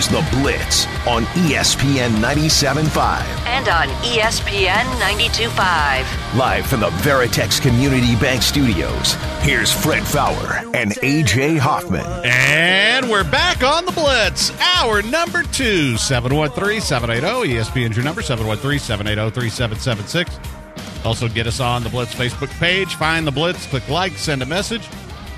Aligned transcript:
is 0.00 0.08
The 0.08 0.26
Blitz 0.30 0.86
on 1.06 1.24
ESPN 1.44 2.08
97.5. 2.22 3.20
and 3.44 3.68
on 3.68 3.86
ESPN 4.02 4.84
92.5. 4.98 6.38
Live 6.38 6.64
from 6.64 6.80
the 6.80 6.88
Veritex 7.02 7.60
Community 7.60 8.16
Bank 8.16 8.40
Studios, 8.40 9.12
here's 9.40 9.70
Fred 9.70 10.02
Faour 10.02 10.64
and 10.74 10.92
AJ 10.92 11.58
Hoffman. 11.58 12.06
And 12.24 13.10
we're 13.10 13.30
back 13.30 13.62
on 13.62 13.84
the 13.84 13.92
Blitz. 13.92 14.58
Hour 14.58 15.02
number 15.02 15.42
two, 15.42 15.98
713 15.98 16.80
780. 16.80 17.54
ESPN's 17.56 17.94
your 17.94 18.04
number, 18.04 18.22
713 18.22 18.78
780 18.78 19.34
3776. 19.34 21.04
Also, 21.04 21.28
get 21.28 21.46
us 21.46 21.60
on 21.60 21.82
the 21.82 21.90
Blitz 21.90 22.14
Facebook 22.14 22.48
page. 22.58 22.94
Find 22.94 23.26
the 23.26 23.32
Blitz, 23.32 23.66
click 23.66 23.86
like, 23.90 24.12
send 24.12 24.40
a 24.40 24.46
message. 24.46 24.88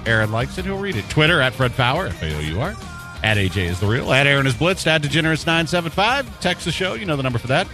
Aaron 0.06 0.30
likes 0.30 0.56
it, 0.56 0.66
he'll 0.66 0.78
read 0.78 0.94
it. 0.94 1.08
Twitter 1.08 1.40
at 1.40 1.52
Fred 1.52 1.72
Faour, 1.72 2.06
F 2.06 2.22
A 2.22 2.36
O 2.36 2.38
U 2.38 2.60
R. 2.60 2.76
At 3.22 3.36
AJ 3.36 3.68
is 3.68 3.80
the 3.80 3.86
real. 3.86 4.12
At 4.12 4.26
Aaron 4.26 4.46
is 4.46 4.54
Blitz. 4.54 4.86
At 4.86 5.02
Degenerates975. 5.02 6.40
Text 6.40 6.64
the 6.64 6.72
show. 6.72 6.94
You 6.94 7.06
know 7.06 7.16
the 7.16 7.22
number 7.22 7.38
for 7.38 7.46
that. 7.48 7.68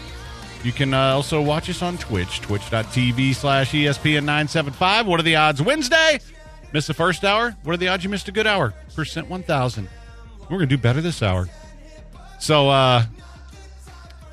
You 0.62 0.72
can 0.72 0.92
uh, 0.92 1.14
also 1.14 1.40
watch 1.40 1.70
us 1.70 1.82
on 1.82 1.96
Twitch, 1.98 2.40
twitch.tv 2.40 3.34
slash 3.34 3.72
E 3.74 3.84
ESPN975. 3.84 5.06
What 5.06 5.20
are 5.20 5.22
the 5.22 5.36
odds? 5.36 5.62
Wednesday, 5.62 6.18
miss 6.72 6.86
the 6.86 6.94
first 6.94 7.24
hour. 7.24 7.56
What 7.62 7.72
are 7.72 7.76
the 7.76 7.88
odds 7.88 8.04
you 8.04 8.10
missed 8.10 8.28
a 8.28 8.32
good 8.32 8.46
hour? 8.46 8.74
Percent 8.94 9.28
1,000. 9.28 9.88
We're 10.42 10.48
going 10.48 10.60
to 10.60 10.66
do 10.66 10.76
better 10.76 11.00
this 11.00 11.22
hour. 11.22 11.48
So, 12.40 12.68
uh, 12.68 13.04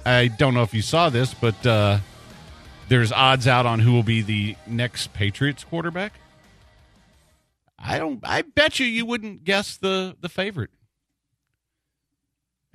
I 0.06 0.28
don't 0.28 0.54
know 0.54 0.64
if 0.64 0.74
you 0.74 0.82
saw 0.82 1.10
this, 1.10 1.34
but 1.34 1.66
uh, 1.66 2.00
there's 2.90 3.12
odds 3.12 3.48
out 3.48 3.66
on 3.66 3.80
who 3.80 3.94
will 3.94 4.04
be 4.04 4.22
the 4.22 4.56
next 4.68 5.14
Patriots 5.14 5.64
quarterback. 5.64 6.14
I 7.78 8.00
don't. 8.00 8.20
I 8.24 8.42
bet 8.42 8.80
you 8.80 8.86
you 8.86 9.06
wouldn't 9.06 9.44
guess 9.44 9.78
the 9.78 10.16
the 10.20 10.30
favorite 10.30 10.72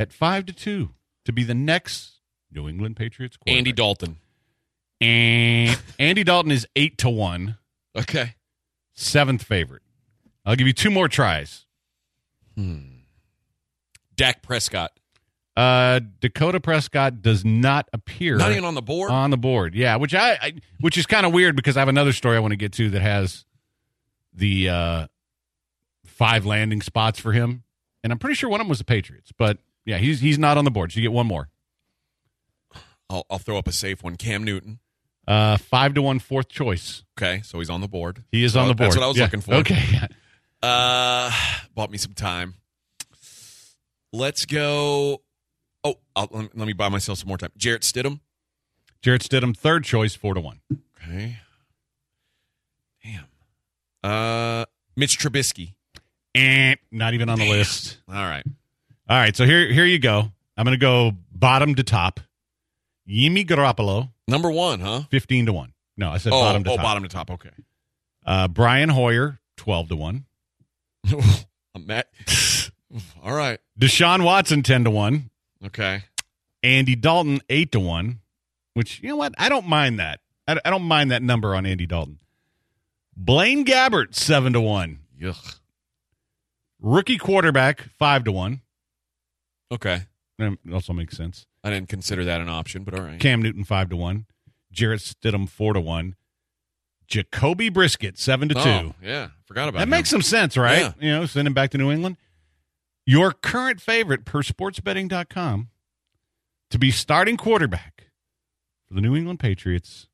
at 0.00 0.12
five 0.12 0.46
to 0.46 0.52
two 0.52 0.90
to 1.26 1.32
be 1.32 1.44
the 1.44 1.54
next 1.54 2.14
New 2.50 2.68
England 2.68 2.96
Patriots 2.96 3.36
quarterback. 3.36 3.58
Andy 3.58 3.72
Dalton. 3.72 4.16
And 5.00 5.78
Andy 5.98 6.24
Dalton 6.24 6.50
is 6.52 6.66
eight 6.76 6.98
to 6.98 7.08
one, 7.10 7.56
Okay. 7.96 8.34
seventh 8.94 9.42
favorite. 9.42 9.82
I'll 10.44 10.56
give 10.56 10.66
you 10.66 10.72
two 10.72 10.90
more 10.90 11.08
tries. 11.08 11.64
Dak 14.16 14.42
Prescott. 14.42 14.92
Uh, 15.56 16.00
Dakota 16.20 16.60
Prescott 16.60 17.22
does 17.22 17.44
not 17.44 17.88
appear 17.92 18.36
Not 18.36 18.52
even 18.52 18.64
on 18.64 18.74
the 18.74 18.82
board. 18.82 19.10
on 19.10 19.30
the 19.30 19.36
board. 19.36 19.74
Yeah, 19.74 19.96
which 19.96 20.14
I, 20.14 20.32
I 20.40 20.52
which 20.80 20.96
is 20.96 21.06
kind 21.06 21.26
of 21.26 21.32
weird 21.32 21.56
because 21.56 21.76
I 21.76 21.80
have 21.80 21.88
another 21.88 22.12
story 22.12 22.36
I 22.36 22.40
want 22.40 22.52
to 22.52 22.56
get 22.56 22.72
to 22.74 22.90
that 22.90 23.02
has 23.02 23.44
the 24.32 24.68
uh, 24.68 25.06
five 26.04 26.46
landing 26.46 26.80
spots 26.82 27.18
for 27.18 27.32
him, 27.32 27.64
and 28.04 28.12
I'm 28.12 28.18
pretty 28.18 28.34
sure 28.36 28.48
one 28.48 28.60
of 28.60 28.64
them 28.66 28.68
was 28.68 28.78
the 28.78 28.84
Patriots. 28.84 29.32
But 29.36 29.58
yeah, 29.84 29.98
he's 29.98 30.20
he's 30.20 30.38
not 30.38 30.56
on 30.58 30.64
the 30.64 30.70
board. 30.70 30.92
So 30.92 30.96
you 31.00 31.02
get 31.02 31.12
one 31.12 31.26
more. 31.26 31.48
I'll, 33.08 33.26
I'll 33.30 33.38
throw 33.38 33.58
up 33.58 33.66
a 33.66 33.72
safe 33.72 34.02
one. 34.04 34.16
Cam 34.16 34.44
Newton. 34.44 34.78
Uh, 35.26 35.56
five 35.56 35.94
to 35.94 36.02
one, 36.02 36.18
fourth 36.18 36.48
choice. 36.48 37.02
Okay, 37.18 37.40
so 37.42 37.58
he's 37.58 37.70
on 37.70 37.80
the 37.80 37.88
board. 37.88 38.24
He 38.32 38.44
is 38.44 38.56
on 38.56 38.68
the 38.68 38.74
board. 38.74 38.86
That's 38.90 38.96
what 38.96 39.04
I 39.04 39.08
was 39.08 39.16
Yeah. 39.16 39.24
looking 39.24 39.40
for. 39.40 39.54
Okay. 39.56 40.00
Uh, 40.62 41.30
bought 41.74 41.90
me 41.90 41.98
some 41.98 42.14
time. 42.14 42.54
Let's 44.12 44.44
go. 44.44 45.22
Oh, 45.84 45.94
I'll, 46.14 46.28
let, 46.32 46.42
me, 46.42 46.48
let 46.54 46.66
me 46.66 46.72
buy 46.72 46.88
myself 46.88 47.18
some 47.18 47.28
more 47.28 47.38
time. 47.38 47.50
Jarrett 47.56 47.82
Stidham. 47.82 48.20
Jarrett 49.02 49.22
Stidham, 49.22 49.56
third 49.56 49.84
choice, 49.84 50.14
four 50.14 50.34
to 50.34 50.40
one. 50.40 50.60
Okay. 51.02 51.38
Damn. 53.02 53.24
Uh, 54.04 54.64
Mitch 54.96 55.18
Trubisky. 55.18 55.74
And 56.34 56.78
not 56.92 57.14
even 57.14 57.28
on 57.28 57.38
the 57.38 57.48
list. 57.48 57.98
All 58.08 58.14
right. 58.14 58.44
All 59.10 59.16
right, 59.16 59.34
so 59.34 59.44
here 59.44 59.66
here 59.72 59.84
you 59.84 59.98
go. 59.98 60.30
I'm 60.56 60.64
going 60.64 60.78
to 60.78 60.80
go 60.80 61.10
bottom 61.32 61.74
to 61.74 61.82
top. 61.82 62.20
Jimmy 63.08 63.44
Garoppolo, 63.44 64.10
Number 64.28 64.52
one, 64.52 64.78
huh? 64.78 65.02
15 65.10 65.46
to 65.46 65.52
1. 65.52 65.72
No, 65.96 66.10
I 66.10 66.18
said 66.18 66.32
oh, 66.32 66.40
bottom 66.40 66.62
to 66.62 66.70
top. 66.70 66.72
oh, 66.72 66.76
top. 66.76 66.84
bottom 66.84 67.02
to 67.02 67.08
top. 67.08 67.30
Okay. 67.32 67.50
Uh, 68.24 68.46
Brian 68.46 68.88
Hoyer, 68.88 69.40
12 69.56 69.88
to 69.88 69.96
1. 69.96 70.24
I'm 71.74 71.86
Matt. 71.86 72.06
All 73.24 73.34
right. 73.34 73.58
Deshaun 73.76 74.24
Watson, 74.24 74.62
10 74.62 74.84
to 74.84 74.90
1. 74.90 75.28
Okay. 75.66 76.04
Andy 76.62 76.94
Dalton, 76.94 77.40
8 77.48 77.72
to 77.72 77.80
1, 77.80 78.20
which, 78.74 79.02
you 79.02 79.08
know 79.08 79.16
what? 79.16 79.34
I 79.36 79.48
don't 79.48 79.66
mind 79.66 79.98
that. 79.98 80.20
I, 80.46 80.60
I 80.64 80.70
don't 80.70 80.84
mind 80.84 81.10
that 81.10 81.24
number 81.24 81.56
on 81.56 81.66
Andy 81.66 81.86
Dalton. 81.86 82.20
Blaine 83.16 83.64
Gabbert, 83.64 84.14
7 84.14 84.52
to 84.52 84.60
1. 84.60 85.00
Yuck. 85.20 85.58
Rookie 86.80 87.18
quarterback, 87.18 87.88
5 87.98 88.24
to 88.24 88.32
1. 88.32 88.60
Okay. 89.72 90.02
That 90.38 90.56
also 90.72 90.92
makes 90.92 91.16
sense. 91.16 91.46
I 91.62 91.70
didn't 91.70 91.88
consider 91.88 92.24
that 92.24 92.40
an 92.40 92.48
option, 92.48 92.82
but 92.84 92.94
all 92.94 93.02
right. 93.04 93.20
Cam 93.20 93.42
Newton, 93.42 93.64
5 93.64 93.90
to 93.90 93.96
1. 93.96 94.26
Jarrett 94.72 95.00
Stidham, 95.00 95.48
4 95.48 95.74
to 95.74 95.80
1. 95.80 96.16
Jacoby 97.06 97.70
Brissett, 97.70 98.16
7 98.16 98.48
to 98.48 98.54
2. 98.54 98.60
Oh, 98.60 98.94
yeah. 99.02 99.28
Forgot 99.44 99.68
about 99.68 99.78
That 99.80 99.84
him. 99.84 99.90
makes 99.90 100.08
some 100.08 100.22
sense, 100.22 100.56
right? 100.56 100.80
Yeah. 100.80 100.92
You 101.00 101.10
know, 101.12 101.26
send 101.26 101.46
him 101.46 101.54
back 101.54 101.70
to 101.70 101.78
New 101.78 101.90
England. 101.90 102.16
Your 103.04 103.32
current 103.32 103.80
favorite 103.80 104.24
per 104.24 104.42
sportsbetting.com 104.42 105.68
to 106.70 106.78
be 106.78 106.90
starting 106.92 107.36
quarterback 107.36 108.06
for 108.86 108.94
the 108.94 109.00
New 109.00 109.16
England 109.16 109.40
Patriots. 109.40 110.06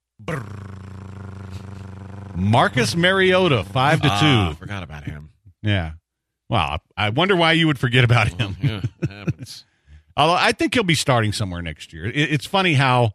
Marcus 2.34 2.96
Mariota, 2.96 3.64
5 3.64 4.00
to 4.02 4.08
2. 4.08 4.14
Ah, 4.14 4.56
forgot 4.58 4.82
about 4.82 5.04
him. 5.04 5.30
Yeah. 5.62 5.92
Wow. 6.48 6.78
I 6.96 7.10
wonder 7.10 7.36
why 7.36 7.52
you 7.52 7.66
would 7.66 7.78
forget 7.78 8.04
about 8.04 8.28
him. 8.28 8.56
Yeah, 8.62 8.80
it 9.02 9.10
happens. 9.10 9.64
Although 10.16 10.34
I 10.34 10.52
think 10.52 10.74
he'll 10.74 10.84
be 10.84 10.94
starting 10.94 11.32
somewhere 11.32 11.60
next 11.60 11.92
year. 11.92 12.06
It's 12.06 12.46
funny 12.46 12.74
how 12.74 13.12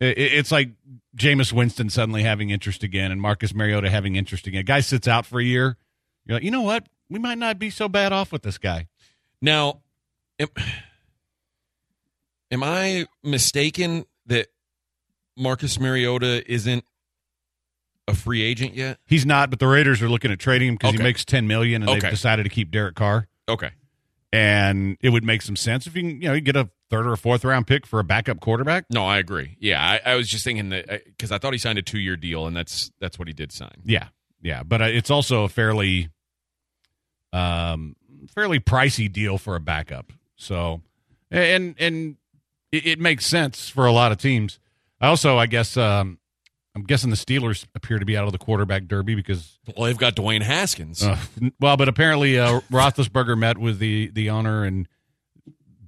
it's 0.00 0.50
like 0.50 0.70
Jameis 1.16 1.52
Winston 1.52 1.90
suddenly 1.90 2.22
having 2.22 2.50
interest 2.50 2.82
again 2.82 3.12
and 3.12 3.20
Marcus 3.20 3.54
Mariota 3.54 3.90
having 3.90 4.16
interest 4.16 4.46
again. 4.46 4.60
A 4.60 4.64
guy 4.64 4.80
sits 4.80 5.06
out 5.06 5.26
for 5.26 5.38
a 5.38 5.44
year. 5.44 5.76
You're 6.24 6.36
like, 6.36 6.44
you 6.44 6.50
know 6.50 6.62
what? 6.62 6.86
We 7.10 7.18
might 7.18 7.38
not 7.38 7.58
be 7.58 7.68
so 7.68 7.88
bad 7.88 8.12
off 8.12 8.32
with 8.32 8.42
this 8.42 8.56
guy. 8.56 8.88
Now, 9.42 9.82
am, 10.38 10.48
am 12.50 12.62
I 12.62 13.06
mistaken 13.22 14.06
that 14.26 14.48
Marcus 15.36 15.78
Mariota 15.78 16.50
isn't 16.50 16.84
a 18.08 18.14
free 18.14 18.42
agent 18.42 18.74
yet? 18.74 18.98
He's 19.06 19.24
not, 19.26 19.50
but 19.50 19.58
the 19.58 19.66
Raiders 19.66 20.02
are 20.02 20.08
looking 20.08 20.30
at 20.32 20.38
trading 20.38 20.68
him 20.68 20.74
because 20.74 20.92
he 20.92 20.98
makes 20.98 21.24
ten 21.24 21.46
million, 21.46 21.82
and 21.82 21.90
Okay. 21.90 22.00
they've 22.00 22.10
decided 22.10 22.42
to 22.44 22.48
keep 22.48 22.70
Derek 22.70 22.94
Carr. 22.94 23.28
Okay. 23.48 23.70
And 24.32 24.96
it 25.02 25.10
would 25.10 25.24
make 25.24 25.42
some 25.42 25.56
sense 25.56 25.86
if 25.86 25.94
you 25.94 26.02
can, 26.02 26.10
you 26.22 26.28
know, 26.28 26.32
you 26.32 26.40
get 26.40 26.56
a 26.56 26.70
third 26.88 27.06
or 27.06 27.12
a 27.12 27.18
fourth 27.18 27.44
round 27.44 27.66
pick 27.66 27.86
for 27.86 28.00
a 28.00 28.04
backup 28.04 28.40
quarterback. 28.40 28.86
No, 28.90 29.04
I 29.04 29.18
agree. 29.18 29.56
Yeah, 29.60 29.82
I, 29.82 30.12
I 30.12 30.14
was 30.14 30.26
just 30.26 30.42
thinking 30.42 30.70
that 30.70 31.04
because 31.04 31.30
I 31.30 31.36
thought 31.38 31.52
he 31.52 31.58
signed 31.58 31.78
a 31.78 31.82
two-year 31.82 32.16
deal, 32.16 32.46
and 32.46 32.56
that's 32.56 32.90
that's 32.98 33.18
what 33.18 33.28
he 33.28 33.34
did 33.34 33.52
sign. 33.52 33.82
Yeah, 33.84 34.08
yeah, 34.40 34.62
but 34.62 34.80
uh, 34.80 34.86
it's 34.86 35.10
also 35.10 35.44
a 35.44 35.48
fairly, 35.50 36.08
um, 37.32 37.94
fairly 38.34 38.58
pricey 38.58 39.10
deal 39.12 39.38
for 39.38 39.54
a 39.56 39.60
backup. 39.60 40.12
So, 40.36 40.80
and 41.30 41.74
and 41.78 42.16
it, 42.70 42.86
it 42.86 43.00
makes 43.00 43.26
sense 43.26 43.68
for 43.68 43.86
a 43.86 43.92
lot 43.92 44.12
of 44.12 44.18
teams. 44.18 44.58
I 45.00 45.08
also, 45.08 45.36
I 45.36 45.46
guess, 45.46 45.76
um, 45.76 46.18
I'm 46.74 46.84
guessing 46.84 47.10
the 47.10 47.16
Steelers 47.16 47.66
appear 47.74 47.98
to 47.98 48.06
be 48.06 48.16
out 48.16 48.24
of 48.24 48.32
the 48.32 48.38
quarterback 48.38 48.84
derby 48.86 49.14
because, 49.14 49.58
Well, 49.76 49.86
they've 49.86 49.98
got 49.98 50.16
Dwayne 50.16 50.40
Haskins. 50.42 51.02
uh, 51.02 51.18
well, 51.60 51.76
but 51.76 51.88
apparently 51.88 52.38
uh, 52.38 52.60
Roethlisberger 52.70 53.38
met 53.38 53.58
with 53.58 53.78
the 53.78 54.10
the 54.14 54.30
owner 54.30 54.64
and 54.64 54.88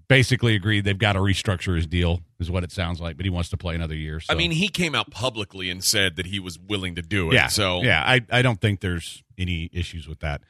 basically 0.08 0.54
agreed 0.54 0.84
they've 0.84 0.98
got 0.98 1.14
to 1.14 1.20
restructure 1.20 1.74
his 1.76 1.86
deal, 1.86 2.20
is 2.38 2.50
what 2.50 2.62
it 2.64 2.70
sounds 2.70 3.00
like. 3.00 3.16
But 3.16 3.24
he 3.24 3.30
wants 3.30 3.48
to 3.50 3.56
play 3.56 3.74
another 3.74 3.94
year. 3.94 4.20
So. 4.20 4.32
I 4.32 4.36
mean, 4.36 4.50
he 4.50 4.68
came 4.68 4.94
out 4.94 5.10
publicly 5.10 5.70
and 5.70 5.82
said 5.82 6.16
that 6.16 6.26
he 6.26 6.38
was 6.38 6.58
willing 6.58 6.94
to 6.96 7.02
do 7.02 7.30
it. 7.30 7.34
Yeah. 7.34 7.46
So 7.48 7.82
yeah, 7.82 8.02
I, 8.06 8.20
I 8.30 8.42
don't 8.42 8.60
think 8.60 8.80
there's 8.80 9.22
any 9.38 9.70
issues 9.72 10.06
with 10.06 10.20
that. 10.20 10.42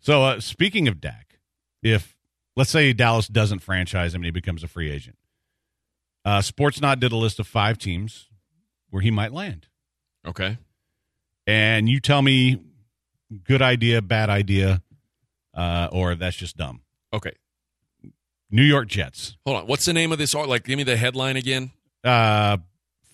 So 0.00 0.22
uh, 0.24 0.40
speaking 0.40 0.88
of 0.88 1.00
Dak, 1.00 1.38
if 1.82 2.16
let's 2.56 2.70
say 2.70 2.94
Dallas 2.94 3.28
doesn't 3.28 3.58
franchise 3.58 4.14
him 4.14 4.20
and 4.20 4.26
he 4.26 4.30
becomes 4.30 4.62
a 4.62 4.68
free 4.68 4.90
agent, 4.90 5.18
uh, 6.24 6.38
Sportsnaut 6.38 6.98
did 6.98 7.12
a 7.12 7.16
list 7.16 7.38
of 7.38 7.46
five 7.46 7.76
teams 7.76 8.28
where 8.90 9.02
he 9.02 9.10
might 9.10 9.32
land, 9.32 9.66
okay. 10.26 10.58
and 11.46 11.88
you 11.88 12.00
tell 12.00 12.20
me 12.22 12.60
good 13.44 13.62
idea, 13.62 14.00
bad 14.02 14.30
idea, 14.30 14.82
uh, 15.54 15.88
or 15.92 16.14
that's 16.14 16.36
just 16.36 16.56
dumb. 16.56 16.80
Okay. 17.12 17.32
New 18.50 18.62
York 18.62 18.88
Jets, 18.88 19.36
Hold 19.44 19.56
on. 19.58 19.66
What's 19.66 19.84
the 19.84 19.92
name 19.92 20.12
of 20.12 20.18
this 20.18 20.34
art? 20.34 20.48
Like, 20.48 20.64
give 20.64 20.76
me 20.76 20.84
the 20.84 20.96
headline 20.96 21.36
again. 21.36 21.70
uh, 22.04 22.58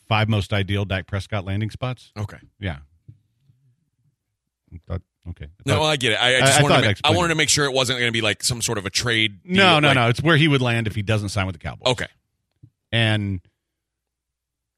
five 0.08 0.28
most 0.28 0.52
ideal 0.52 0.84
Dak 0.84 1.06
Prescott 1.06 1.44
landing 1.46 1.70
spots. 1.70 2.12
Okay. 2.18 2.36
Yeah. 2.60 2.78
Thought- 4.86 5.02
okay. 5.30 5.44
I 5.46 5.48
No, 5.66 5.76
thought- 5.76 5.84
I 5.90 5.96
get 5.96 6.12
it. 6.12 6.16
I, 6.16 6.36
I 6.36 6.40
just 6.40 6.60
I 6.60 6.62
wanted, 6.62 6.80
to 6.82 6.86
make, 6.88 6.96
I 7.04 7.10
wanted 7.12 7.28
to 7.28 7.34
make 7.34 7.48
sure 7.48 7.64
it 7.66 7.72
wasn't 7.72 7.98
going 7.98 8.08
to 8.08 8.12
be 8.12 8.20
like 8.22 8.42
some 8.42 8.60
sort 8.62 8.78
of 8.78 8.86
a 8.86 8.90
trade. 8.90 9.38
no, 9.44 9.78
no, 9.80 9.88
like- 9.88 9.94
no. 9.94 10.08
It's 10.08 10.22
where 10.22 10.36
he 10.36 10.48
would 10.48 10.60
land 10.62 10.86
if 10.86 10.94
he 10.94 11.02
doesn't 11.02 11.28
sign 11.30 11.46
with 11.46 11.54
the 11.54 11.58
Cowboys. 11.60 11.92
Okay. 11.92 12.08
and 12.90 13.40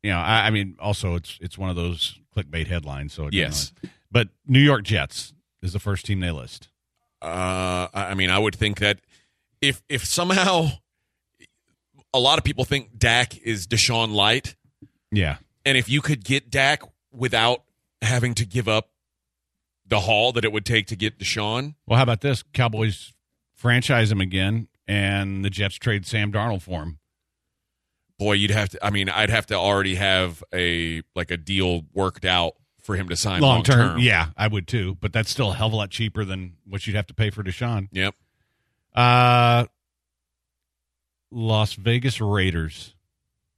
you 0.03 0.11
know, 0.11 0.19
I, 0.19 0.49
I 0.49 0.51
mean, 0.51 0.77
also 0.79 1.15
it's 1.15 1.39
it's 1.41 1.57
one 1.57 1.71
of 1.71 1.77
those 1.77 2.19
clickbait 2.35 2.67
headlines. 2.67 3.13
So 3.13 3.27
it, 3.29 3.35
Yes. 3.35 3.73
know, 3.83 3.91
but 4.11 4.29
New 4.47 4.61
York 4.61 4.85
Jets 4.85 5.33
is 5.63 5.73
the 5.73 5.79
first 5.79 6.05
team 6.07 6.21
they 6.21 6.31
list. 6.31 6.69
Uh, 7.23 7.89
I 7.95 8.11
I 8.11 8.15
mean, 8.15 8.31
I 8.31 8.39
would 8.39 8.55
think 8.55 8.79
that 8.81 9.01
if 9.61 9.83
if 9.89 10.05
somehow 10.05 10.69
a 12.13 12.19
lot 12.21 12.39
of 12.39 12.45
people 12.45 12.65
think 12.65 12.97
Dak 12.99 13.37
is 13.39 13.67
Deshaun 13.67 14.13
Light, 14.13 14.57
Yeah, 15.11 15.37
and 15.65 15.77
if 15.79 15.89
you 15.89 16.01
could 16.01 16.25
get 16.25 16.51
Dak 16.51 16.83
without 17.13 17.63
having 18.03 18.35
to 18.35 18.45
give 18.45 18.69
up 18.69 18.91
the 19.87 20.01
haul 20.01 20.33
that 20.33 20.45
it 20.45 20.53
would 20.53 20.65
take 20.67 20.87
to 20.89 20.97
get 20.97 21.19
Deshaun, 21.19 21.75
Well, 21.87 21.97
how 21.97 22.03
about 22.03 22.21
this? 22.21 22.43
Cowboys 22.53 23.13
franchise 23.55 24.11
him 24.13 24.21
again, 24.21 24.69
and 24.87 25.45
the 25.45 25.51
Jets 25.51 25.77
trade 25.77 26.07
Sam 26.07 26.31
Darnold 26.33 26.63
for 26.63 26.83
him. 26.83 26.99
Boy, 28.19 28.33
you'd 28.35 28.51
have 28.51 28.71
to. 28.71 28.85
I 28.85 28.91
mean, 28.91 29.09
I'd 29.09 29.31
have 29.31 29.47
to 29.47 29.55
already 29.55 29.95
have 29.97 30.43
a 30.55 31.03
like 31.15 31.31
a 31.31 31.37
deal 31.37 31.83
worked 31.93 32.25
out 32.25 32.55
for 32.83 32.97
him 32.97 33.09
to 33.09 33.17
sign 33.17 33.41
long 33.41 33.63
term. 33.63 33.99
Yeah, 33.99 34.29
I 34.37 34.47
would 34.49 34.67
too. 34.69 34.97
But 35.01 35.13
that's 35.13 35.31
still 35.31 35.53
a 35.53 35.55
hell 35.55 35.69
of 35.69 35.73
a 35.73 35.77
lot 35.77 35.91
cheaper 35.91 36.25
than 36.25 36.55
what 36.67 36.87
you'd 36.87 36.97
have 36.97 37.07
to 37.09 37.15
pay 37.15 37.31
for 37.31 37.43
Deshaun. 37.43 37.89
Yep. 37.93 38.15
Uh, 38.95 39.65
Las 41.31 41.75
Vegas 41.75 42.21
Raiders. 42.21 42.95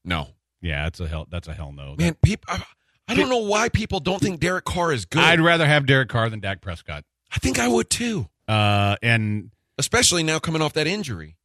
No, 0.05 0.29
Yeah, 0.63 0.85
that's 0.85 1.01
a 1.01 1.09
hell. 1.09 1.27
That's 1.31 1.49
a 1.49 1.53
hell 1.55 1.73
no. 1.73 1.97
man. 1.99 2.15
People, 2.23 2.45
I, 2.49 2.63
I 3.09 3.15
don't 3.15 3.29
know 3.29 3.39
why 3.43 3.69
people 3.69 3.99
don't 4.01 4.21
think 4.21 4.41
Derek 4.41 4.65
Carr 4.65 4.93
is 4.93 5.05
good. 5.05 5.23
I'd 5.23 5.41
rather 5.41 5.67
have 5.67 5.85
Derek 5.87 6.09
Carr 6.09 6.31
than 6.31 6.41
Dak 6.41 6.61
Prescott. 6.63 7.05
I 7.35 7.39
think 7.39 7.59
I 7.59 7.67
would 7.69 7.91
too, 7.91 8.29
Uh, 8.49 8.97
and 9.03 9.51
especially 9.79 10.23
now 10.23 10.39
coming 10.39 10.63
off 10.63 10.73
that 10.75 10.87
injury. 10.87 11.37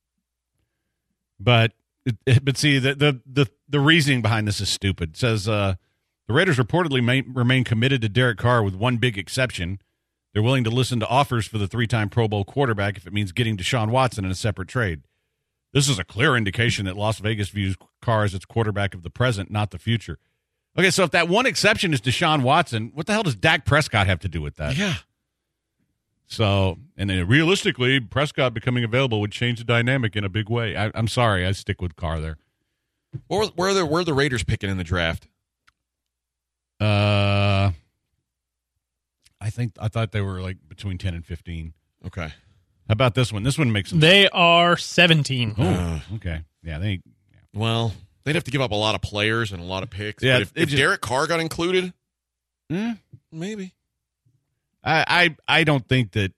but 1.40 1.74
but 2.44 2.58
see 2.58 2.80
the 2.80 2.96
the 2.96 3.22
the, 3.26 3.48
the 3.70 3.80
reasoning 3.80 4.22
behind 4.22 4.48
this 4.48 4.60
is 4.60 4.70
stupid. 4.70 5.12
It 5.12 5.18
says 5.18 5.48
uh, 5.48 5.76
the 6.28 6.34
Raiders 6.34 6.58
reportedly 6.58 7.04
may, 7.04 7.22
remain 7.22 7.64
committed 7.64 8.02
to 8.02 8.10
Derek 8.10 8.38
Carr 8.38 8.64
with 8.64 8.76
one 8.76 8.98
big 8.98 9.18
exception. 9.18 9.80
They're 10.34 10.44
willing 10.44 10.64
to 10.64 10.70
listen 10.70 11.00
to 11.02 11.08
offers 11.08 11.46
for 11.46 11.58
the 11.58 11.68
three-time 11.68 12.08
Pro 12.10 12.28
Bowl 12.28 12.46
quarterback 12.46 12.96
if 12.96 13.06
it 13.06 13.12
means 13.12 13.34
getting 13.34 13.58
Deshaun 13.58 13.90
Watson 13.90 14.24
in 14.24 14.32
a 14.32 14.36
separate 14.36 14.70
trade. 14.70 15.02
This 15.74 15.90
is 15.90 16.00
a 16.00 16.04
clear 16.06 16.36
indication 16.36 16.86
that 16.86 16.96
Las 16.96 17.20
Vegas 17.20 17.50
views 17.50 17.76
Carr 18.02 18.24
as 18.24 18.34
its 18.34 18.46
quarterback 18.46 18.94
of 18.94 19.04
the 19.04 19.10
present, 19.10 19.52
not 19.52 19.72
the 19.72 19.78
future. 19.78 20.20
Okay, 20.78 20.90
so 20.90 21.04
if 21.04 21.12
that 21.12 21.28
one 21.28 21.46
exception 21.46 21.94
is 21.94 22.00
Deshaun 22.00 22.44
Watson, 22.44 22.92
what 22.94 23.08
the 23.08 23.14
hell 23.14 23.24
does 23.24 23.36
Dak 23.36 23.66
Prescott 23.66 24.08
have 24.08 24.20
to 24.20 24.30
do 24.30 24.42
with 24.42 24.56
that? 24.56 24.78
Yeah. 24.78 24.96
So, 26.32 26.78
and 26.96 27.10
then 27.10 27.28
realistically, 27.28 28.00
Prescott 28.00 28.54
becoming 28.54 28.86
available 28.86 29.20
would 29.20 29.34
change 29.34 29.60
the 29.60 29.66
dynamic 29.66 30.16
in 30.16 30.24
a 30.24 30.30
big 30.30 30.50
way. 30.50 30.78
I, 30.78 30.90
I'm 30.96 31.10
sorry, 31.10 31.46
I 31.46 31.52
stick 31.52 31.82
with 31.82 31.98
Carr 31.98 32.22
there. 32.22 32.38
Where, 33.28 33.48
where 33.48 33.70
are 33.72 33.74
the 33.74 33.86
where 33.86 34.00
are 34.00 34.06
the 34.06 34.14
Raiders 34.14 34.42
picking 34.46 34.70
in 34.70 34.78
the 34.78 34.86
draft? 34.86 35.28
Uh, 36.80 37.72
I 39.42 39.50
think 39.50 39.74
I 39.80 39.90
thought 39.90 40.14
they 40.14 40.22
were 40.22 40.42
like 40.42 40.58
between 40.70 40.98
ten 40.98 41.14
and 41.14 41.26
fifteen. 41.26 41.74
Okay. 42.08 42.30
How 42.88 42.94
about 42.94 43.14
this 43.14 43.34
one? 43.34 43.44
This 43.44 43.58
one 43.58 43.72
makes 43.74 43.90
sense. 43.90 44.02
They 44.02 44.28
are 44.30 44.76
17. 44.76 45.56
oh, 45.58 46.02
okay, 46.16 46.42
yeah, 46.64 46.80
they. 46.80 47.02
Well, 47.54 47.94
they'd 48.24 48.36
have 48.36 48.44
to 48.46 48.52
give 48.52 48.62
up 48.62 48.72
a 48.72 48.76
lot 48.76 48.96
of 48.96 49.02
players 49.02 49.52
and 49.52 49.62
a 49.62 49.66
lot 49.66 49.84
of 49.84 49.90
picks. 49.90 50.24
Yeah, 50.24 50.36
but 50.38 50.42
if, 50.44 50.52
it 50.56 50.62
if 50.64 50.70
just- 50.70 50.78
Derek 50.80 51.02
Carr 51.02 51.28
got 51.28 51.40
included, 51.42 51.94
Eh, 52.70 52.94
maybe. 53.32 53.74
I, 54.84 55.06
I 55.48 55.60
I 55.60 55.64
don't 55.64 55.88
think 55.88 56.14
that 56.14 56.34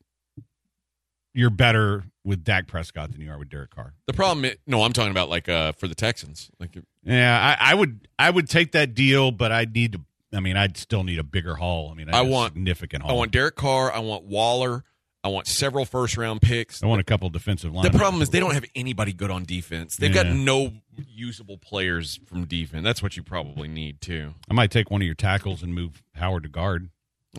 you're 1.34 1.50
better 1.50 2.04
with 2.24 2.44
Dak 2.44 2.68
Prescott 2.68 3.12
than 3.12 3.22
you 3.22 3.32
are 3.32 3.38
with 3.38 3.50
Derek 3.50 3.72
Carr. 3.72 3.94
The 4.08 4.14
problem, 4.14 4.46
i 4.46 4.56
no, 4.68 4.84
I'm 4.84 4.94
talking 4.94 5.12
about 5.12 5.30
like 5.30 5.50
uh 5.50 5.74
for 5.74 5.88
the 5.88 5.96
Texans. 5.96 6.50
Like, 6.60 6.78
Yeah, 7.04 7.58
I, 7.60 7.72
I 7.72 7.76
would 7.76 8.08
I 8.18 8.30
would 8.30 8.50
take 8.50 8.74
that 8.74 8.94
deal, 8.94 9.32
but 9.32 9.52
I'd 9.52 9.74
need 9.74 9.94
to. 9.94 10.02
I 10.36 10.40
mean, 10.40 10.58
I'd 10.58 10.78
still 10.78 11.04
need 11.04 11.20
a 11.20 11.24
bigger 11.24 11.56
haul. 11.56 11.90
I 11.92 11.94
mean, 11.94 12.10
I 12.12 12.22
want- 12.22 12.54
significant 12.54 13.04
haul. 13.04 13.12
I 13.12 13.14
want 13.16 13.32
Derek 13.32 13.56
Carr. 13.56 13.92
I 13.92 14.00
want 14.00 14.24
Waller. 14.24 14.84
I 15.26 15.30
want 15.30 15.48
several 15.48 15.86
first 15.86 16.18
round 16.18 16.42
picks. 16.42 16.84
I 16.84 16.88
want 16.88 17.00
a 17.00 17.04
couple 17.04 17.30
defensive 17.30 17.74
lines. 17.74 17.90
The 17.90 17.98
problem 17.98 18.22
is 18.22 18.30
they 18.30 18.42
don't 18.42 18.54
have 18.54 18.66
anybody 18.76 19.14
good 19.14 19.32
on 19.32 19.46
defense. 19.46 19.96
They've 19.96 20.14
got 20.14 20.28
no 20.28 20.74
usable 21.08 21.58
players 21.58 22.20
from 22.26 22.44
defense. 22.46 22.84
That's 22.84 23.02
what 23.02 23.16
you 23.16 23.24
probably 23.24 23.70
need 23.70 24.02
too. 24.02 24.34
I 24.50 24.54
might 24.54 24.70
take 24.70 24.92
one 24.92 25.02
of 25.02 25.06
your 25.06 25.16
tackles 25.16 25.64
and 25.64 25.74
move 25.74 26.04
Howard 26.16 26.44
to 26.44 26.50
guard. 26.50 26.90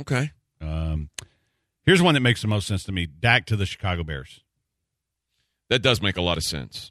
Okay. 0.00 0.32
Um, 0.64 1.10
here's 1.84 2.02
one 2.02 2.14
that 2.14 2.20
makes 2.20 2.42
the 2.42 2.48
most 2.48 2.66
sense 2.66 2.84
to 2.84 2.92
me: 2.92 3.06
Dak 3.06 3.46
to 3.46 3.56
the 3.56 3.66
Chicago 3.66 4.02
Bears, 4.02 4.40
That 5.70 5.80
does 5.80 6.00
make 6.00 6.16
a 6.16 6.22
lot 6.22 6.36
of 6.36 6.42
sense 6.44 6.90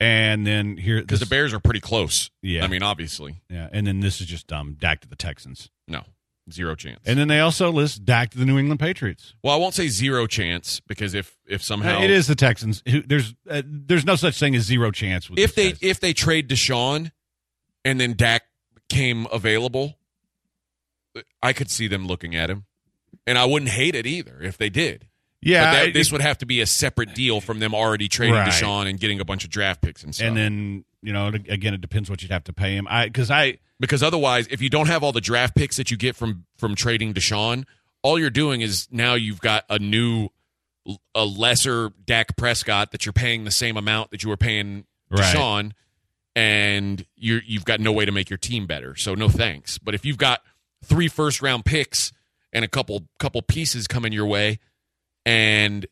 and 0.00 0.46
then 0.46 0.76
here 0.76 1.00
because 1.00 1.20
the 1.20 1.26
Bears 1.26 1.54
are 1.54 1.60
pretty 1.60 1.80
close. 1.80 2.30
Yeah. 2.42 2.64
I 2.64 2.68
mean, 2.68 2.82
obviously, 2.82 3.36
yeah, 3.48 3.68
and 3.72 3.86
then 3.86 4.00
this 4.00 4.20
is 4.20 4.26
just 4.26 4.46
dumb. 4.46 4.76
Dak 4.78 5.00
to 5.00 5.08
the 5.08 5.16
Texans, 5.16 5.70
no, 5.88 6.02
zero 6.50 6.74
chance. 6.74 7.00
and 7.06 7.18
then 7.18 7.28
they 7.28 7.40
also 7.40 7.70
list 7.70 8.04
Dak 8.04 8.30
to 8.30 8.38
the 8.38 8.44
New 8.44 8.58
England 8.58 8.80
Patriots. 8.80 9.34
well, 9.42 9.54
I 9.54 9.56
won't 9.56 9.74
say 9.74 9.88
zero 9.88 10.26
chance 10.26 10.80
because 10.80 11.14
if 11.14 11.36
if 11.46 11.62
somehow 11.62 12.02
it 12.02 12.10
is 12.10 12.26
the 12.26 12.34
Texans. 12.34 12.82
Who, 12.88 13.02
there's 13.02 13.34
uh, 13.48 13.62
there's 13.64 14.04
no 14.04 14.16
such 14.16 14.38
thing 14.38 14.54
as 14.54 14.64
zero 14.64 14.90
chance 14.90 15.30
with 15.30 15.38
if 15.38 15.54
they 15.54 15.70
guys. 15.70 15.78
if 15.80 16.00
they 16.00 16.12
trade 16.12 16.48
Deshaun 16.48 17.10
and 17.84 17.98
then 17.98 18.14
Dak 18.14 18.42
came 18.88 19.26
available, 19.32 19.98
I 21.42 21.52
could 21.52 21.70
see 21.70 21.86
them 21.88 22.06
looking 22.06 22.34
at 22.34 22.50
him, 22.50 22.64
and 23.26 23.36
I 23.38 23.44
wouldn't 23.44 23.70
hate 23.70 23.94
it 23.94 24.06
either 24.06 24.40
if 24.42 24.56
they 24.58 24.68
did. 24.70 25.06
yeah, 25.42 25.64
but 25.64 25.72
that, 25.72 25.88
I- 25.88 25.90
this 25.92 26.10
would 26.12 26.20
have 26.22 26.38
to 26.38 26.46
be 26.46 26.60
a 26.60 26.66
separate 26.66 27.14
deal 27.14 27.40
from 27.40 27.58
them 27.60 27.74
already 27.74 28.08
trading 28.08 28.34
Right. 28.34 28.48
Deshaun 28.50 28.88
and 28.88 28.98
getting 28.98 29.20
a 29.20 29.24
bunch 29.24 29.44
of 29.44 29.50
draft 29.50 29.80
picks 29.82 30.02
and 30.02 30.14
stuff. 30.14 30.28
and 30.28 30.36
then 30.36 30.84
you 31.02 31.12
know 31.12 31.28
again 31.28 31.74
it 31.74 31.80
depends 31.80 32.08
what 32.10 32.22
you'd 32.22 32.30
have 32.32 32.44
to 32.44 32.52
pay 32.52 32.74
him. 32.74 32.86
I 32.88 33.06
because 33.06 33.30
I 33.30 33.58
because 33.78 34.02
otherwise, 34.02 34.46
if 34.50 34.60
you 34.62 34.70
don't 34.70 34.88
have 34.88 35.02
all 35.02 35.12
the 35.12 35.20
draft 35.20 35.54
picks 35.54 35.76
that 35.76 35.90
you 35.90 35.96
get 35.96 36.16
from 36.16 36.46
from 36.56 36.74
trading 36.74 37.12
Deshaun, 37.14 37.64
all 38.02 38.18
you're 38.18 38.30
doing 38.30 38.60
is 38.62 38.88
now 38.90 39.14
you've 39.14 39.40
got 39.40 39.64
a 39.68 39.78
new, 39.78 40.28
a 41.14 41.24
lesser 41.24 41.90
Dak 42.04 42.36
Prescott 42.36 42.90
that 42.92 43.04
you're 43.04 43.12
paying 43.12 43.44
the 43.44 43.50
same 43.50 43.76
amount 43.76 44.10
that 44.12 44.22
you 44.22 44.28
were 44.30 44.36
paying 44.38 44.86
Right. 45.10 45.20
Deshaun, 45.22 45.72
and 46.34 47.04
you're 47.16 47.40
you've 47.46 47.64
got 47.64 47.80
no 47.80 47.92
way 47.92 48.04
to 48.04 48.12
make 48.12 48.30
your 48.30 48.38
team 48.38 48.66
better. 48.66 48.94
So 48.96 49.14
no 49.14 49.28
thanks. 49.28 49.78
But 49.78 49.94
if 49.94 50.04
you've 50.04 50.18
got 50.18 50.42
three 50.84 51.08
first 51.08 51.42
round 51.42 51.64
picks 51.64 52.12
and 52.52 52.64
a 52.64 52.68
couple 52.68 53.06
couple 53.18 53.42
pieces 53.42 53.86
coming 53.86 54.12
your 54.12 54.26
way, 54.26 54.58
and 55.24 55.86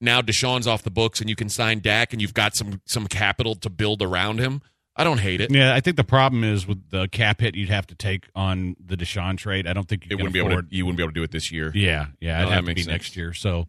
now 0.00 0.20
Deshaun's 0.20 0.66
off 0.66 0.82
the 0.82 0.90
books 0.90 1.20
and 1.20 1.30
you 1.30 1.36
can 1.36 1.48
sign 1.48 1.80
Dak 1.80 2.12
and 2.12 2.20
you've 2.20 2.34
got 2.34 2.54
some 2.54 2.80
some 2.86 3.06
capital 3.06 3.54
to 3.56 3.70
build 3.70 4.02
around 4.02 4.38
him, 4.38 4.60
I 4.94 5.04
don't 5.04 5.18
hate 5.18 5.40
it. 5.40 5.50
yeah 5.50 5.74
I 5.74 5.80
think 5.80 5.96
the 5.96 6.04
problem 6.04 6.44
is 6.44 6.66
with 6.66 6.90
the 6.90 7.08
cap 7.08 7.40
hit 7.40 7.54
you'd 7.54 7.68
have 7.70 7.86
to 7.88 7.94
take 7.94 8.28
on 8.34 8.76
the 8.84 8.96
Deshaun 8.96 9.36
trade. 9.38 9.66
I 9.66 9.72
don't 9.72 9.88
think 9.88 10.04
you 10.04 10.08
It 10.10 10.14
wouldn't 10.16 10.34
be 10.34 10.38
able 10.38 10.62
to, 10.62 10.66
you 10.70 10.84
wouldn't 10.84 10.96
be 10.98 11.02
able 11.02 11.12
to 11.12 11.20
do 11.20 11.22
it 11.22 11.30
this 11.30 11.50
year. 11.50 11.70
Yeah, 11.74 12.06
yeah, 12.20 12.38
No, 12.38 12.42
it'd 12.42 12.54
have 12.54 12.64
to 12.66 12.74
be 12.74 12.82
sense. 12.82 12.92
next 12.92 13.16
year. 13.16 13.32
So 13.32 13.68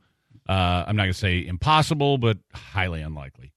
uh, 0.49 0.85
I'm 0.87 0.95
not 0.95 1.03
going 1.03 1.13
to 1.13 1.19
say 1.19 1.45
impossible, 1.45 2.17
but 2.17 2.37
highly 2.53 3.01
unlikely. 3.01 3.53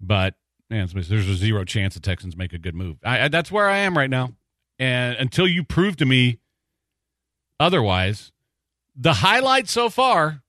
But 0.00 0.34
man, 0.68 0.88
there's 0.92 1.28
a 1.28 1.34
zero 1.34 1.64
chance 1.64 1.94
the 1.94 2.00
Texans 2.00 2.36
make 2.36 2.52
a 2.52 2.58
good 2.58 2.74
move. 2.74 2.98
I, 3.04 3.24
I, 3.24 3.28
that's 3.28 3.50
where 3.50 3.68
I 3.68 3.78
am 3.78 3.96
right 3.96 4.10
now, 4.10 4.32
and 4.78 5.16
until 5.16 5.46
you 5.46 5.64
prove 5.64 5.96
to 5.96 6.04
me 6.06 6.38
otherwise, 7.58 8.32
the 8.94 9.14
highlight 9.14 9.68
so 9.68 9.88
far, 9.88 10.42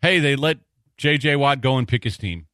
hey, 0.00 0.18
they 0.18 0.36
let 0.36 0.58
J.J. 0.96 1.36
Watt 1.36 1.60
go 1.60 1.78
and 1.78 1.86
pick 1.86 2.04
his 2.04 2.16
team. 2.16 2.46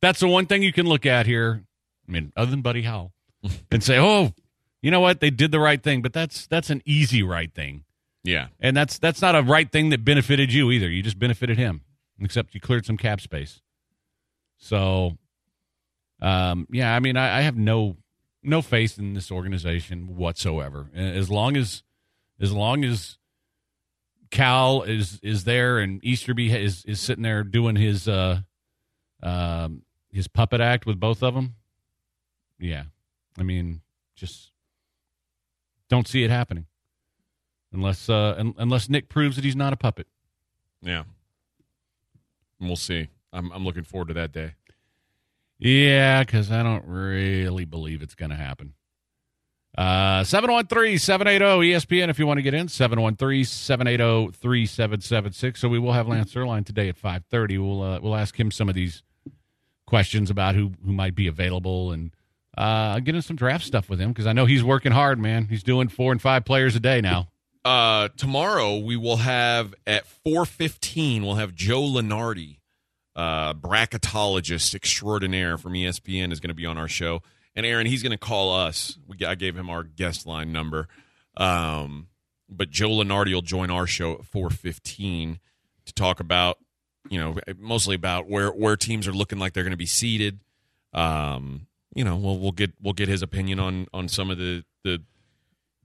That's 0.00 0.20
the 0.20 0.28
one 0.28 0.46
thing 0.46 0.62
you 0.62 0.72
can 0.72 0.86
look 0.86 1.06
at 1.06 1.26
here. 1.26 1.64
I 2.08 2.12
mean, 2.12 2.32
other 2.36 2.50
than 2.50 2.62
Buddy 2.62 2.82
Howell, 2.82 3.12
and 3.70 3.82
say, 3.82 3.98
oh, 3.98 4.32
you 4.82 4.90
know 4.90 5.00
what, 5.00 5.20
they 5.20 5.30
did 5.30 5.52
the 5.52 5.60
right 5.60 5.82
thing. 5.82 6.02
But 6.02 6.12
that's 6.12 6.46
that's 6.46 6.70
an 6.70 6.82
easy 6.84 7.22
right 7.22 7.52
thing. 7.52 7.84
Yeah. 8.22 8.48
And 8.60 8.76
that's 8.76 8.98
that's 8.98 9.22
not 9.22 9.34
a 9.34 9.42
right 9.42 9.70
thing 9.70 9.90
that 9.90 10.04
benefited 10.04 10.52
you 10.52 10.70
either. 10.70 10.88
You 10.88 11.02
just 11.02 11.18
benefited 11.18 11.58
him, 11.58 11.82
except 12.20 12.54
you 12.54 12.60
cleared 12.60 12.86
some 12.86 12.96
cap 12.96 13.20
space. 13.20 13.60
So, 14.58 15.16
um, 16.20 16.66
yeah, 16.70 16.94
I 16.94 17.00
mean, 17.00 17.16
I, 17.16 17.38
I 17.38 17.40
have 17.42 17.56
no 17.56 17.96
no 18.42 18.62
faith 18.62 18.98
in 18.98 19.14
this 19.14 19.30
organization 19.30 20.16
whatsoever. 20.16 20.90
As 20.94 21.30
long 21.30 21.56
as 21.56 21.82
as 22.40 22.52
long 22.52 22.84
as 22.84 23.18
Cal 24.30 24.82
is 24.82 25.18
is 25.22 25.44
there 25.44 25.78
and 25.78 26.02
Easterby 26.04 26.52
is 26.52 26.84
is 26.84 27.00
sitting 27.00 27.22
there 27.22 27.42
doing 27.42 27.76
his 27.76 28.08
uh 28.08 28.40
um 29.22 29.82
his 30.12 30.28
puppet 30.28 30.60
act 30.60 30.86
with 30.86 30.98
both 30.98 31.22
of 31.22 31.34
them. 31.34 31.56
Yeah, 32.58 32.84
I 33.38 33.42
mean, 33.42 33.80
just 34.14 34.52
don't 35.88 36.06
see 36.06 36.24
it 36.24 36.30
happening 36.30 36.66
unless 37.72 38.08
uh 38.08 38.34
un- 38.38 38.54
unless 38.58 38.88
Nick 38.88 39.08
proves 39.08 39.36
that 39.36 39.44
he's 39.44 39.56
not 39.56 39.72
a 39.72 39.76
puppet. 39.76 40.06
Yeah. 40.82 41.04
And 42.58 42.68
we'll 42.68 42.76
see. 42.76 43.08
I'm 43.32 43.50
I'm 43.52 43.64
looking 43.64 43.84
forward 43.84 44.08
to 44.08 44.14
that 44.14 44.32
day. 44.32 44.54
Yeah, 45.60 46.24
because 46.24 46.50
I 46.50 46.62
don't 46.62 46.84
really 46.86 47.64
believe 47.64 48.02
it's 48.02 48.14
going 48.14 48.30
to 48.30 48.36
happen. 48.36 48.74
Uh, 49.76 50.24
713 50.24 50.98
780 50.98 51.72
ESPN 51.72 52.08
if 52.08 52.18
you 52.18 52.26
want 52.26 52.38
to 52.38 52.42
get 52.42 52.54
in. 52.54 52.68
713 52.68 53.44
780 53.44 54.36
3776. 54.36 55.60
So 55.60 55.68
we 55.68 55.78
will 55.78 55.92
have 55.92 56.08
Lance 56.08 56.34
Zierlein 56.34 56.66
today 56.66 56.88
at 56.88 56.96
530. 56.96 57.58
We'll, 57.58 57.82
uh, 57.82 58.00
we'll 58.00 58.16
ask 58.16 58.38
him 58.38 58.50
some 58.50 58.68
of 58.68 58.74
these 58.74 59.02
questions 59.86 60.30
about 60.30 60.54
who, 60.54 60.72
who 60.84 60.92
might 60.92 61.14
be 61.14 61.26
available 61.26 61.92
and 61.92 62.10
uh, 62.56 62.98
get 63.00 63.14
in 63.14 63.22
some 63.22 63.36
draft 63.36 63.64
stuff 63.64 63.88
with 63.88 64.00
him 64.00 64.10
because 64.10 64.26
I 64.26 64.32
know 64.32 64.46
he's 64.46 64.64
working 64.64 64.92
hard, 64.92 65.18
man. 65.18 65.46
He's 65.46 65.62
doing 65.62 65.88
four 65.88 66.10
and 66.10 66.20
five 66.20 66.44
players 66.44 66.74
a 66.74 66.80
day 66.80 67.00
now. 67.00 67.28
Uh, 67.64 68.08
tomorrow 68.16 68.78
we 68.78 68.96
will 68.96 69.18
have 69.18 69.74
at 69.86 70.04
4:15 70.26 71.22
we'll 71.22 71.34
have 71.34 71.54
Joe 71.54 71.82
Lunardi, 71.82 72.56
uh, 73.16 73.54
bracketologist 73.54 74.74
extraordinaire 74.74 75.58
from 75.58 75.72
ESPN 75.72 76.32
is 76.32 76.40
going 76.40 76.48
to 76.48 76.54
be 76.54 76.66
on 76.66 76.78
our 76.78 76.88
show. 76.88 77.22
And 77.54 77.66
Aaron, 77.66 77.86
he's 77.86 78.02
going 78.02 78.12
to 78.12 78.18
call 78.18 78.54
us. 78.54 78.98
We 79.06 79.24
I 79.26 79.34
gave 79.34 79.56
him 79.56 79.68
our 79.68 79.82
guest 79.82 80.26
line 80.26 80.52
number. 80.52 80.88
Um, 81.36 82.08
but 82.48 82.70
Joe 82.70 82.90
Lunardi 82.90 83.32
will 83.32 83.42
join 83.42 83.70
our 83.70 83.86
show 83.86 84.12
at 84.12 84.22
4:15 84.22 85.38
to 85.86 85.92
talk 85.92 86.20
about, 86.20 86.58
you 87.08 87.18
know, 87.18 87.38
mostly 87.58 87.94
about 87.94 88.28
where 88.28 88.50
where 88.50 88.76
teams 88.76 89.08
are 89.08 89.12
looking 89.12 89.38
like 89.38 89.52
they're 89.52 89.64
going 89.64 89.72
to 89.72 89.76
be 89.76 89.86
seated. 89.86 90.40
Um, 90.92 91.66
you 91.94 92.04
know, 92.04 92.16
we'll 92.16 92.38
we'll 92.38 92.52
get 92.52 92.72
we'll 92.80 92.94
get 92.94 93.08
his 93.08 93.22
opinion 93.22 93.58
on 93.58 93.86
on 93.92 94.08
some 94.08 94.30
of 94.30 94.38
the 94.38 94.64
the 94.84 95.02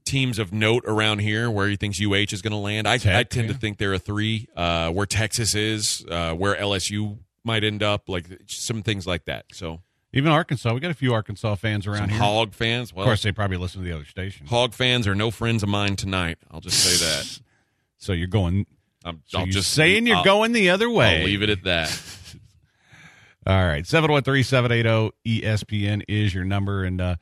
teams 0.06 0.40
of 0.40 0.54
note 0.54 0.84
around 0.86 1.20
here 1.20 1.50
where 1.50 1.68
he 1.68 1.76
thinks 1.76 2.00
UH 2.00 2.32
is 2.34 2.42
going 2.42 2.52
to 2.52 2.58
land. 2.58 2.88
I, 2.88 2.94
I 2.94 2.98
tend 2.98 3.34
yeah. 3.34 3.48
to 3.48 3.54
think 3.54 3.78
there 3.78 3.92
are 3.94 3.98
three. 3.98 4.48
Uh, 4.56 4.92
where 4.92 5.06
Texas 5.06 5.56
is, 5.56 6.06
uh, 6.10 6.34
where 6.34 6.56
LSU 6.56 7.18
might 7.44 7.64
end 7.64 7.84
up, 7.84 8.08
like 8.08 8.26
some 8.48 8.82
things 8.84 9.06
like 9.08 9.26
that. 9.26 9.46
So 9.52 9.82
Even 10.14 10.32
Arkansas, 10.32 10.74
we 10.74 10.80
got 10.80 10.92
a 10.92 10.96
few 10.96 11.14
Arkansas 11.14 11.56
fans 11.56 11.86
around 11.88 11.98
some 11.98 12.10
here. 12.10 12.20
hog 12.20 12.54
fans. 12.54 12.92
of 12.92 12.98
course, 12.98 13.22
they 13.24 13.32
probably 13.32 13.58
listen 13.58 13.82
to 13.82 13.88
the 13.88 13.94
other 13.96 14.06
station. 14.06 14.48
hog 14.48 14.74
fans 14.74 15.08
are 15.08 15.16
no 15.16 15.30
friends 15.32 15.62
of 15.64 15.70
mine 15.70 15.96
tonight. 15.96 16.38
I'll 16.52 16.62
just 16.62 16.78
say 16.80 17.06
that. 17.06 17.40
So 17.98 18.12
you're 18.14 18.28
going. 18.28 18.68
I'm, 19.04 19.24
So 19.26 19.40
you're 19.40 19.48
just 19.48 19.72
saying 19.72 20.06
you're 20.06 20.18
I'll- 20.18 20.24
going 20.24 20.52
the 20.52 20.70
other 20.70 20.90
way. 20.90 21.20
I'll 21.22 21.26
leave 21.26 21.42
it 21.42 21.50
at 21.50 21.64
that. 21.64 22.02
All 23.48 23.66
right, 23.66 23.86
seven 23.86 24.12
one 24.12 24.24
three 24.24 24.44
seven 24.44 24.72
eight 24.72 24.84
zero 24.84 25.12
ESPN 25.26 26.04
is 26.08 26.34
your 26.34 26.44
number, 26.44 26.84
and 26.84 27.00
uh, 27.00 27.16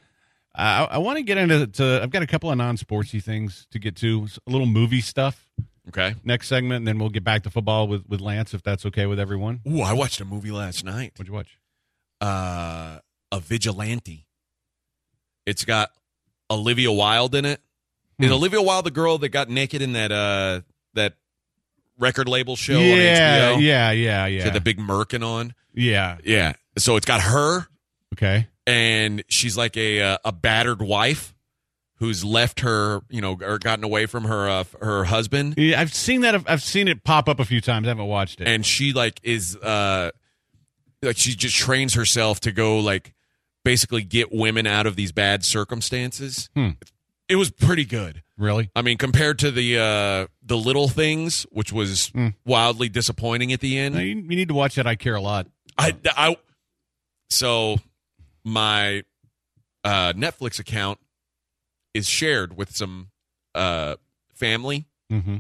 I, 0.55 0.83
I 0.83 0.97
want 0.99 1.17
to 1.17 1.23
get 1.23 1.37
into. 1.37 1.65
To, 1.67 1.99
I've 2.03 2.11
got 2.11 2.21
a 2.21 2.27
couple 2.27 2.51
of 2.51 2.57
non 2.57 2.77
sportsy 2.77 3.21
things 3.23 3.65
to 3.71 3.79
get 3.79 3.95
to, 3.97 4.27
a 4.47 4.51
little 4.51 4.67
movie 4.67 5.01
stuff 5.01 5.47
Okay. 5.89 6.15
next 6.23 6.47
segment, 6.47 6.77
and 6.77 6.87
then 6.87 6.97
we'll 6.99 7.09
get 7.09 7.23
back 7.23 7.43
to 7.43 7.49
football 7.49 7.87
with 7.87 8.07
with 8.07 8.21
Lance 8.21 8.53
if 8.53 8.61
that's 8.63 8.85
okay 8.85 9.05
with 9.05 9.19
everyone. 9.19 9.61
Ooh, 9.67 9.81
I 9.81 9.93
watched 9.93 10.21
a 10.21 10.25
movie 10.25 10.51
last 10.51 10.83
night. 10.85 11.13
What'd 11.15 11.27
you 11.27 11.33
watch? 11.33 11.57
uh, 12.21 12.99
a 13.31 13.39
vigilante. 13.39 14.27
It's 15.45 15.65
got 15.65 15.91
Olivia 16.49 16.91
Wilde 16.91 17.35
in 17.35 17.45
it. 17.45 17.59
Is 18.19 18.27
Hmm. 18.29 18.33
Olivia 18.35 18.61
Wilde 18.61 18.85
the 18.85 18.91
girl 18.91 19.17
that 19.17 19.29
got 19.29 19.49
naked 19.49 19.81
in 19.81 19.93
that 19.93 20.11
uh 20.11 20.61
that 20.93 21.15
record 21.97 22.29
label 22.29 22.55
show 22.55 22.77
on 22.77 22.81
yeah, 22.83 23.51
HBO? 23.55 23.61
yeah, 23.61 23.91
yeah, 23.91 24.27
She 24.27 24.37
yeah, 24.37 24.43
had 24.43 24.53
the 24.53 24.61
big 24.61 24.77
merkin 24.77 25.25
on. 25.25 25.53
yeah. 25.73 26.17
Yeah. 26.23 26.53
So 26.77 26.95
it's 26.95 27.05
got 27.05 27.21
her, 27.21 27.67
Okay, 28.13 28.47
and 28.65 29.23
she's 29.27 29.55
like 29.57 29.75
a 29.77 30.01
uh, 30.01 30.17
a 30.25 30.31
battered 30.31 30.81
wife 30.81 31.35
who's 31.97 32.25
left 32.25 32.61
her, 32.61 33.01
you 33.09 33.21
know, 33.21 33.37
or 33.41 33.57
gotten 33.59 33.83
away 33.85 34.05
from 34.07 34.23
her 34.25 34.49
uh, 34.49 34.63
her 34.81 35.03
husband, 35.05 35.53
yeah, 35.57 35.79
I've 35.79 35.93
seen 35.93 36.21
that. 36.21 36.35
I've, 36.49 36.61
seen 36.63 36.87
it 36.87 37.03
pop 37.03 37.29
up 37.29 37.39
a 37.39 37.45
few 37.45 37.61
times. 37.61 37.87
I 37.87 37.91
haven't 37.91 38.07
watched 38.07 38.41
it. 38.41 38.47
and 38.47 38.65
she 38.65 38.91
like 38.93 39.19
is 39.23 39.55
uh 39.57 40.11
like 41.01 41.17
she 41.17 41.35
just 41.35 41.55
trains 41.55 41.93
herself 41.93 42.39
to 42.41 42.51
go 42.51 42.79
like 42.79 43.13
basically 43.63 44.01
get 44.03 44.31
women 44.33 44.65
out 44.67 44.85
of 44.85 44.95
these 44.95 45.11
bad 45.11 45.45
circumstances. 45.45 46.49
Hmm. 46.55 46.69
It 47.29 47.37
was 47.37 47.49
pretty 47.51 47.85
good. 47.85 48.21
really? 48.37 48.69
I 48.75 48.81
mean, 48.81 48.97
compared 48.97 49.39
to 49.39 49.51
the 49.51 49.77
uh 49.79 50.27
the 50.41 50.57
little 50.57 50.89
things, 50.89 51.45
which 51.51 51.71
was 51.71 52.09
Hmm. 52.09 52.29
wildly 52.45 52.89
disappointing 52.89 53.53
at 53.53 53.61
the 53.61 53.77
end. 53.79 53.95
You, 53.95 54.01
you 54.01 54.21
need 54.35 54.49
to 54.49 54.53
watch 54.53 54.75
that. 54.75 54.85
I 54.87 54.95
care 54.95 55.15
a 55.15 55.21
lot. 55.21 55.47
I, 55.77 55.95
I 56.17 56.35
so 57.29 57.77
my 58.45 59.03
uh 59.83 60.13
Netflix 60.13 60.59
account 60.59 60.99
is 61.93 62.07
shared 62.07 62.55
with 62.57 62.75
some 62.75 63.09
uh 63.55 63.95
family. 64.33 64.85
Mm-hmm. 65.11 65.37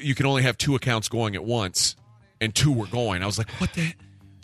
You 0.00 0.14
can 0.14 0.24
only 0.26 0.42
have 0.42 0.56
two 0.56 0.74
accounts 0.74 1.08
going 1.08 1.34
at 1.34 1.44
once, 1.44 1.96
and 2.40 2.54
two 2.54 2.72
were 2.72 2.86
going. 2.86 3.22
I 3.22 3.26
was 3.26 3.36
like, 3.36 3.50
"What 3.60 3.74
the? 3.74 3.92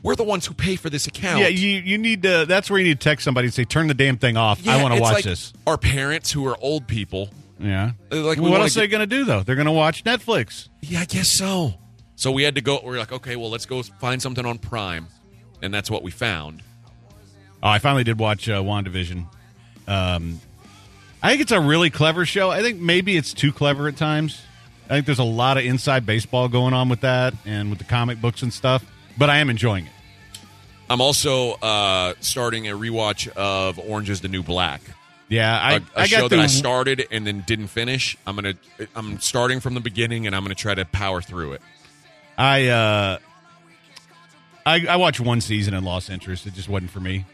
We're 0.03 0.15
the 0.17 0.25
ones 0.25 0.45
who 0.47 0.53
pay 0.53 0.77
for 0.77 0.91
this 0.91 1.07
account." 1.07 1.41
Yeah, 1.41 1.49
you 1.49 1.71
you 1.81 1.97
need 1.97 2.23
to. 2.25 2.45
That's 2.47 2.69
where 2.69 2.79
you 2.79 2.85
need 2.87 3.01
to 3.01 3.05
text 3.05 3.25
somebody 3.25 3.47
and 3.47 3.55
say, 3.55 3.65
"Turn 3.65 3.87
the 3.87 3.95
damn 3.95 4.19
thing 4.19 4.37
off. 4.37 4.67
I 4.69 4.83
want 4.83 4.95
to 4.95 5.01
watch 5.01 5.15
like 5.15 5.25
this." 5.25 5.53
Our 5.67 5.79
parents 5.79 6.31
who 6.33 6.47
are 6.47 6.57
old 6.61 6.87
people, 6.87 7.31
Yeah. 7.59 7.93
like, 8.11 8.39
Well, 8.39 8.51
what 8.51 8.61
else 8.61 8.77
are 8.77 8.81
they 8.81 8.89
going 8.89 9.09
to 9.09 9.17
do 9.17 9.25
though? 9.25 9.43
They're 9.43 9.55
going 9.57 9.67
to 9.67 9.73
watch 9.73 10.05
Netflix. 10.05 10.69
Yeah, 10.83 11.01
I 11.01 11.05
guess 11.07 11.31
so. 11.31 11.75
So 12.17 12.31
we 12.31 12.43
had 12.43 12.57
to 12.57 12.61
go. 12.61 12.81
We're 12.85 12.99
like, 12.99 13.13
okay, 13.13 13.37
well, 13.37 13.49
let's 13.49 13.65
go 13.65 13.83
find 13.83 14.21
something 14.21 14.45
on 14.45 14.59
Prime, 14.59 15.07
and 15.63 15.73
that's 15.73 15.91
what 15.91 16.03
we 16.03 16.11
found. 16.11 16.63
Oh, 17.63 17.69
I 17.69 17.79
finally 17.79 18.05
did 18.05 18.19
watch 18.19 18.49
uh, 18.49 18.63
WandaVision. 18.63 19.27
Um, 19.87 20.41
I 21.23 21.31
think 21.31 21.43
it's 21.43 21.53
a 21.53 21.61
really 21.61 21.91
clever 21.91 22.25
show. 22.25 22.51
I 22.51 22.63
think 22.63 22.79
maybe 22.79 23.17
it's 23.17 23.33
too 23.33 23.53
clever 23.53 23.89
at 23.89 23.97
times. 23.97 24.41
I 24.87 24.95
think 24.95 25.07
there's 25.07 25.19
a 25.19 25.25
lot 25.25 25.59
of 25.59 25.65
inside 25.65 26.07
baseball 26.07 26.49
going 26.49 26.73
on 26.73 26.89
with 26.89 27.01
that 27.01 27.35
and 27.45 27.69
with 27.71 27.79
the 27.79 27.85
comic 27.85 28.21
books 28.21 28.43
and 28.43 28.53
stuff. 28.53 28.85
But 29.19 29.29
I 29.29 29.39
am 29.39 29.51
enjoying 29.51 29.87
it. 29.87 29.93
I'm 30.89 31.01
also 31.01 31.53
uh, 31.55 32.15
starting 32.21 32.69
a 32.69 32.73
rewatch 32.73 33.29
of 33.29 33.79
Orange 33.79 34.09
Is 34.09 34.21
the 34.23 34.29
New 34.29 34.43
Black, 34.43 34.81
Yeah, 35.29 35.59
I, 35.61 35.73
a 35.75 35.77
a 35.77 35.83
I 35.97 36.07
show 36.07 36.21
got 36.23 36.31
that 36.31 36.39
I 36.39 36.47
started 36.47 37.07
and 37.11 37.27
then 37.27 37.43
didn't 37.47 37.67
finish. 37.67 38.17
I'm 38.27 38.37
gonna 38.37 38.55
I'm 38.95 39.21
starting 39.21 39.61
from 39.61 39.75
the 39.75 39.81
beginning, 39.81 40.27
and 40.27 40.35
I'm 40.35 40.43
gonna 40.43 40.55
try 40.55 40.75
to 40.75 40.87
power 40.87 41.21
through 41.21 41.55
it. 41.55 41.63
I 42.39 42.69
uh, 42.69 43.19
I, 44.69 44.87
I 44.89 44.97
watched 44.97 45.21
one 45.21 45.41
season 45.41 45.75
and 45.75 45.85
lost 45.85 46.11
interest. 46.11 46.47
It 46.47 46.55
just 46.55 46.69
wasn't 46.69 46.91
for 46.91 47.01
me. 47.01 47.25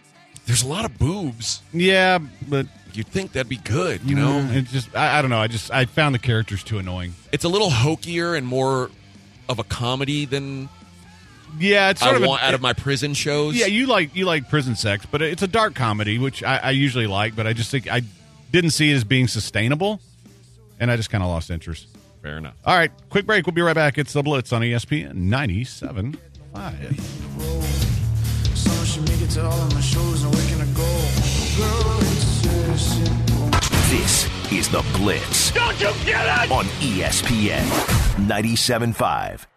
There's 0.47 0.63
a 0.63 0.67
lot 0.69 0.85
of 0.85 0.99
boobs. 0.99 1.63
Yeah, 1.73 2.19
but 2.49 2.67
You'd 2.93 3.09
think 3.09 3.33
that'd 3.33 3.49
be 3.49 3.57
good, 3.57 4.03
you 4.09 4.15
know? 4.15 4.39
it 4.53 4.67
just 4.67 4.95
I, 4.95 5.19
I 5.19 5.23
don't 5.23 5.31
know. 5.31 5.41
I 5.41 5.49
just 5.49 5.71
I 5.73 5.85
found 5.87 6.15
the 6.15 6.19
characters 6.21 6.63
too 6.63 6.79
annoying. 6.79 7.15
It's 7.33 7.43
a 7.45 7.49
little 7.49 7.71
hokier 7.71 8.37
and 8.37 8.47
more 8.47 8.89
of 9.49 9.59
a 9.59 9.65
comedy 9.65 10.27
than 10.27 10.69
Yeah, 11.59 11.91
it's 11.91 12.01
sort 12.01 12.15
I 12.15 12.17
of 12.19 12.23
a- 12.23 12.45
out 12.47 12.55
of 12.55 12.61
my 12.61 12.73
prison 12.73 13.15
shows. 13.15 13.57
Yeah, 13.57 13.67
you 13.67 13.87
like 13.87 14.15
you 14.15 14.27
like 14.27 14.49
prison 14.49 14.77
sex, 14.77 15.07
but 15.11 15.23
it's 15.23 15.43
a 15.43 15.49
dark 15.49 15.75
comedy, 15.75 16.19
which 16.19 16.45
I, 16.45 16.59
I 16.59 16.71
usually 16.71 17.09
like. 17.09 17.35
But 17.35 17.49
I 17.49 17.53
just 17.53 17.71
think 17.73 17.91
I 17.91 18.03
didn't 18.53 18.71
see 18.71 18.93
it 18.93 18.95
as 18.95 19.03
being 19.03 19.27
sustainable, 19.27 20.01
and 20.79 20.89
I 20.89 20.97
just 20.97 21.11
kind 21.11 21.25
of 21.25 21.31
lost 21.31 21.51
interest. 21.51 21.89
fair 22.23 22.39
enough. 22.39 22.55
All 22.65 22.77
right, 22.77 22.93
quick 23.11 23.27
break. 23.27 23.45
We'll 23.45 23.55
be 23.55 23.63
right 23.63 23.75
back. 23.75 23.99
It's 23.99 24.13
the 24.13 24.23
Blitz 24.23 24.53
on 24.53 24.63
ESPN 24.63 25.15
ninety 25.15 25.65
seven 25.65 26.17
five. 26.55 27.01
Someone 28.55 28.87
should 28.87 29.09
make 29.09 29.21
it 29.21 29.31
to 29.31 29.45
all 29.45 29.61
of 29.61 29.75
my 29.75 29.81
shows 29.81 30.23
and 30.23 30.33
where 30.35 30.47
can 30.49 30.61
I 30.61 30.67
go? 30.73 30.91
Girl, 31.59 31.99
it's 32.01 32.27
so 32.43 32.77
simple. 32.77 33.51
This 33.91 34.29
is 34.53 34.69
The 34.69 34.85
Blitz. 34.97 35.51
Don't 35.51 35.79
you 35.81 35.93
get 36.05 36.45
it? 36.45 36.53
On 36.53 36.65
ESPN 36.81 37.67
97.5. 38.27 39.54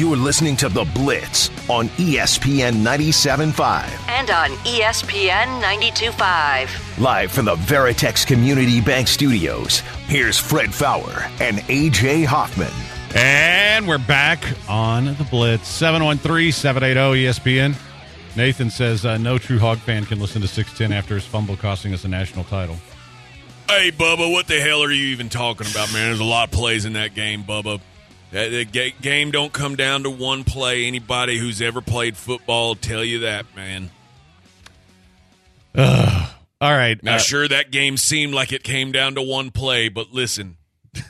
You 0.00 0.10
are 0.14 0.16
listening 0.16 0.56
to 0.56 0.70
The 0.70 0.84
Blitz 0.94 1.50
on 1.68 1.88
ESPN 1.98 2.76
97.5. 2.76 4.08
And 4.08 4.30
on 4.30 4.48
ESPN 4.64 5.60
92.5. 5.60 6.98
Live 6.98 7.30
from 7.30 7.44
the 7.44 7.56
Veritex 7.56 8.26
Community 8.26 8.80
Bank 8.80 9.08
Studios, 9.08 9.80
here's 10.06 10.38
Fred 10.38 10.72
Faour 10.72 11.26
and 11.38 11.58
AJ 11.68 12.24
Hoffman. 12.24 12.72
And 13.14 13.86
we're 13.86 13.98
back 13.98 14.42
on 14.70 15.04
the 15.04 15.26
Blitz 15.30 15.68
713 15.68 16.50
780 16.50 17.26
ESPN. 17.26 17.76
Nathan 18.38 18.70
says 18.70 19.04
uh, 19.04 19.18
no 19.18 19.36
true 19.36 19.58
Hog 19.58 19.76
fan 19.80 20.06
can 20.06 20.18
listen 20.18 20.40
to 20.40 20.48
610 20.48 20.96
after 20.96 21.16
his 21.16 21.26
fumble 21.26 21.58
costing 21.58 21.92
us 21.92 22.06
a 22.06 22.08
national 22.08 22.44
title. 22.44 22.76
Hey, 23.68 23.92
Bubba, 23.92 24.32
what 24.32 24.46
the 24.46 24.62
hell 24.62 24.82
are 24.82 24.90
you 24.90 25.08
even 25.08 25.28
talking 25.28 25.66
about, 25.70 25.92
man? 25.92 26.06
There's 26.06 26.20
a 26.20 26.24
lot 26.24 26.48
of 26.48 26.52
plays 26.52 26.86
in 26.86 26.94
that 26.94 27.14
game, 27.14 27.44
Bubba. 27.44 27.82
That 28.32 28.94
game 29.00 29.30
don't 29.32 29.52
come 29.52 29.74
down 29.74 30.04
to 30.04 30.10
one 30.10 30.44
play. 30.44 30.86
Anybody 30.86 31.36
who's 31.36 31.60
ever 31.60 31.80
played 31.80 32.16
football 32.16 32.68
will 32.68 32.74
tell 32.76 33.04
you 33.04 33.20
that, 33.20 33.44
man. 33.56 33.90
All 36.62 36.70
right. 36.72 37.02
Now, 37.02 37.16
uh, 37.16 37.18
sure, 37.18 37.48
that 37.48 37.70
game 37.70 37.96
seemed 37.96 38.34
like 38.34 38.52
it 38.52 38.62
came 38.62 38.92
down 38.92 39.14
to 39.14 39.22
one 39.22 39.50
play, 39.50 39.88
but 39.88 40.12
listen, 40.12 40.58